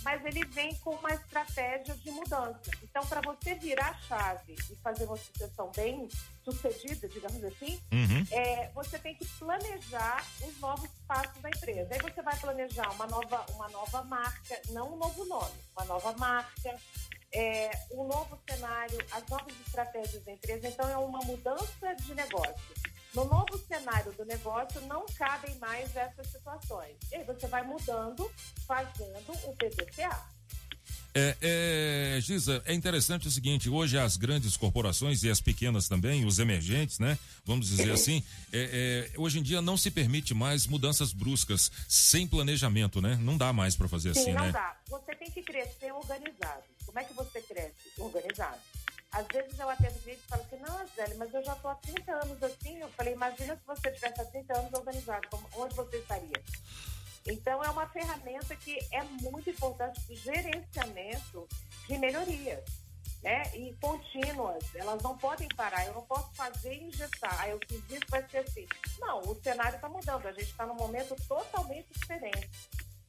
[0.06, 2.62] mas ele vem com uma estratégia de mudança.
[2.84, 6.08] Então, para você virar a chave e fazer uma sucessão bem
[6.44, 8.24] sucedida, digamos assim, Uhum.
[8.32, 11.90] é, você tem que planejar os novos passos da empresa.
[11.92, 16.14] Aí você vai planejar uma nova, uma nova marca, não um novo nome, uma nova
[16.14, 16.80] marca,
[17.34, 20.68] é, um novo cenário, as novas estratégias da empresa.
[20.68, 22.76] Então, é uma mudança de negócio.
[23.16, 26.98] No novo cenário do negócio, não cabem mais essas situações.
[27.12, 28.30] E aí você vai mudando,
[28.68, 30.36] fazendo o PDCA.
[31.18, 31.38] É,
[32.18, 36.40] é, Giza, é interessante o seguinte, hoje as grandes corporações e as pequenas também, os
[36.40, 37.18] emergentes, né?
[37.46, 38.22] Vamos dizer assim,
[38.52, 43.18] é, é, hoje em dia não se permite mais mudanças bruscas sem planejamento, né?
[43.22, 44.52] Não dá mais para fazer Sim, assim, não né?
[44.52, 44.76] dá.
[44.90, 46.64] Você tem que crescer organizado.
[46.86, 47.76] Como é que você cresce?
[47.98, 48.60] Organizado.
[49.16, 51.76] Às vezes eu atendo gente que fala assim, não, Zélio, mas eu já estou há
[51.76, 52.78] 30 anos assim.
[52.80, 56.44] Eu falei, imagina se você tivesse há 30 anos organizado, como- onde você estaria?
[57.26, 61.48] Então é uma ferramenta que é muito importante para o gerenciamento
[61.88, 62.64] de melhorias.
[63.24, 63.42] Né?
[63.56, 65.84] E contínuas, elas não podem parar.
[65.88, 67.42] Eu não posso fazer e injetar.
[67.42, 68.68] Aí eu fiz isso, vai ser assim.
[69.00, 70.28] Não, o cenário está mudando.
[70.28, 72.50] A gente está num momento totalmente diferente.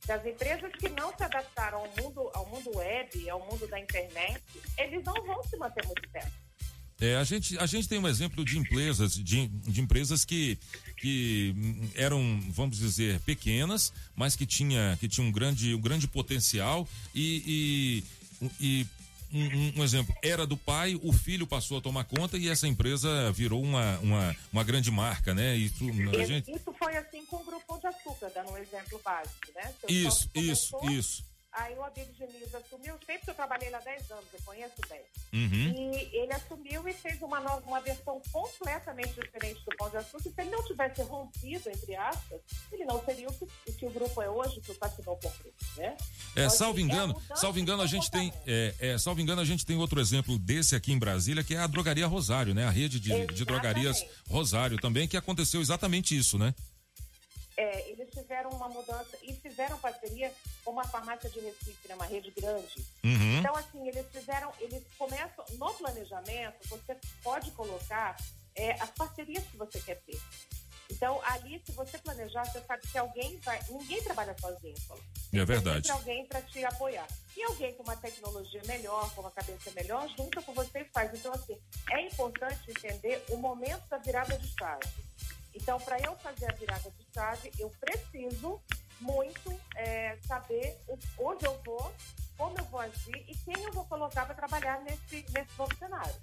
[0.07, 3.79] Das empresas que não se adaptaram ao mundo, ao mundo web, é o mundo da
[3.81, 4.41] internet,
[4.79, 6.31] eles não vão se manter muito tempo.
[6.99, 10.59] É, a gente, a gente tem um exemplo de empresas, de, de empresas que,
[10.97, 11.55] que
[11.95, 18.03] eram, vamos dizer, pequenas, mas que tinha, que tinha um grande, um grande potencial e,
[18.41, 18.87] e, e
[19.37, 23.31] um, um- exemplo, era do pai, o filho passou a tomar conta e essa empresa
[23.33, 25.57] virou uma, uma, uma grande marca, né?
[25.57, 25.85] Isso,
[26.19, 29.73] a gente, Isso foi assim com o Grupo de Açúcar, dando um exemplo básico, né?
[29.81, 31.36] Seu isso, isso, isso.
[31.57, 35.03] Aí o Abílio Diniz assumiu, sempre que eu trabalhei lá 10 anos, eu conheço 10.
[35.33, 35.73] Uhum.
[35.75, 40.23] E ele assumiu e fez uma, nova, uma versão completamente diferente do Pão de Açúcar.
[40.23, 43.91] Se ele não tivesse rompido, entre aspas, ele não seria o que o, que o
[43.91, 45.97] grupo é hoje, que o Faxinão comprou, né?
[46.37, 49.41] É, Então, salvo assim, é engano, salvo engano, a gente tem, é, é, salvo engano,
[49.41, 52.67] a gente tem outro exemplo desse aqui em Brasília, que é a drogaria Rosário, né?
[52.67, 56.55] A rede de, de drogarias Rosário também, que aconteceu exatamente isso, né?
[57.57, 60.31] É, eles tiveram uma mudança e fizeram parceria
[60.67, 62.85] com uma farmácia de Recife, né, uma rede grande.
[63.05, 63.39] Uhum.
[63.39, 68.17] Então, assim, eles fizeram, eles começam, no planejamento, você pode colocar
[68.57, 70.21] é, as parcerias que você quer ter.
[70.91, 73.61] Então, ali, se você planejar, você sabe que alguém vai.
[73.69, 75.03] Ninguém trabalha sozinho, Paulo.
[75.33, 75.87] É verdade.
[75.87, 77.07] Sempre alguém para te apoiar.
[77.37, 81.13] E alguém com uma tecnologia melhor, com uma cabeça melhor, junta com você e faz.
[81.15, 81.57] Então, assim,
[81.93, 84.89] é importante entender o momento da virada de chave.
[85.55, 88.61] Então, para eu fazer a virada de chave, eu preciso
[89.01, 90.77] muito é, saber
[91.19, 91.95] onde eu vou,
[92.37, 96.15] como eu vou agir e quem eu vou colocar para trabalhar nesse, nesse novo cenário.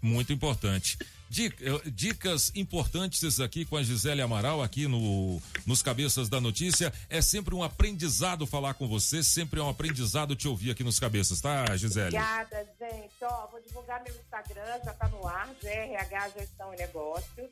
[0.00, 0.98] Muito importante.
[1.30, 6.92] Dica- Dicas importantes aqui com a Gisele Amaral aqui no nos Cabeças da Notícia.
[7.08, 10.98] É sempre um aprendizado falar com você, sempre é um aprendizado te ouvir aqui nos
[10.98, 12.06] Cabeças, tá, Gisele?
[12.16, 13.12] Obrigada, gente.
[13.22, 17.50] Ó, vou divulgar meu Instagram, já tá no ar, GRH Gestão e Negócios.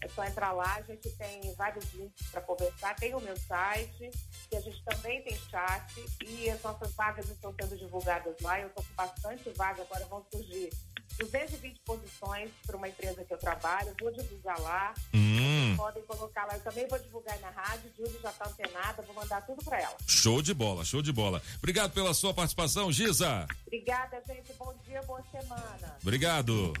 [0.00, 2.94] É só entrar lá, a gente tem vários links para conversar.
[2.96, 4.10] Tem o meu site,
[4.48, 8.60] que a gente também tem chat, e as nossas vagas estão sendo divulgadas lá.
[8.60, 10.70] Eu estou com bastante vaga, agora vão surgir
[11.18, 13.94] 220 posições para uma empresa que eu trabalho.
[14.00, 14.94] Vou divulgar lá.
[15.14, 15.74] Hum.
[15.76, 16.54] Podem colocar lá.
[16.54, 17.90] Eu também vou divulgar na rádio.
[17.96, 19.96] Júlia já está antenada, vou mandar tudo para ela.
[20.06, 21.42] Show de bola, show de bola.
[21.58, 23.46] Obrigado pela sua participação, Gisa.
[23.66, 24.52] Obrigada, gente.
[24.58, 25.96] Bom dia, boa semana.
[26.02, 26.74] Obrigado.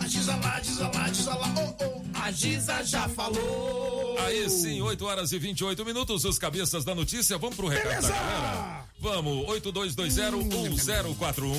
[0.00, 2.18] A Giza lá, Giza lá, Giza lá, oh, oh.
[2.18, 4.16] A Giza já falou.
[4.20, 7.36] Aí sim, 8 horas e 28 minutos, os cabeças da notícia.
[7.38, 8.08] Vamos pro recado Beleza!
[8.08, 8.84] da galera?
[8.98, 11.54] Vamos, 82201041.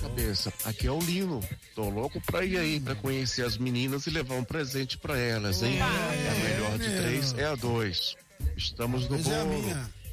[0.00, 1.40] Cabeça, aqui é o Lino.
[1.74, 5.62] Tô louco pra ir aí, pra conhecer as meninas e levar um presente pra elas,
[5.62, 5.78] hein?
[5.78, 8.14] É a melhor de três, é a dois.
[8.56, 9.62] Estamos no é bolo.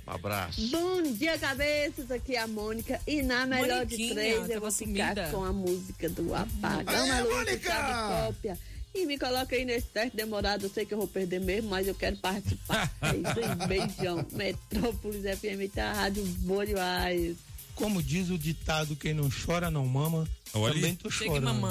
[0.08, 0.62] Um abraço.
[0.70, 2.12] Bom dia, cabeças.
[2.12, 3.00] Aqui é a Mônica.
[3.08, 5.30] E na melhor de Moniquinha, três, eu tava vou ficar sumida.
[5.32, 7.74] com a música do Apagão Luz Mônica!
[7.74, 8.58] de Cópia.
[8.94, 10.66] E me coloca aí nesse teste demorado.
[10.66, 12.92] Eu sei que eu vou perder mesmo, mas eu quero participar.
[13.02, 14.26] É isso aí, beijão.
[14.34, 15.94] Metrópolis FM, tá?
[15.94, 17.38] Rádio boa demais.
[17.76, 20.28] Como diz o ditado, quem não chora não mama.
[20.54, 20.74] Olha.
[20.74, 21.62] Também tô chorando.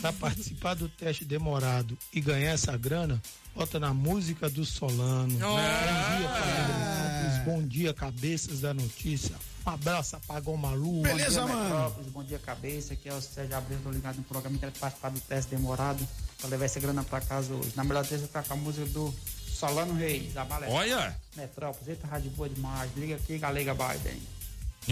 [0.00, 3.22] Pra participar do teste demorado e ganhar essa grana,
[3.54, 5.38] bota na música do Solano.
[5.38, 7.44] Bom dia, família.
[7.44, 9.34] Bom dia, cabeças da notícia.
[9.66, 11.02] Um abraço, apagou maluco.
[11.02, 11.74] Beleza, Bom dia, mano.
[11.74, 12.92] Metrópolis, Bom dia, cabeça.
[12.94, 14.58] Aqui é o Sérgio Abreu, tô ligado no programa.
[14.58, 16.06] Quero participar do teste demorado
[16.38, 17.72] pra levar essa grana pra casa hoje.
[17.74, 19.14] Na melhor terça, eu com a música do
[19.48, 20.68] Solano Reis, a balé.
[20.68, 21.16] Olha!
[21.36, 22.90] Metrópolis, eita, rádio boa demais.
[22.96, 24.20] Liga aqui, galega Biden.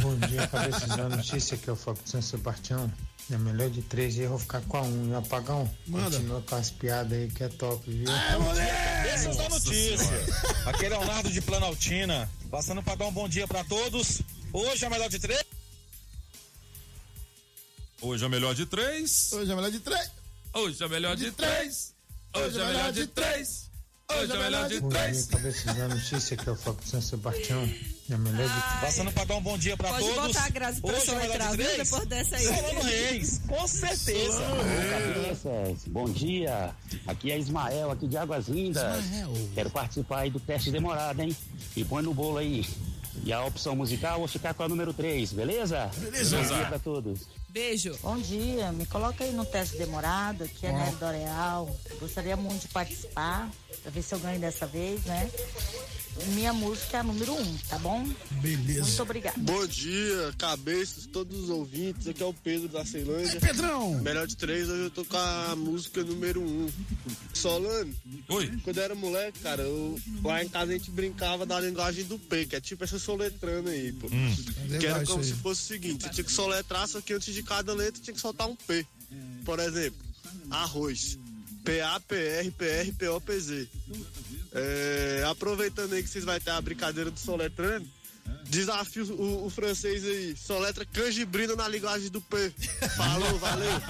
[0.00, 2.90] Bom dia, cabeças da notícia, que é o Foco de São Sebastião.
[3.28, 5.10] Na melhor de três, eu vou ficar com a um.
[5.12, 6.16] E apagão, Manda.
[6.16, 8.06] continua com as piadas aí que é top, viu?
[8.06, 10.26] Cabeças da notícia.
[10.66, 14.22] Aqui é Leonardo de Planaltina, passando para dar um bom dia para todos.
[14.52, 15.44] Hoje é melhor de três.
[18.00, 19.32] Hoje é melhor de três.
[19.32, 20.10] Hoje é melhor de três.
[20.54, 21.94] Hoje é melhor de três.
[22.34, 23.70] Hoje é melhor de três.
[24.10, 25.26] Hoje é melhor de Bom dia, três.
[25.26, 27.66] cabeças da notícia, que é o Foco de São Sebastião.
[28.12, 30.26] Na melhor de Passando para dar um bom dia para Pode todos.
[30.26, 31.76] botar a Grazi pra Hoje é soletrar, de viu?
[31.78, 32.44] Depois dessa aí.
[32.44, 34.42] Solano Reis, com certeza.
[35.86, 36.74] Bom dia.
[37.06, 39.02] Aqui é Ismael, aqui de Águas Lindas.
[39.54, 41.34] Quero participar aí do teste demorado, hein?
[41.74, 42.66] E põe no bolo aí.
[43.24, 45.90] E a opção musical, eu vou ficar com a número 3, beleza?
[45.96, 46.36] Beleza.
[46.36, 47.20] Bom dia pra todos.
[47.48, 47.96] Beijo.
[48.02, 51.76] Bom dia, me coloca aí no teste demorado, aqui é Nelly Doreal.
[52.00, 53.50] Gostaria muito de participar,
[53.82, 55.30] pra ver se eu ganho dessa vez, né?
[56.34, 58.06] Minha música é a número um, tá bom?
[58.42, 58.82] Beleza.
[58.82, 59.38] Muito obrigada.
[59.38, 62.06] Bom dia, cabeças, todos os ouvintes.
[62.06, 63.40] Aqui é o Pedro da Ceilândia.
[63.40, 63.94] Pedrão!
[64.00, 66.68] Melhor de três, hoje eu tô com a música número um.
[67.34, 67.92] Solano.
[68.28, 68.52] Oi.
[68.62, 72.18] Quando eu era moleque, cara, eu- lá em casa a gente brincava da linguagem do
[72.18, 74.06] P, que é tipo essa soletrando aí, pô.
[74.70, 77.34] É que era como se fosse o seguinte: você tinha que soletrar, só que antes
[77.34, 78.86] de cada letra tinha que soltar um P.
[79.44, 79.98] Por exemplo,
[80.50, 81.18] arroz.
[81.64, 83.68] P-A-P-R-P-R-P-O-P-Z.
[84.52, 87.88] É, aproveitando aí que vocês vão ter a brincadeira do soletrando,
[88.44, 90.36] Desafio o, o francês aí.
[90.36, 92.52] Só letra canjibrina na linguagem do P.
[92.96, 93.70] Falou, valeu.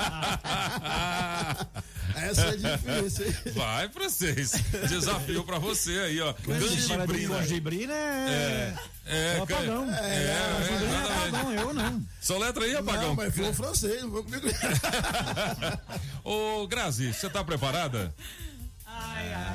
[2.14, 3.34] Essa é difícil, hein?
[3.54, 4.52] Vai, francês.
[4.88, 6.32] Desafio pra você aí, ó.
[6.32, 7.38] Canjibrina.
[7.38, 8.74] Canjibrina é.
[9.06, 9.92] É, É o apagão.
[9.92, 12.06] É, É, é, é apagão, eu não.
[12.20, 13.08] Só letra aí, apagão.
[13.08, 14.46] Não, mas foi o francês, não foi comigo.
[16.22, 18.14] Ô, Grazi, você tá preparada?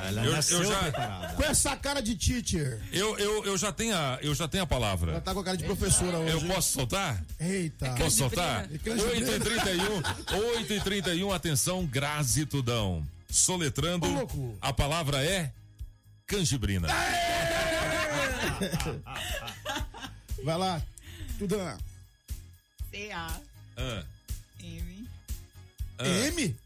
[0.08, 1.34] Ela Eu- nasceu eu já- preparada.
[1.34, 2.80] Com essa cara de teacher.
[2.92, 5.12] Eu, eu, eu, já tenho a, eu já tenho a palavra.
[5.12, 6.32] Ela tá com a cara de professora hoje.
[6.32, 7.22] Eu posso soltar?
[7.38, 7.90] Eita.
[7.94, 8.66] Posso soltar?
[8.72, 9.26] E canjibrina.
[9.38, 10.02] 8h31,
[10.66, 13.06] 8h31, atenção, Grazi Tudão.
[13.30, 15.52] Soletrando, Ô, a palavra é
[16.26, 16.88] canjibrina.
[20.42, 20.82] Vai lá,
[21.38, 21.76] Tudã.
[22.90, 23.40] C-A.
[23.76, 24.04] Ah,
[24.62, 25.08] M.
[25.98, 26.56] ah, M?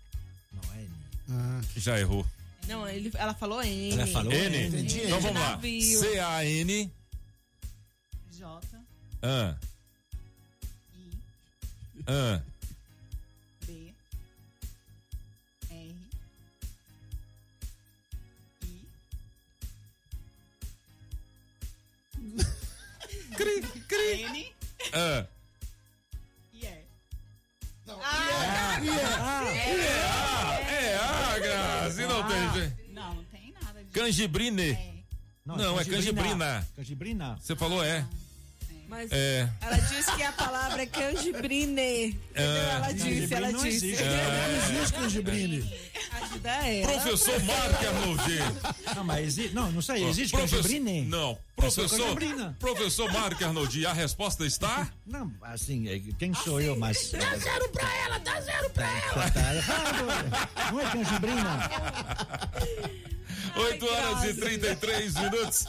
[1.77, 2.25] já errou.
[2.73, 3.93] Não, ele, ela falou N.
[3.93, 4.67] Ela falou N.
[4.67, 5.03] Entendi.
[5.05, 5.61] Então vamos lá.
[5.61, 6.91] C-A-N.
[8.31, 8.61] J.
[9.23, 9.55] Ah,
[10.95, 11.19] I.
[12.07, 12.43] ah,
[13.67, 13.95] B.
[15.71, 15.95] R.
[18.63, 18.87] I.
[23.37, 24.23] Cri, cri.
[24.25, 24.53] N.
[24.95, 25.32] ah.
[28.75, 29.45] Ah,
[30.71, 32.73] É, ah, Grazi, não tem.
[32.93, 33.91] Não, não tem nada de.
[33.91, 35.05] Canjibrine.
[35.45, 36.67] Não, é canjibrina.
[36.77, 37.37] Canjibrina.
[37.41, 38.07] Você falou é.
[38.93, 39.49] Mas É.
[39.63, 42.21] ela disse que a palavra é canjibrine.
[42.37, 42.41] Ah.
[42.43, 43.87] Ela disse, ela não disse.
[43.87, 44.05] existe.
[44.05, 45.75] Não existe canjibrine.
[46.21, 46.93] Ajuda ela.
[46.93, 48.39] Professor Marco Arnoldi.
[48.95, 49.55] Não, mas existe.
[49.55, 50.05] Não, não sei.
[50.05, 51.07] Existe Professor- canjibrine?
[51.07, 51.33] Não.
[51.33, 52.19] É Professor,
[52.59, 54.89] professor Marco Arnoldi, a resposta está?
[55.07, 57.13] Não, assim, é, quem sou eu, mas.
[57.13, 59.31] Dá zero pra ela, dá zero pra ela.
[59.31, 60.71] Tá, errado.
[60.73, 61.71] Não é canjibrina.
[63.57, 65.67] 8 horas e 33 minutos.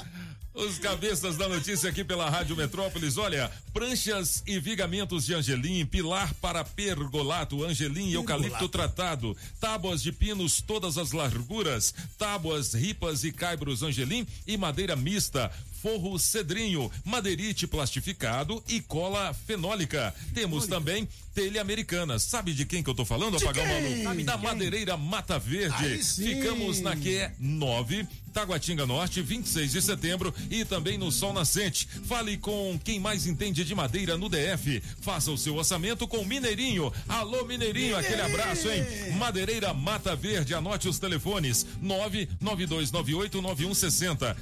[0.54, 3.18] Os cabeças da notícia aqui pela Rádio Metrópolis.
[3.18, 10.12] Olha, pranchas e vigamentos de angelim, pilar para pergolato, angelim e eucalipto tratado, tábuas de
[10.12, 15.52] pinos todas as larguras, tábuas, ripas e caibros angelim e madeira mista.
[15.84, 20.16] Forro cedrinho, madeirite plastificado e cola fenólica.
[20.34, 21.06] Temos também
[21.36, 22.18] telha americana.
[22.20, 23.66] Sabe de quem que eu tô falando, Apagão?
[23.66, 24.24] Malu?
[24.24, 26.02] Da madeireira Mata Verde.
[26.04, 31.86] Ficamos na QE 9, Taguatinga Norte, 26 de setembro e também no Sol Nascente.
[32.06, 34.82] Fale com quem mais entende de madeira no DF.
[35.02, 36.94] Faça o seu orçamento com Mineirinho.
[37.10, 38.86] Alô, Mineirinho, aquele abraço, hein?
[39.18, 44.36] Madeireira Mata Verde, anote os telefones: 992989160,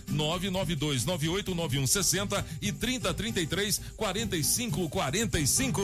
[1.32, 5.82] 992989160 e 3033 4545.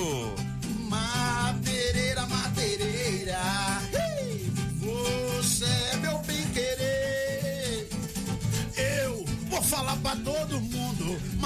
[0.89, 3.39] Madeireira, madeireira.
[3.93, 7.89] Ei, Você é meu bem querer.
[8.77, 10.76] Eu vou falar pra todo mundo.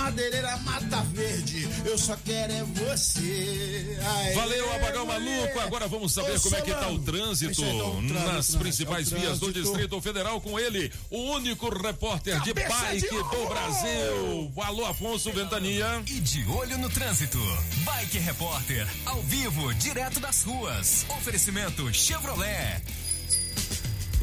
[0.02, 1.70] Madeireira Mata Verde.
[1.86, 4.00] Eu só quero é você.
[4.04, 5.06] Aê, Valeu, Apagão.
[5.06, 5.60] Maluco.
[5.60, 8.60] Agora vamos saber Ô, como é que tá o trânsito o trânsito, nas né?
[8.60, 9.52] principais É vias do.
[9.52, 13.48] Distrito Federal com ele, o único repórter de Cabeça bike de do.
[13.50, 14.54] Brasil.
[14.64, 16.02] Alô, Afonso Ventania.
[16.08, 17.38] E de olho no trânsito.
[17.84, 21.06] Bike Repórter, ao vivo, direto das ruas.
[21.10, 22.82] Oferecimento Chevrolet.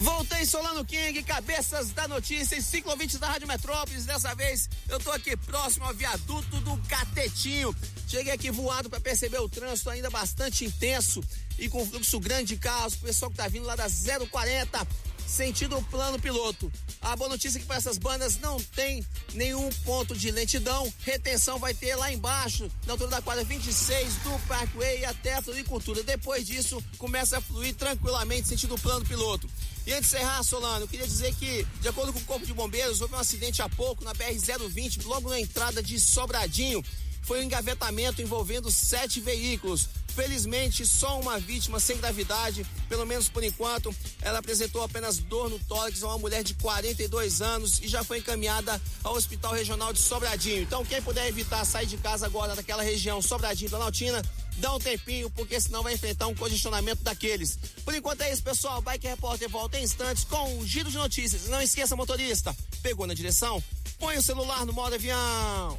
[0.01, 4.05] Voltei Solano King, cabeças da notícia e ciclovintes da Rádio Metrópolis.
[4.05, 7.75] Dessa vez eu tô aqui próximo ao viaduto do Catetinho.
[8.07, 11.21] Cheguei aqui voado para perceber o trânsito ainda bastante intenso
[11.59, 12.95] e com fluxo grande de carros.
[12.95, 13.87] O pessoal que tá vindo lá da
[14.31, 14.87] 040,
[15.27, 16.73] sentido plano piloto.
[17.03, 19.05] A boa notícia é que para essas bandas não tem
[19.35, 20.93] nenhum ponto de lentidão.
[21.01, 26.05] Retenção vai ter lá embaixo, na altura da quadra 26 do Parkway até a floricultura.
[26.05, 29.49] Depois disso, começa a fluir tranquilamente, sentido plano piloto.
[29.89, 32.53] E antes de encerrar, Solano, eu queria dizer que, de acordo com o Corpo de
[32.53, 36.85] Bombeiros, houve um acidente há pouco na BR-020, logo na entrada de Sobradinho.
[37.23, 39.89] Foi um engavetamento envolvendo sete veículos.
[40.19, 43.95] Felizmente, só uma vítima sem gravidade, pelo menos por enquanto.
[44.21, 48.19] Ela apresentou apenas dor no tórax a uma mulher de 42 anos e já foi
[48.19, 50.63] encaminhada ao Hospital Regional de Sobradinho.
[50.63, 54.21] Então, quem puder evitar sair de casa agora daquela região Sobradinho Planaltina,
[54.57, 57.57] dá um tempinho, porque senão vai enfrentar um congestionamento daqueles.
[57.85, 58.83] Por enquanto é isso, pessoal.
[58.83, 61.47] Bike Repórter volta em instantes com um giro de notícias.
[61.47, 63.63] Não esqueça, motorista, pegou na direção?
[64.01, 65.79] Põe o celular no modo avião.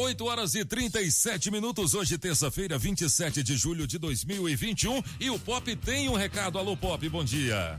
[0.00, 5.02] 8 horas e 37 minutos, hoje, terça-feira, 27 de julho de 2021.
[5.18, 6.56] E o Pop tem um recado.
[6.56, 7.76] Alô, Pop, bom dia.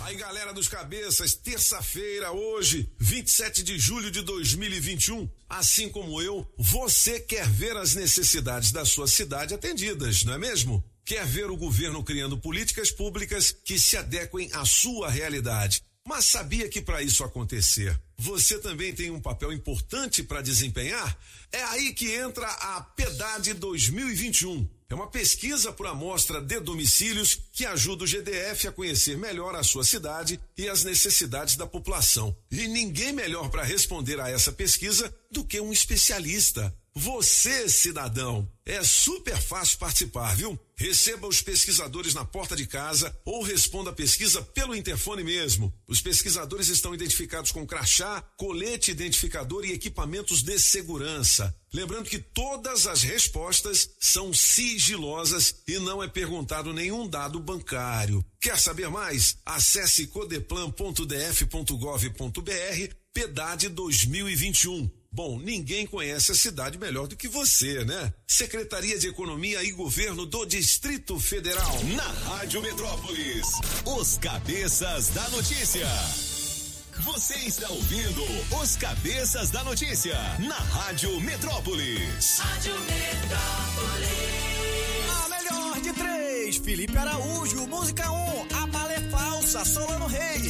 [0.00, 5.28] Aí, galera dos cabeças, terça-feira, hoje, 27 de julho de 2021.
[5.50, 10.82] Assim como eu, você quer ver as necessidades da sua cidade atendidas, não é mesmo?
[11.04, 15.82] Quer ver o governo criando políticas públicas que se adequem à sua realidade.
[16.08, 21.18] Mas sabia que para isso acontecer, você também tem um papel importante para desempenhar?
[21.50, 24.68] É aí que entra a PEDAD 2021.
[24.90, 29.62] É uma pesquisa por amostra de domicílios que ajuda o GDF a conhecer melhor a
[29.62, 32.36] sua cidade e as necessidades da população.
[32.50, 36.76] E ninguém melhor para responder a essa pesquisa do que um especialista.
[36.94, 40.60] Você, cidadão, é super fácil participar, viu?
[40.80, 45.70] Receba os pesquisadores na porta de casa ou responda a pesquisa pelo interfone mesmo.
[45.86, 51.54] Os pesquisadores estão identificados com crachá, colete identificador e equipamentos de segurança.
[51.70, 58.24] Lembrando que todas as respostas são sigilosas e não é perguntado nenhum dado bancário.
[58.40, 59.36] Quer saber mais?
[59.44, 64.99] Acesse codeplan.df.gov.br, PEDAD 2021.
[65.12, 68.14] Bom, ninguém conhece a cidade melhor do que você, né?
[68.28, 71.82] Secretaria de Economia e Governo do Distrito Federal.
[71.96, 73.44] Na Rádio Metrópolis,
[73.84, 75.88] os cabeças da notícia.
[77.00, 78.22] Você está ouvindo
[78.62, 82.38] os cabeças da notícia na Rádio Metrópolis.
[82.38, 84.30] Rádio Metrópolis.
[85.10, 90.49] A melhor de três, Felipe Araújo, música 1, um, a bala é falsa, Solano Reis.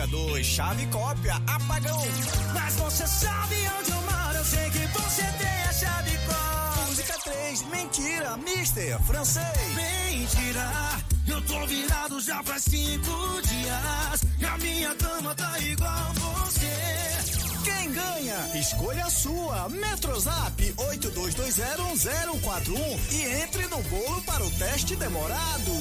[0.00, 2.00] Música 2, chave cópia, apagão.
[2.54, 6.86] Mas você sabe onde eu moro, eu sei que você tem a chave cópia.
[6.86, 9.44] Música 3, mentira, mister, francês.
[9.74, 10.72] Mentira,
[11.28, 14.24] eu tô virado já faz cinco dias.
[14.38, 16.72] E a minha cama tá igual você.
[17.62, 18.58] Quem ganha?
[18.58, 19.68] Escolha a sua.
[19.68, 25.72] Metrozap 82201041 e entre no bolo para o teste demorado.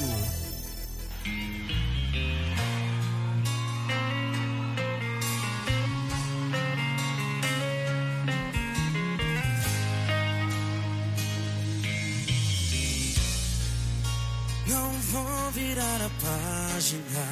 [14.70, 17.28] Não vou virar a página,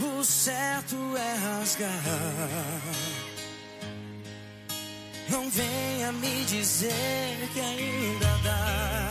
[0.00, 1.90] o certo é rasgar.
[5.30, 9.08] Não venha me dizer que ainda dá.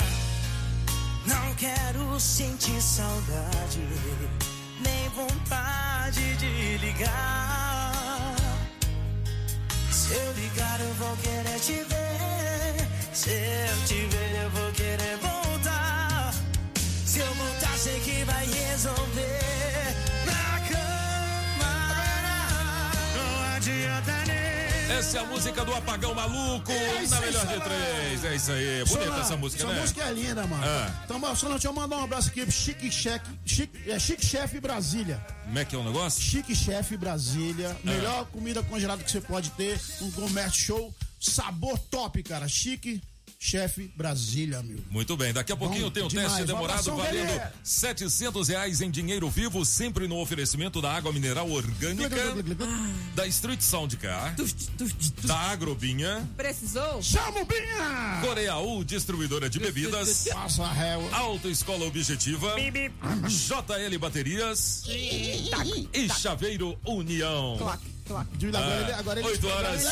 [1.25, 3.79] Não quero sentir saudade,
[4.79, 8.35] nem vontade de ligar.
[9.89, 13.15] Se eu ligar, eu vou querer te ver.
[13.15, 15.30] Se eu te ver, eu vou querer voltar.
[18.71, 19.39] Resolver.
[20.25, 21.73] Na cama,
[23.15, 24.97] não adianta nem.
[24.97, 28.25] Essa é a música do Apagão Maluco, É na melhor de três.
[28.25, 28.83] É isso aí.
[28.85, 29.81] Bonita Solano, essa música, essa né?
[29.81, 30.63] música é linda, mano.
[30.65, 31.01] Ah.
[31.05, 34.59] Então, Solano, deixa eu mandar um abraço aqui pro Chique Chef, Chique, é, Chique Chef
[34.59, 35.25] Brasília.
[35.43, 36.21] Como é que é o negócio?
[36.21, 37.75] Chique Chef Brasília.
[37.75, 37.79] Ah.
[37.83, 39.79] Melhor comida congelada que você pode ter.
[40.01, 40.93] Um comércio show.
[41.19, 42.47] Sabor top, cara.
[42.47, 43.01] Chique
[43.45, 44.77] Chef Brasília, meu.
[44.91, 46.27] Muito bem, daqui a pouquinho Bom tem o demais.
[46.27, 47.53] teste Um demorado valendo galera.
[47.63, 52.07] 700 reais em dinheiro vivo, sempre no oferecimento da água mineral orgânica,
[53.15, 54.35] da Street Sound Car,
[55.23, 57.01] da Agrobinha, Precisou?
[57.01, 58.19] Chama o Binha!
[58.23, 61.09] Coreaú, distribuidora de bebidas, Passa a réu.
[61.11, 62.55] Autoescola Objetiva,
[63.27, 67.57] JL Baterias e Chaveiro União.
[68.33, 69.83] Duda, agora ele- agora ele 8 escreve- horas.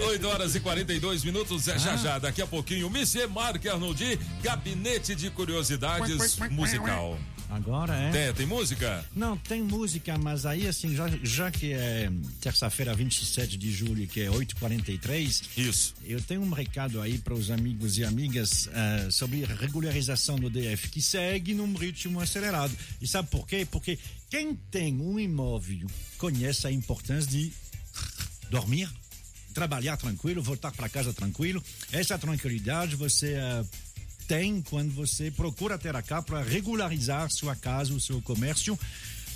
[0.00, 1.96] 8 horas e 42 minutos, é já Ah.
[1.96, 7.18] já, daqui a pouquinho, Monsieur Marc Arnoldi, Gabinete de Curiosidades Musical.
[7.48, 8.10] Agora é.
[8.10, 9.04] Tem, tem música?
[9.14, 12.10] Não, tem música, mas aí assim, já, já que é
[12.40, 15.42] terça-feira, 27 de julho, que é 8h43.
[15.56, 15.94] Isso.
[16.04, 20.88] Eu tenho um recado aí para os amigos e amigas eh, sobre regularização do DF,
[20.90, 22.76] que segue num ritmo acelerado.
[23.00, 23.64] E sabe por quê?
[23.70, 23.96] Porque
[24.28, 25.86] quem tem um imóvel
[26.18, 27.52] conhece a importância de
[28.50, 28.88] dormir,
[29.56, 31.64] trabalhar tranquilo, voltar para casa tranquilo.
[31.90, 33.64] Essa tranquilidade você eh,
[34.28, 38.78] tem quando você procura ter a cá para regularizar sua casa, o seu comércio.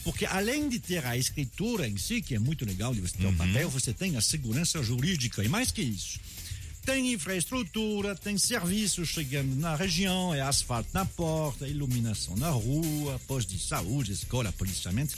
[0.05, 3.27] Porque além de ter a escritura em si, que é muito legal de você ter
[3.27, 5.43] o papel, você tem a segurança jurídica.
[5.43, 6.21] E mais que isso,
[6.85, 13.55] Tem infraestrutura, tem serviços chegando na região, é asfalto na porta, iluminação na rua, posto
[13.55, 15.15] de saúde, escola, policiamento.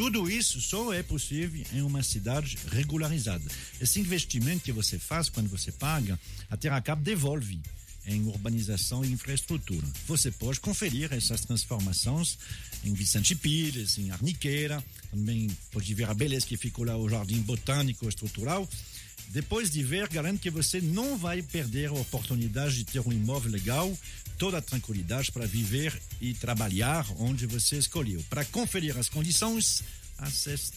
[0.00, 3.44] Tudo isso só é possível em uma cidade regularizada.
[3.78, 6.18] Esse investimento que você faz quando você paga,
[6.48, 7.60] a Terracap devolve
[8.06, 9.86] em urbanização e infraestrutura.
[10.08, 12.38] Você pode conferir essas transformações
[12.82, 17.42] em Vicente Pires, em Arniqueira, também pode ver a beleza que ficou lá o Jardim
[17.42, 18.66] Botânico Estrutural.
[19.32, 23.52] Depois de ver, garanto que você não vai perder a oportunidade de ter um imóvel
[23.52, 23.96] legal,
[24.36, 28.24] toda a tranquilidade para viver e trabalhar onde você escolheu.
[28.28, 29.84] Para conferir as condições,
[30.18, 30.72] acesse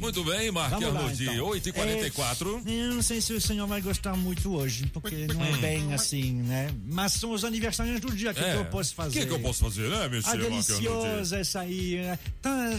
[0.00, 1.48] muito bem, Marquinhos de então.
[1.48, 2.62] 8h44.
[2.66, 5.94] É, eu não sei se o senhor vai gostar muito hoje, porque não é bem
[5.94, 6.70] assim, né?
[6.86, 8.32] Mas são os aniversários do dia.
[8.32, 8.52] O que, é.
[8.52, 9.18] que, eu posso fazer?
[9.18, 10.50] O que, que, eu posso fazer, né, meu senhor?
[10.50, 11.98] Deliciosa essa aí.
[12.42, 12.70] Tá,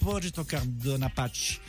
[0.00, 1.60] pode tocar, dona Paty.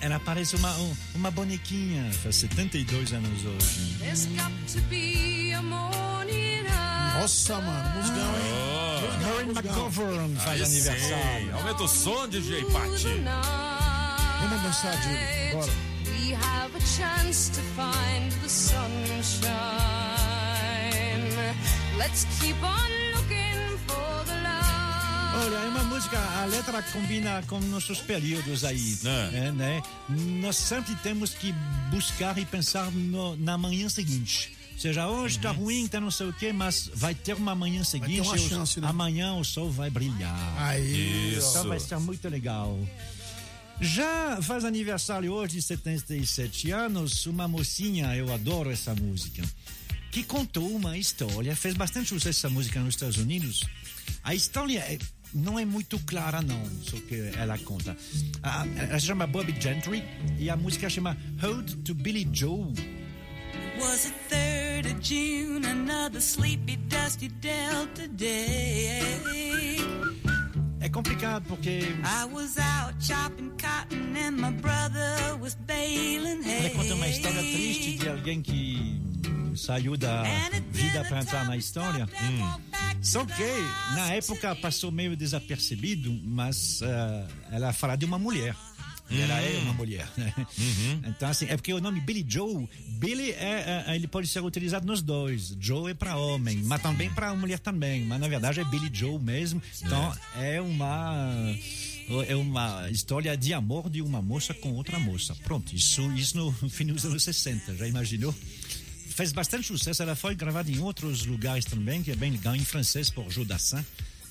[0.00, 0.74] Ela parece uma,
[1.14, 3.96] uma bonequinha, faz 72 anos hoje.
[3.98, 6.47] There's got to be a morning
[7.20, 8.52] nossa, mano, musgão, hein?
[8.52, 8.88] Oh.
[9.22, 11.56] Maureen McGovern faz aniversário.
[11.56, 13.06] Aumenta o som, DJ Pati.
[14.40, 15.18] Vamos dançar, Júlio.
[15.52, 15.72] Bora.
[16.06, 19.58] We have a chance to find the sunshine.
[21.96, 25.46] Let's keep on looking for the love.
[25.46, 29.48] Olha, é uma música, a letra combina com nossos períodos aí, é.
[29.48, 29.82] É, né?
[30.08, 31.52] Nós sempre temos que
[31.90, 35.56] buscar e pensar no, na manhã seguinte seja, hoje está uhum.
[35.58, 38.20] ruim, está não sei o quê, mas vai ter uma manhã seguinte.
[38.20, 38.88] Uma chance, né?
[38.88, 40.54] Amanhã o sol vai brilhar.
[40.58, 41.34] Aí.
[41.36, 41.50] Isso.
[41.50, 42.78] Então vai ser muito legal.
[43.80, 49.42] Já faz aniversário hoje de 77 anos, uma mocinha, eu adoro essa música,
[50.10, 53.62] que contou uma história, fez bastante sucesso essa música nos Estados Unidos.
[54.24, 54.98] A história é,
[55.32, 57.96] não é muito clara, não, o que ela conta.
[58.42, 60.02] ela se chama Bobby Gentry
[60.38, 62.72] e a música chama Hold to Billy Joe.
[63.78, 69.00] Was it 3rd of June, another sleepy, dusty Delta day?
[70.80, 71.80] É complicado porque.
[72.04, 76.66] I was out chopping cotton and my brother was baling hay.
[76.66, 79.00] Ele conta uma história triste de alguém que
[79.56, 80.22] saiu da
[80.70, 82.08] vida para entrar na história.
[82.22, 82.60] Hum.
[83.02, 88.54] Só que na época passou meio desapercebido, mas uh, ela fala de uma mulher.
[89.10, 89.20] Hum.
[89.20, 90.08] Ela é uma mulher.
[90.16, 90.32] Né?
[90.36, 91.02] Uhum.
[91.06, 92.68] Então, assim, é porque o nome Billy Joe,
[92.98, 95.56] Billy é, é ele pode ser utilizado nos dois.
[95.60, 98.04] Joe é para homem, mas também para mulher também.
[98.04, 99.62] Mas na verdade é Billy Joe mesmo.
[99.82, 101.54] Então é, é uma
[102.26, 105.34] é uma história de amor de uma moça com outra moça.
[105.44, 108.34] Pronto, isso, isso no fim dos anos 60, já imaginou?
[109.08, 112.64] Fez bastante sucesso, ela foi gravada em outros lugares também, que é bem legal, em
[112.64, 113.84] francês por Joe Dassin.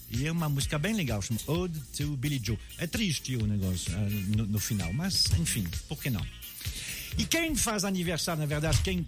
[0.09, 2.57] E é uma música bem legal, chama Ode to Billy Joe.
[2.77, 6.25] É triste o negócio uh, no, no, final, mas enfim, por que não?
[7.17, 9.07] E quem faz aniversário, na verdade, quem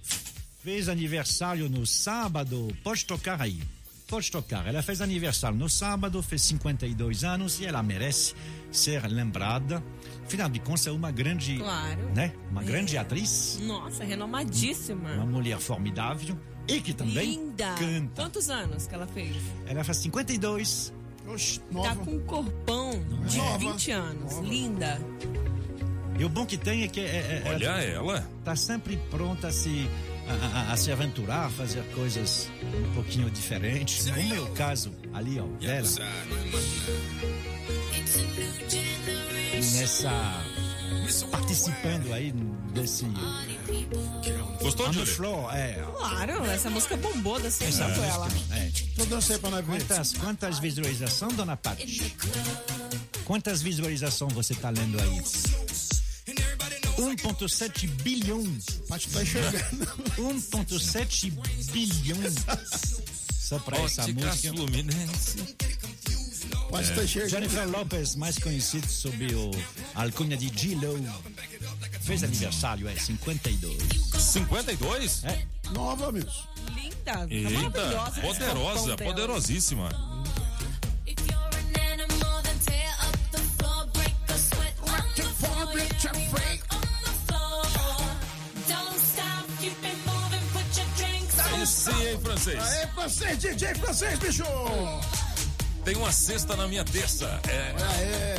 [0.63, 3.61] fez aniversário no sábado, pode tocar aí.
[4.07, 4.65] Pode tocar.
[4.65, 8.33] Ela fez aniversário no sábado, fez 52 anos e ela merece
[8.71, 9.83] ser lembrada.
[10.25, 11.57] Afinal de contas, é uma grande.
[11.57, 12.13] Claro.
[12.15, 12.33] Né?
[12.49, 12.65] Uma é.
[12.65, 13.59] grande atriz.
[13.61, 15.13] Nossa, renomadíssima.
[15.13, 16.35] Uma mulher formidável.
[16.69, 17.75] E que também Linda.
[17.77, 18.21] canta.
[18.21, 19.35] Quantos anos que ela fez?
[19.65, 20.93] Ela faz 52.
[21.27, 21.89] Oxe, nova.
[21.89, 22.91] Tá com um corpão
[23.27, 23.57] de nova.
[23.57, 24.33] 20 anos.
[24.33, 24.47] Nova.
[24.47, 25.01] Linda.
[26.17, 26.99] E o bom que tem é que.
[26.99, 28.29] É, é, Olha ela, ela.
[28.43, 29.89] Tá sempre pronta a se,
[30.27, 34.09] a, a, a, se aventurar, a fazer coisas um pouquinho diferentes.
[34.09, 35.87] Como é o caso ali, ó, dela.
[39.53, 40.11] Nessa
[41.31, 42.31] participando aí
[42.73, 43.05] desse.
[44.61, 45.73] Gostou, On Floor, é.
[45.97, 48.07] Claro, essa música bombou da sempre é.
[48.07, 48.27] ela.
[48.51, 48.71] É.
[48.95, 49.65] Tô dançando pra nós.
[49.65, 52.15] Quantas, quantas visualizações, dona Paty?
[53.25, 55.21] Quantas visualizações você tá lendo aí?
[56.99, 58.65] 1,7 bilhões.
[58.87, 59.85] Paty tá enxergando.
[60.17, 61.31] 1,7
[61.71, 62.35] bilhões.
[63.39, 64.53] Só pra essa música.
[64.53, 65.55] Fluminense.
[66.69, 67.27] Pode é.
[67.27, 69.51] Jennifer Lopez, mais conhecido sob o
[69.95, 71.03] alcunha de G-Lo,
[72.01, 73.77] fez aniversário, é 52.
[74.17, 75.23] 52?
[75.23, 75.45] É.
[75.73, 76.47] Nova, meus.
[76.75, 78.21] Linda, Eita, maravilhosa.
[78.21, 79.89] Poderosa, poderosíssima.
[91.43, 92.59] Aí sim, hein, francês?
[92.59, 94.43] Aê, francês, DJ francês, bicho!
[95.89, 97.41] Tem uma cesta na minha terça.
[97.49, 97.73] É.
[97.81, 98.35] Ah, é.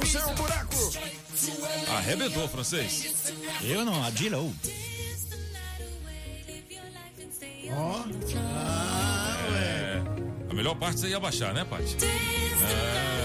[0.00, 0.74] Você é um buraco.
[1.98, 3.34] Arrebentou, francês.
[3.60, 4.38] Eu não, a Dila.
[4.38, 4.46] Ó.
[7.76, 8.04] Oh.
[8.38, 9.36] Ah.
[10.54, 11.98] melhor parte você ia baixar, né, Paty?
[12.02, 13.16] É.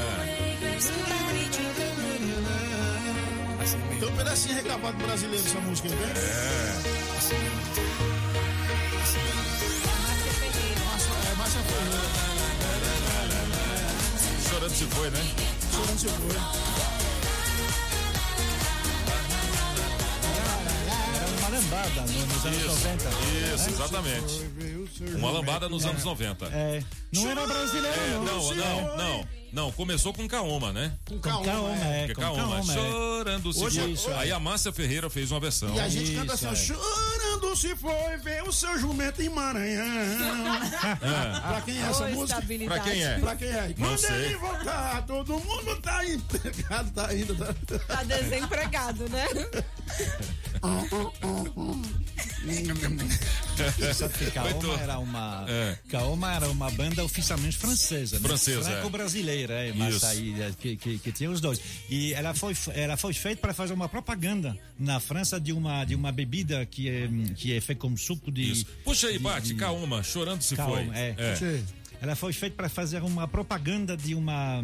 [3.61, 6.13] Tem um pedacinho reclamado brasileiro essa música aí, né?
[6.15, 6.81] É.
[10.83, 12.09] Márcia, é, Márcia Ferreira.
[14.49, 15.19] Chorando se foi, né?
[15.71, 17.00] Chorando se foi.
[21.51, 23.09] Lambada no- nos anos 90.
[23.09, 23.69] Isso, né?
[23.69, 25.15] exatamente.
[25.17, 26.45] Uma lambada nos anos 90.
[26.47, 28.23] É, não era brasileiro, É, não.
[28.25, 29.27] não, não, não.
[29.51, 30.93] Não, começou com Kaoma, né?
[31.05, 32.75] Com Kaoma, é, Que com Kaoma, Kaoma, é.
[32.77, 33.91] chorando se Hoje- foi.
[33.91, 34.17] isso, é.
[34.19, 35.75] Aí a Márcia Ferreira fez uma versão.
[35.75, 36.75] E a gente canta assim, Isso, é.
[36.77, 39.85] chorando se foi ver o seu jumento em Maranhão.
[41.49, 42.41] Pra quem é essa música?
[42.65, 43.19] Pra quem é?
[43.19, 43.67] Pra quem é?
[43.77, 44.15] Não Quando sei.
[44.25, 47.35] ele voltar, todo mundo tá empregado, tá indo.
[47.35, 47.53] Tá...
[47.87, 49.27] Tá desempregado, né?
[53.93, 55.77] Sabe que Kaoma era uma É.
[55.89, 58.27] Kaoma era uma banda oficialmente francesa, né?
[58.27, 58.73] Francesa, é.
[58.73, 61.61] franco-brasileira, é, mas aí é, que, que, que tinha os dois.
[61.89, 65.95] E ela foi ela foi feita para fazer uma propaganda na França de uma de
[65.95, 68.65] uma bebida que é que é feita com suco de Isso.
[68.83, 70.95] Puxa aí, de- Bate, de- Kaoma, chorando se Kaoma, foi.
[70.97, 71.15] é.
[71.17, 71.61] É.
[72.01, 74.63] Ela foi feita para fazer uma propaganda de uma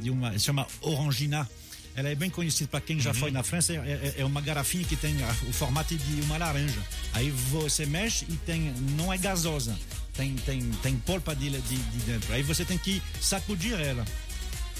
[0.00, 1.48] de uma chama Orangina.
[1.96, 3.16] Ela é bem conhecida para quem já Uhum.
[3.16, 3.72] foi na França.
[3.72, 5.16] É, é- é uma garrafinha que tem
[5.48, 6.78] o formato de uma laranja.
[7.14, 9.76] Aí você mexe e tem não é gasosa.
[10.12, 12.32] Tem tem tem polpa de, de, de dentro.
[12.34, 14.04] Aí você tem que sacudir ela.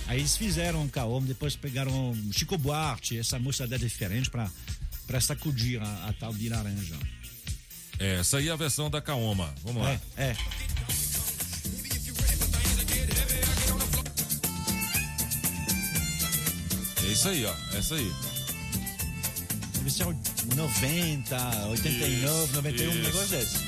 [0.07, 4.51] Aí eles fizeram um caoma, depois pegaram Chico Buarque, essa moça é diferente para
[5.07, 6.97] para sacudir a, a tal de laranja.
[7.99, 9.55] Essa aí é a versão da Kaoma.
[9.65, 9.93] Vamos lá.
[9.93, 10.37] É, é.
[17.17, 17.55] Isso aí, ó.
[17.77, 18.13] Essa aí.
[19.75, 22.15] Deve ser 90, 89,
[22.45, 23.03] Isso, 91, um isso.
[23.03, 23.59] negócio desse.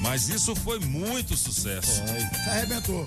[0.00, 2.02] Mas isso foi muito sucesso.
[2.48, 3.06] Arrebentou.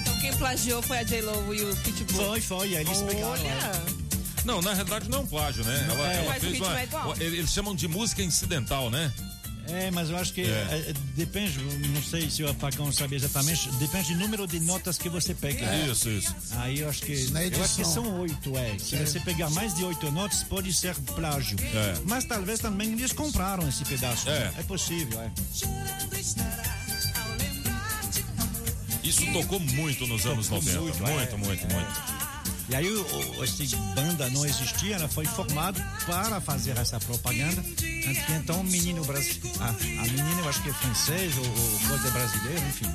[0.00, 2.26] Então quem plagiou foi a J-Lo e o Pitbull.
[2.26, 2.76] Foi, foi.
[2.76, 3.28] Aí eles pegaram.
[3.30, 3.96] Olha.
[4.44, 5.86] Não, na realidade não é um plágio, né?
[5.90, 6.24] Ela, É.
[6.24, 7.14] ela fez uma, é igual.
[7.18, 9.12] Eles chamam de música incidental, né?
[9.68, 10.44] É, mas eu acho que É.
[10.44, 15.08] é, depende, não sei se o Apagão sabe exatamente, depende do número de notas que
[15.08, 15.64] você pega.
[15.86, 16.34] Isso, isso.
[16.52, 17.30] Aí eu acho que.
[17.30, 18.78] Na Eu acho que são oito, é.
[18.78, 21.56] Se você pegar mais de oito notas, pode ser plágio.
[21.60, 21.94] É.
[22.04, 24.28] Mas talvez também eles compraram esse pedaço.
[24.28, 24.52] É.
[24.58, 25.30] É possível, é.
[29.02, 30.80] Isso tocou muito nos anos 90.
[30.80, 31.72] Muito, muito, muito, é.
[31.74, 32.15] muito.
[32.68, 37.62] E aí o, esse banda não existia, ela foi formado para fazer essa propaganda.
[37.62, 39.62] Tanto que então o menino brasileiro.
[39.62, 42.86] A, a menina eu acho que é francês ou, ou coisa brasileira, enfim.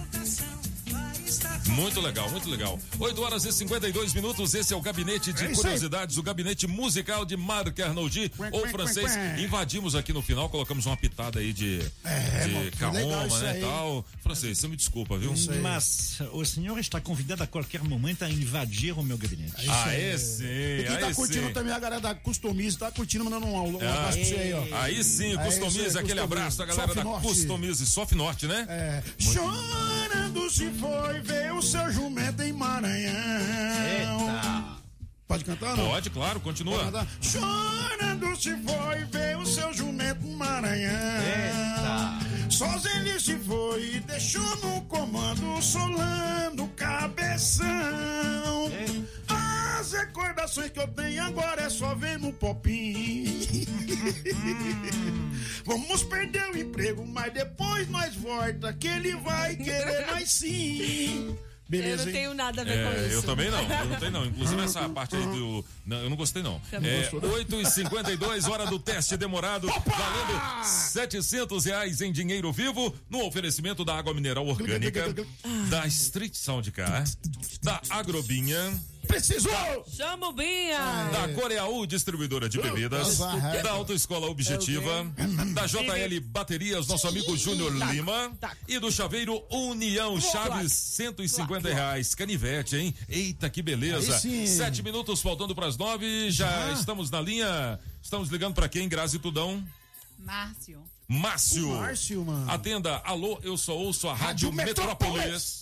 [1.76, 2.78] Muito legal, muito legal.
[3.00, 4.54] 8 horas e 52 minutos.
[4.54, 9.12] Esse é o gabinete de É curiosidades, o gabinete musical de Marc Arnoldi, ou francês.
[9.40, 13.52] Invadimos aqui no final, colocamos uma pitada aí de, É, de mano, Kaoma, né?
[13.52, 13.62] aí.
[13.62, 14.06] Tal.
[14.22, 15.34] Francês, você me desculpa, viu?
[15.62, 19.54] Mas o senhor está convidado a qualquer momento a invadir o meu gabinete.
[19.86, 21.54] Aí sim, E quem tá curtindo sim.
[21.54, 24.54] também a galera da Customize, tá curtindo, mandando um, um Ah, abraço pra você aí,
[24.54, 24.66] ó.
[24.82, 26.20] Aí sim, É Customize, aquele Customize.
[26.20, 27.28] abraço, a galera Soft da Norte.
[27.28, 28.66] Customize, Soft Norte, né?
[28.70, 29.04] É.
[29.18, 33.12] Chorando se foi ver o seu jumento em Maranhão.
[35.28, 35.90] Pode cantar não?
[35.90, 36.92] Pode, claro, continua.
[36.92, 37.08] Pode?
[37.22, 40.92] Chorando se foi ver o seu jumento em Maranhão.
[42.50, 47.70] Sozinho ele se foi e deixou no comando solando cabeção.
[49.28, 53.40] As recordações que eu tenho agora é só ver no popinho.
[55.64, 61.38] Vamos perder o emprego, mas depois nós volta que ele vai querer nós sim.
[61.72, 62.14] Eu Beleza, não hein?
[62.14, 63.16] tenho nada a ver com É, isso.
[63.16, 64.26] eu também não, eu não tenho não.
[64.26, 65.64] Inclusive essa parte aí do.
[65.86, 66.60] Não, eu não gostei não.
[66.70, 67.30] Também É, gostou, não?
[67.38, 74.14] 8h52, hora do teste demorado, valendo 700 reais em dinheiro vivo, no oferecimento da água
[74.14, 75.14] mineral orgânica,
[75.70, 77.04] da Street Sound Car,
[77.64, 78.74] da Agrobinha.
[79.12, 79.86] Precisou!
[79.94, 81.10] Chama o Binha!
[81.12, 85.06] Da Coreaú Distribuidora de Bebidas, da Autoescola Objetiva,
[85.54, 88.32] da JL Baterias, nosso amigo Júnior Lima,
[88.70, 92.16] e do Chaveiro União Chaves, 150 reais.
[92.16, 92.96] Canivete, hein?
[93.10, 94.18] Eita, que beleza.
[94.48, 97.78] Sete minutos faltando para as nove, já estamos na linha.
[98.02, 99.62] Estamos ligando para quem, Grazi Tudão?
[100.18, 100.82] Márcio.
[101.06, 101.70] Márcio.
[101.70, 102.50] O Márcio, mano.
[102.50, 105.16] Atenda, alô, eu só ouço a Rádio, Rádio Metrópolis.
[105.16, 105.61] Metrópolis.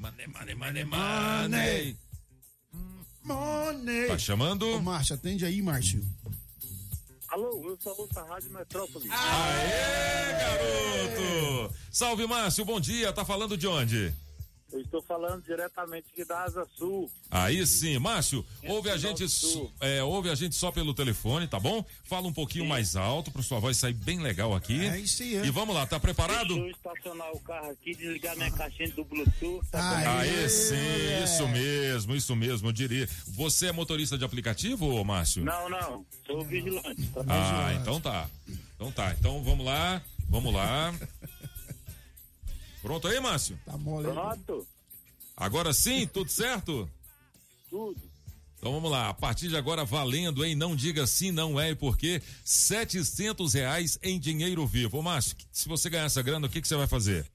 [0.00, 1.96] Mane, mane, mane, mane.
[3.22, 4.06] Money.
[4.06, 4.66] Tá chamando?
[4.66, 6.02] Ô, Márcio, atende aí, Márcio.
[7.28, 9.06] Alô, eu sou ouço a Rádio Metrópole.
[9.10, 11.74] Aê, garoto!
[11.92, 13.12] Salve, Márcio, bom dia.
[13.12, 14.14] Tá falando de onde?
[14.72, 17.10] Eu tô falando diretamente aqui da Asa Sul.
[17.30, 19.24] Aí sim, Márcio, ouve a gente,
[19.80, 21.84] é, ouve a gente só pelo telefone, tá bom?
[22.04, 24.86] Fala um pouquinho mais alto pra sua voz sair bem legal aqui.
[24.86, 25.46] É isso aí.
[25.46, 26.54] E vamos lá, tá preparado?
[26.54, 29.66] Deixa eu estacionar o carro aqui, desligar minha caixinha do Bluetooth.
[29.70, 33.08] tá Aí sim, isso mesmo, isso mesmo, eu diria.
[33.28, 35.44] Você é motorista de aplicativo, Márcio?
[35.44, 37.06] Não, não, sou vigilante.
[37.08, 37.24] tá?
[37.28, 38.28] Ah, então tá.
[38.76, 39.14] Então tá.
[39.18, 40.94] Então vamos lá, vamos lá.
[42.82, 43.58] Pronto aí, Márcio?
[43.64, 44.08] Tá mole.
[44.10, 44.66] Pronto,
[45.36, 46.88] Agora sim, tudo certo?
[47.68, 48.00] tudo.
[48.58, 50.54] Então vamos lá, a partir de agora valendo, hein?
[50.54, 52.20] Não diga sim, não é e por quê?
[52.44, 54.98] 700 reais em dinheiro vivo.
[54.98, 57.26] Ô Márcio, se você ganhar essa grana, o que, que você vai fazer?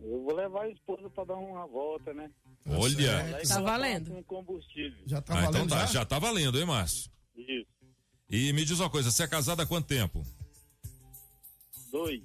[0.00, 2.30] Eu vou levar a esposa pra dar uma volta, né?
[2.66, 3.18] Olha.
[3.24, 4.14] Aí Tá colocar valendo.
[4.16, 4.98] Um combustível.
[5.06, 5.86] Já tá Ah, então valendo tá, já?
[5.86, 7.10] já tá valendo, hein, Márcio?
[7.36, 7.66] Isso.
[8.30, 10.24] E me diz uma coisa, você é casado há quanto tempo?
[11.90, 12.22] Dois.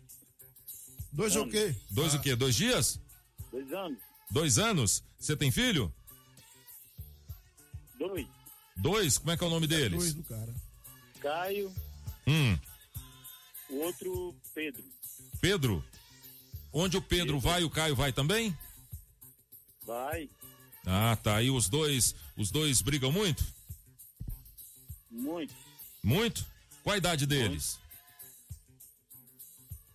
[1.14, 1.76] Dois o quê?
[1.90, 2.36] Dois o quê?
[2.36, 3.00] Dois dias?
[3.52, 4.00] Dois anos.
[4.32, 5.04] Dois anos?
[5.20, 5.94] Você tem filho?
[7.98, 8.28] Dois.
[8.76, 9.18] Dois?
[9.20, 10.14] Como é que é o nome Dois deles?
[10.16, 10.54] do cara.
[11.22, 11.74] Caio,
[12.28, 12.58] Hum,
[13.70, 14.84] o outro Pedro.
[15.40, 15.86] Pedro?
[16.72, 18.58] Onde o Pedro vai, o Caio vai também?
[19.86, 20.30] Vai.
[20.86, 21.42] Ah, tá.
[21.42, 23.46] E os dois, os dois brigam muito?
[25.12, 25.54] Muito.
[26.02, 26.46] Muito?
[26.84, 27.80] Qual a idade deles?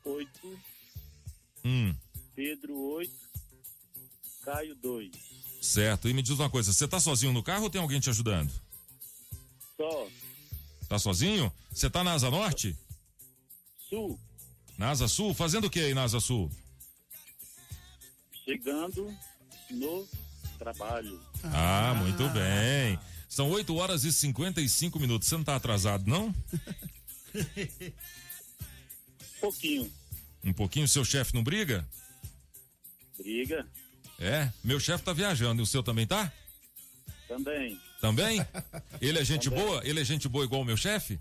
[0.05, 0.59] Oito.
[1.69, 1.95] Hum,
[2.35, 3.13] Pedro, oito.
[4.43, 5.11] Caio, dois.
[5.61, 6.09] certo.
[6.09, 8.51] E me diz uma coisa, você tá sozinho no carro ou tem alguém te ajudando?
[9.77, 10.09] Só.
[10.89, 11.53] Tá sozinho?
[11.71, 12.75] Você tá na Asa Norte?
[13.91, 14.19] Sul.
[14.79, 15.35] Na Asa Sul?
[15.35, 16.51] Fazendo o que aí na Asa Sul?
[18.47, 19.15] Chegando
[19.71, 20.09] no
[20.59, 21.21] trabalho.
[21.45, 22.99] Ah, muito bem.
[23.29, 25.29] São 8 horas e 55 minutos.
[25.29, 26.35] Você não tá atrasado, não?
[29.39, 29.93] Pouquinho.
[30.49, 31.87] Um pouquinho, seu chefe não briga?
[33.19, 33.67] Briga.
[34.19, 36.33] É, meu chefe tá viajando e o seu também tá?
[37.29, 37.79] Também.
[38.01, 38.41] Também?
[39.01, 39.65] Ele é gente Também.
[39.65, 39.83] boa?
[39.87, 41.21] Ele é gente boa igual o meu chefe?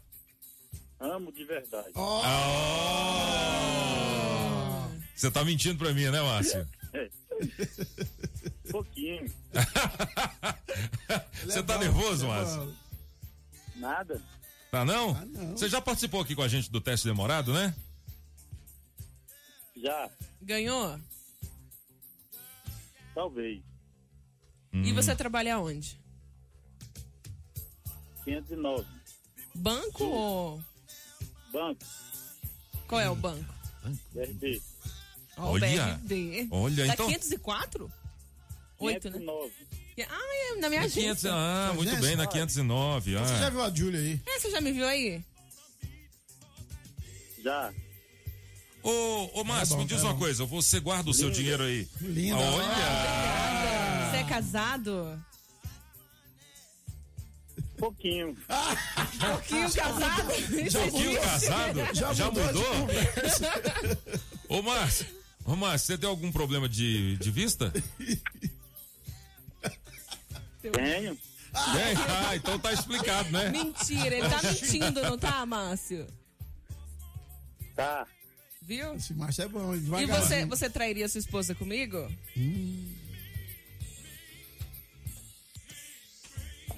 [0.99, 1.89] Amo de verdade.
[1.95, 2.47] Ah!
[5.13, 6.65] Você tá mentindo pra mim, né, Márcio?
[6.93, 7.09] É.
[8.71, 9.29] Pouquinho.
[11.43, 12.73] Você tá nervoso, Márcio?
[13.75, 14.21] Nada.
[14.71, 15.13] Tá não?
[15.51, 17.75] Você já participou aqui com a gente do teste demorado, né?
[19.81, 20.09] Já.
[20.41, 20.99] Ganhou?
[23.13, 23.61] Talvez.
[24.73, 25.99] E você trabalha onde?
[28.23, 28.85] 509.
[29.55, 30.63] Banco ou.
[31.51, 31.85] Banco.
[32.87, 33.53] Qual é o banco?
[34.13, 34.61] BRD.
[35.37, 35.67] Ó, o Olha.
[36.03, 36.47] BRD.
[36.51, 37.91] Olha, da então- 504?
[38.79, 39.17] Oito, né?
[39.19, 39.53] 509.
[40.09, 41.31] Ah, é na minha 500, agência.
[41.33, 43.13] ah, muito bem, na 509.
[43.17, 43.49] Você já Ah.
[43.49, 44.21] viu a Júlia aí?
[44.27, 45.23] É, você já me viu aí?
[47.43, 47.73] Já.
[48.89, 50.19] Ô, ô Márcio, bom, me diz é uma bom.
[50.19, 51.37] coisa, você guarda o seu Linda.
[51.37, 51.89] dinheiro aí?
[51.99, 52.37] Linda.
[52.37, 54.09] Olha!
[54.11, 55.21] Você é casado?
[57.77, 58.37] Pouquinho.
[59.19, 60.27] Pouquinho casado?
[60.71, 61.79] Pouquinho casado?
[61.93, 62.87] Já Já, mudou?
[64.47, 65.05] Ô Márcio,
[65.43, 67.73] ô Márcio, você tem algum problema de, de vista?
[70.61, 71.17] Tenho.
[71.17, 71.97] Tem?
[72.07, 73.49] Ah, então tá explicado, né?
[73.49, 76.07] Mentira, ele tá mentindo, não tá, Márcio?
[77.75, 78.07] Tá.
[78.67, 78.95] Viu?
[78.95, 82.05] Esse macho é bom, E você, você trairia sua esposa comigo?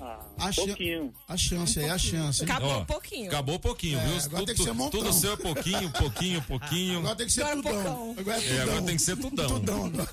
[0.02, 1.14] Ah, A chan- pouquinho.
[1.28, 2.42] A chance aí, a chance.
[2.42, 2.50] hein?
[2.50, 3.28] Acabou Ó, um pouquinho.
[3.28, 4.16] Acabou pouquinho, É, viu?
[4.18, 5.00] agora tudo, tem que ser montão.
[5.02, 7.00] tudo seu é pouquinho, pouquinho, pouquinho.
[7.00, 7.84] Agora tem que ser Agora tudão.
[7.84, 8.16] pocão.
[8.18, 8.62] Agora é É, tudão.
[8.64, 9.48] agora tem que ser tudão.
[9.60, 10.10] Tudão agora.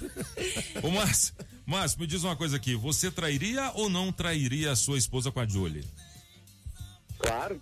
[0.82, 1.34] Ô Márcio,
[1.64, 5.38] Márcio, me diz uma coisa aqui, você trairia ou não trairia a sua esposa com
[5.40, 5.84] a Julie?
[7.18, 7.60] Claro.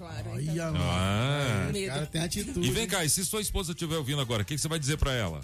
[0.00, 0.30] Claro.
[0.30, 0.74] Olha, então.
[0.78, 1.68] Ah.
[1.70, 1.92] Medo.
[1.92, 2.66] cara tem atitude.
[2.66, 4.78] E vem cá, e se sua esposa estiver ouvindo agora, o que, que você vai
[4.78, 5.42] dizer pra ela?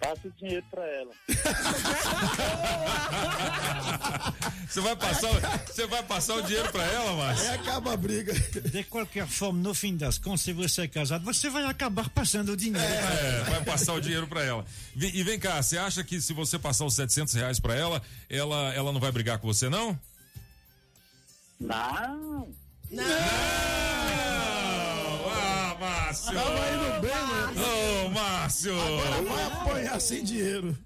[0.00, 1.12] Passa o dinheiro pra ela.
[4.68, 5.40] Você vai passar, o-
[5.72, 7.48] você vai passar o dinheiro pra ela, Márcio?
[7.48, 8.34] Aí acaba a briga.
[8.34, 12.50] De qualquer forma, no fim das contas, se você é casado, você vai acabar passando
[12.52, 12.86] o dinheiro.
[12.86, 14.66] É, vai passar o dinheiro pra ela.
[14.94, 18.74] E vem cá, você acha que se você passar os 700 reais pra ela, ela,
[18.74, 19.92] ela não vai brigar com você, não?
[19.92, 19.98] Não.
[21.60, 22.48] Não!
[25.28, 26.34] Ah, Márcio!
[26.34, 27.62] Tava indo bem, mano.
[28.06, 28.74] Ô, Márcio!
[28.80, 30.76] Agora vai apanhar sem dinheiro.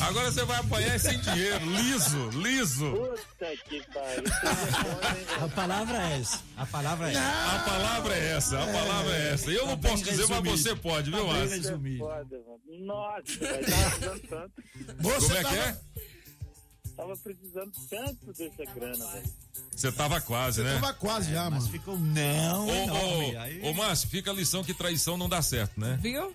[0.00, 2.88] Agora você vai apanhar sem dinheiro, liso, liso.
[2.92, 4.24] Puta que pariu.
[5.44, 6.40] A palavra é essa.
[6.56, 7.20] A palavra é essa.
[7.56, 9.50] A palavra é essa, a palavra é essa.
[9.50, 10.56] Eu não Tá posso bem dizer, mas resumido.
[10.56, 11.78] você pode, viu, Tá Márcio?
[12.86, 13.38] Nossa.
[13.40, 14.62] Tava precisando tanto.
[15.00, 15.80] Você Como é que tava- é?
[16.96, 19.32] Tava precisando tanto dessa grana, velho.
[19.74, 20.74] Você tava quase, né?
[20.74, 21.70] Tava quase já, Mas mano.
[21.72, 23.36] ficou não Ô, enorme.
[23.36, 25.98] Aí- ô, ô, Márcio, fica a lição que traição não dá certo, né?
[26.02, 26.34] Viu?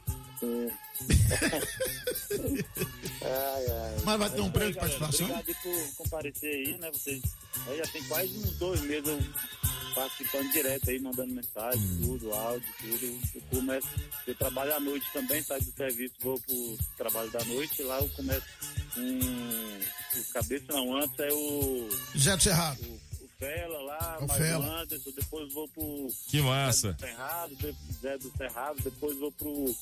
[3.21, 3.97] ai, ai.
[4.03, 5.25] Mas vai ter um prêmio de participação?
[5.29, 6.89] Obrigado por comparecer aí, né?
[6.91, 7.21] Vocês
[7.67, 9.19] aí já tem quase uns dois meses eu
[9.95, 11.99] participando direto aí, mandando mensagem, Hum.
[12.03, 13.19] tudo, áudio, tudo.
[13.35, 13.87] Eu começo,
[14.25, 18.09] eu trabalho à noite também, saio do serviço, vou pro trabalho da noite, lá eu
[18.09, 18.45] começo
[18.95, 19.19] com
[20.19, 22.79] o cabeça não, antes é o, Zé do Cerrado.
[22.81, 22.99] o
[23.45, 24.65] Fela lá, O mais Fela.
[24.67, 26.89] o Anderson, depois vou pro Que massa.
[26.89, 29.75] Zé do Cerrado, de- Zé do Cerrado, depois vou pro,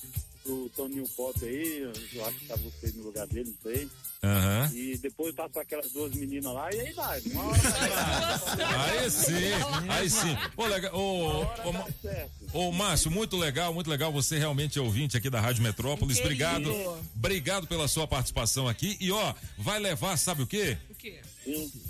[0.44, 1.80] pro Toninho Pop aí,
[2.14, 3.90] eu acho que tá você no lugar dele, não sei.
[4.24, 4.70] Aham.
[4.76, 7.20] E depois passa aquelas duas meninas lá e aí vai.
[7.22, 7.58] Uma hora
[8.56, 9.00] vai.
[9.00, 9.34] Aí sim,
[9.90, 10.38] aí sim.
[10.56, 10.94] Ô, legal.
[10.94, 11.42] Ô,
[12.54, 14.12] ô, ô, Márcio, muito legal, muito legal.
[14.12, 16.18] Você realmente é ouvinte aqui da Rádio Metrópolis.
[16.20, 16.28] Querido.
[16.70, 17.04] Obrigado.
[17.16, 18.96] Obrigado pela sua participação aqui.
[19.00, 20.78] E ó, vai levar, sabe o quê?
[20.92, 21.20] O quê?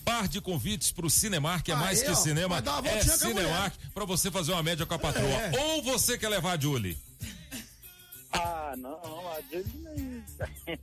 [0.05, 4.31] Par de convites pro Cinemark, é Aí, mais que ó, cinema, é Cinemark, pra você
[4.31, 5.25] fazer uma média com a patroa.
[5.25, 5.51] É.
[5.59, 6.97] Ou você quer levar a Julie?
[8.31, 10.23] Ah, não, a Julie
[10.65, 10.77] nem.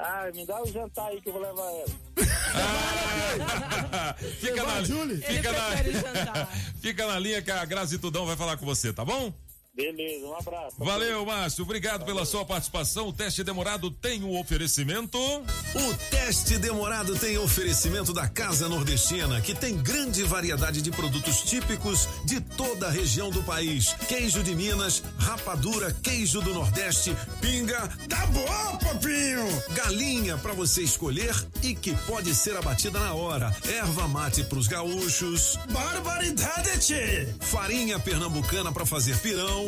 [0.00, 1.88] Ah, me dá o jantar aí que eu vou levar ela.
[4.38, 6.46] fica na, fica, na, prefere jantar.
[6.80, 9.34] fica na linha que a Grazi Tudão vai falar com você, tá bom?
[9.78, 10.74] Beleza, um abraço.
[10.76, 11.62] Valeu, Márcio.
[11.62, 13.06] Obrigado pela sua participação.
[13.06, 15.16] O teste demorado tem um oferecimento.
[15.16, 22.08] O teste demorado tem oferecimento da Casa Nordestina, que tem grande variedade de produtos típicos
[22.24, 23.92] de toda a região do país.
[24.08, 27.88] Queijo de Minas, rapadura, queijo do Nordeste, pinga.
[28.08, 29.46] Tá bom, papinho!
[29.76, 31.32] Galinha para você escolher
[31.62, 33.56] e que pode ser abatida na hora.
[33.64, 35.56] Erva mate pros gaúchos.
[35.70, 37.28] Barbaridade, tchê!
[37.38, 39.67] Farinha pernambucana para fazer pirão.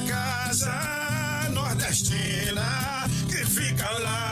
[0.00, 4.31] Casa nordestina que fica lá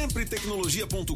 [0.01, 1.15] Sempretecnologia.com.br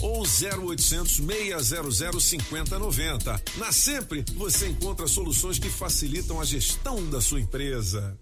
[0.00, 3.42] ou 0800 600 5090.
[3.56, 8.16] Na Sempre, você encontra soluções que facilitam a gestão da sua empresa.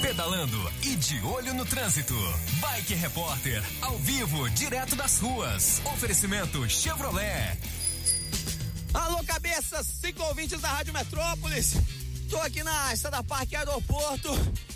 [0.00, 2.14] Pedalando e de olho no trânsito.
[2.60, 5.82] Bike Repórter, ao vivo, direto das ruas.
[5.86, 7.58] Oferecimento Chevrolet.
[8.94, 11.74] Alô, cabeças, cinco ouvintes da Rádio Metrópolis.
[12.28, 14.30] Tô aqui na Estrada Parque Aeroporto.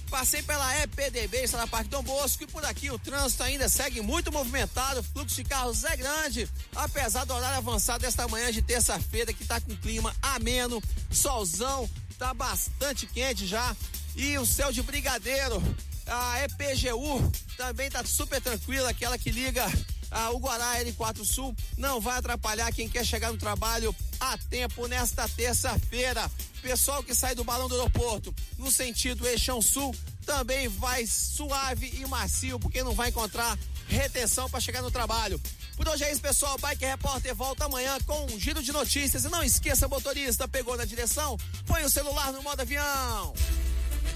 [0.09, 4.31] Passei pela EPDB, Estrada Parque Dom Bosco, e por aqui o trânsito ainda segue muito
[4.31, 5.01] movimentado.
[5.01, 9.45] O fluxo de carros é grande, apesar do horário avançado desta manhã de terça-feira, que
[9.45, 13.77] tá com clima ameno, solzão, tá bastante quente já.
[14.17, 15.63] E o céu de brigadeiro,
[16.07, 19.65] a EPGU também tá super tranquila, aquela que liga
[20.11, 24.87] ah, o Guará L4 Sul não vai atrapalhar quem quer chegar no trabalho a tempo
[24.87, 26.31] nesta terça-feira.
[26.63, 29.95] Pessoal que sai do balão do aeroporto no sentido Eixão Sul
[30.27, 33.59] também vai suave e macio, porque não vai encontrar
[33.89, 35.41] retenção para chegar no trabalho.
[35.77, 36.59] Por hoje é isso, pessoal.
[36.59, 39.25] Bike Repórter volta amanhã com um giro de notícias.
[39.25, 41.39] E não esqueça, motorista, pegou na direção?
[41.67, 43.35] Põe o celular no modo avião.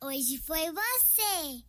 [0.00, 1.62] Hoje foi você.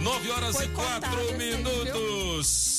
[0.00, 2.69] Nove horas Foi e quatro contado minutos.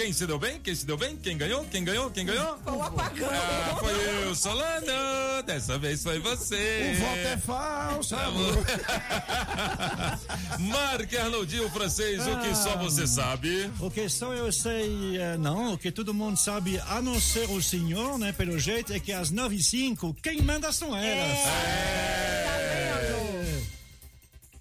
[0.00, 0.58] Quem se deu bem?
[0.60, 1.14] Quem se deu bem?
[1.14, 1.62] Quem ganhou?
[1.66, 2.10] Quem ganhou?
[2.10, 2.56] Quem ganhou?
[2.64, 3.28] Foi o apagão.
[3.30, 5.42] Ah, foi eu, Solano.
[5.44, 6.94] Dessa vez foi você.
[6.96, 8.64] O voto é falso, amor.
[10.58, 13.70] Marque Arnaldinho francês, o que só você sabe.
[13.78, 17.50] O que só eu sei, eh, não, o que todo mundo sabe, a não ser
[17.50, 21.38] o senhor, né, pelo jeito, é que às nove e cinco, quem manda são elas.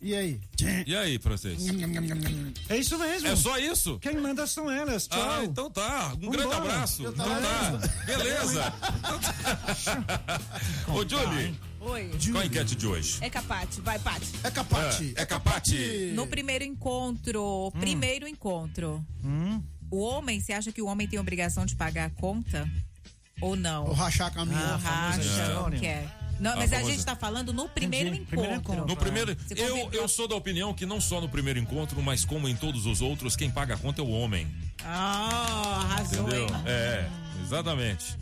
[0.10, 0.41] E aí?
[0.88, 1.61] E aí, francês?
[2.68, 3.27] É isso mesmo.
[3.27, 3.99] É só isso?
[3.99, 5.06] Quem manda são elas.
[5.06, 5.22] Tchau.
[5.22, 6.14] Ah, então tá.
[6.19, 7.03] Um grande abraço.
[7.03, 7.80] Então tá.
[8.07, 8.73] Beleza.
[10.91, 12.11] Ô, Julie, Oi.
[12.31, 13.19] qual a enquete de hoje?
[13.22, 14.26] É capate, vai, Pati.
[14.44, 15.14] É capate.
[15.15, 16.11] É capate.
[16.15, 19.61] No primeiro encontro, primeiro encontro, Hum.
[19.91, 22.68] o homem, você acha que o homem tem obrigação de pagar a conta?
[23.41, 23.86] Ou não?
[23.86, 24.57] Ou rachar a caminho.
[24.57, 26.19] Ah, racha, não quer.
[26.40, 28.22] Não, mas a gente tá falando no primeiro Entendi.
[28.22, 28.38] encontro.
[28.38, 28.86] Primeiro encontro.
[28.88, 32.48] No primeiro, eu, eu sou da opinião que não só no primeiro encontro, mas como
[32.48, 34.48] em todos os outros, quem paga a conta é o homem.
[34.84, 36.48] Ah, arrasou, Entendeu?
[36.48, 36.56] hein?
[36.66, 37.07] É,
[37.44, 38.18] exatamente.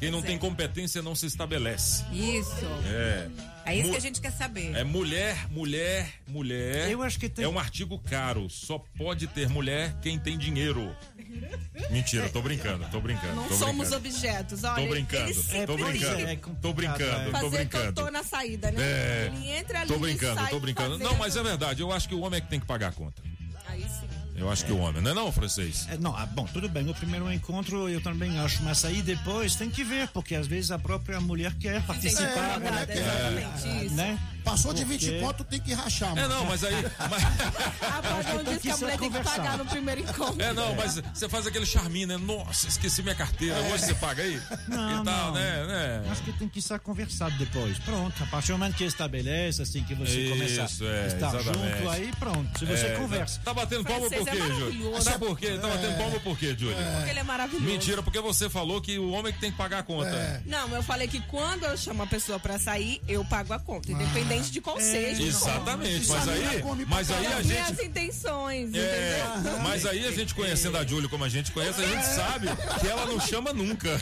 [0.00, 0.40] Quem não tem Certo.
[0.40, 2.04] competência não se estabelece.
[2.10, 2.56] Isso.
[2.92, 3.28] É.
[3.66, 4.74] É isso Mu- que a gente quer saber.
[4.74, 6.90] É mulher, mulher, mulher.
[6.90, 8.48] Eu acho que tem- É um artigo caro.
[8.48, 10.96] Só pode ter mulher quem tem dinheiro.
[11.90, 13.34] Mentira, tô brincando, tô brincando.
[13.36, 13.96] Não tô somos brincando.
[13.96, 14.82] objetos, olha.
[14.82, 17.24] Tô brincando, ele tô brincando, é tô complicado, brincando, é.
[17.26, 17.84] tô Fazer brincando.
[17.94, 18.82] cantô na saída, né?
[18.82, 19.32] É.
[19.34, 20.98] Ele entra ali Tô e brincando, sai tô brincando.
[20.98, 21.82] Não, mas é verdade.
[21.82, 23.22] Eu acho que o homem é que tem que pagar a conta.
[24.40, 25.86] Eu acho que o homem, não é não, francês?
[25.90, 26.82] É, não, ah, bom, tudo bem.
[26.82, 30.70] No primeiro encontro eu também acho, mas aí depois tem que ver, porque às vezes
[30.70, 32.24] a própria mulher quer participar.
[32.24, 32.96] É, a mulher quer.
[32.96, 33.94] Exatamente isso.
[33.94, 34.18] Né?
[34.44, 36.28] Passou de Porque- 20 conto, tem que rachar, É, mano.
[36.34, 36.74] não, mas aí.
[37.10, 40.40] mas- A tem diz que que a mulher tem que pagar no primeiro encontro.
[40.42, 42.16] É, não, mas você faz aquele charminho, né?
[42.16, 43.56] Nossa, esqueci minha carteira.
[43.72, 44.40] Hoje você paga aí?
[44.68, 45.32] Não, e tal, não.
[45.34, 45.66] né?
[45.66, 46.08] né?
[46.10, 47.78] Acho que tem que ser conversado depois.
[47.78, 51.34] Pronto, a partir do momento que estabelece, assim, que você começa Isso, é, a estar
[51.34, 51.78] exatamente.
[51.78, 52.58] junto, aí pronto.
[52.58, 53.40] Se você É, conversa.
[53.44, 55.02] Tá batendo palma por quê, é Júlio?
[55.02, 55.58] Sabe por quê?
[55.60, 56.76] Tá batendo palma por quê, Júlio?
[56.96, 57.64] Porque ele é maravilhoso.
[57.64, 60.08] Mentira, porque você falou que o homem que tem que pagar a conta.
[60.10, 60.40] É.
[60.46, 63.90] Não, eu falei que quando eu chamo a pessoa pra sair, eu pago a conta.
[63.92, 65.10] Independente de qual É.
[65.12, 67.46] Exatamente, mas a aí, come mas aí a As gente.
[67.52, 69.58] minhas intenções, É, entendeu?
[69.60, 72.48] mas aí a gente conhecendo a Júlia como a gente conhece, a gente sabe
[72.80, 74.00] que ela não chama nunca.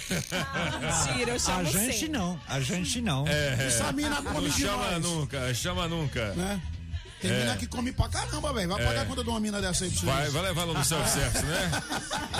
[1.08, 2.08] Mentira, eu A chamo gente sempre.
[2.08, 3.26] não, a gente não.
[3.26, 6.32] É, Isso a mina não come chama nunca, chama nunca.
[6.34, 6.60] Né?
[7.20, 7.40] Tem É.
[7.40, 8.68] mina que come pra caramba, velho.
[8.68, 10.12] Vai pagar a conta de uma mina dessa aí pra.
[10.12, 11.70] Vai, vai levar no self-service, né?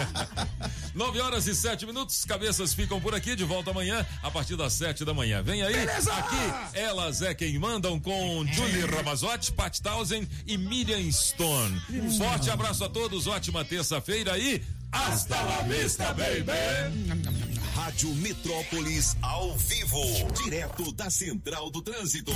[0.95, 4.73] 9 horas e 7 minutos, cabeças ficam por aqui, de volta amanhã, a partir das
[4.73, 5.43] 7 da manhã.
[5.43, 5.75] Vem aí,
[6.09, 11.81] aqui, elas é quem mandam com Julie Ramazotti, Pat Townsend e Miriam Stone.
[11.91, 14.61] Um forte abraço a todos, ótima terça-feira e
[14.93, 17.59] hasta la vista, baby!
[17.75, 20.03] Rádio Metrópolis ao vivo,
[20.43, 22.33] direto da Central do Trânsito.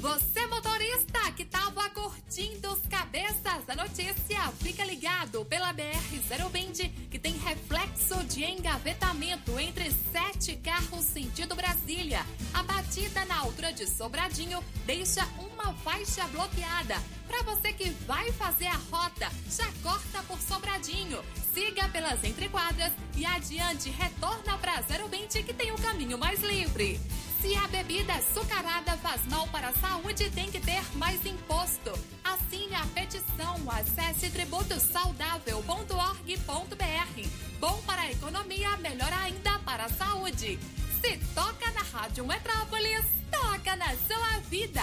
[0.00, 7.36] Você motorista que tava curtindo os cabeças da notícia, fica ligado pela BR-020 que tem
[7.38, 12.24] reflexo de engavetamento entre sete carros sentido Brasília.
[12.54, 16.96] A batida na altura de Sobradinho deixa uma faixa bloqueada.
[17.30, 21.22] Para você que vai fazer a rota, já corta por Sobradinho.
[21.54, 27.00] Siga pelas entrequadras e adiante retorna para 020 que tem o caminho mais livre.
[27.40, 31.92] Se a bebida açucarada faz mal para a saúde, tem que ter mais imposto.
[32.24, 37.28] Assine a petição, acesse tributosaudável.org.br.
[37.60, 40.58] Bom para a economia, melhor ainda para a saúde.
[41.00, 44.82] Se toca na Rádio Metrópolis, toca na sua vida.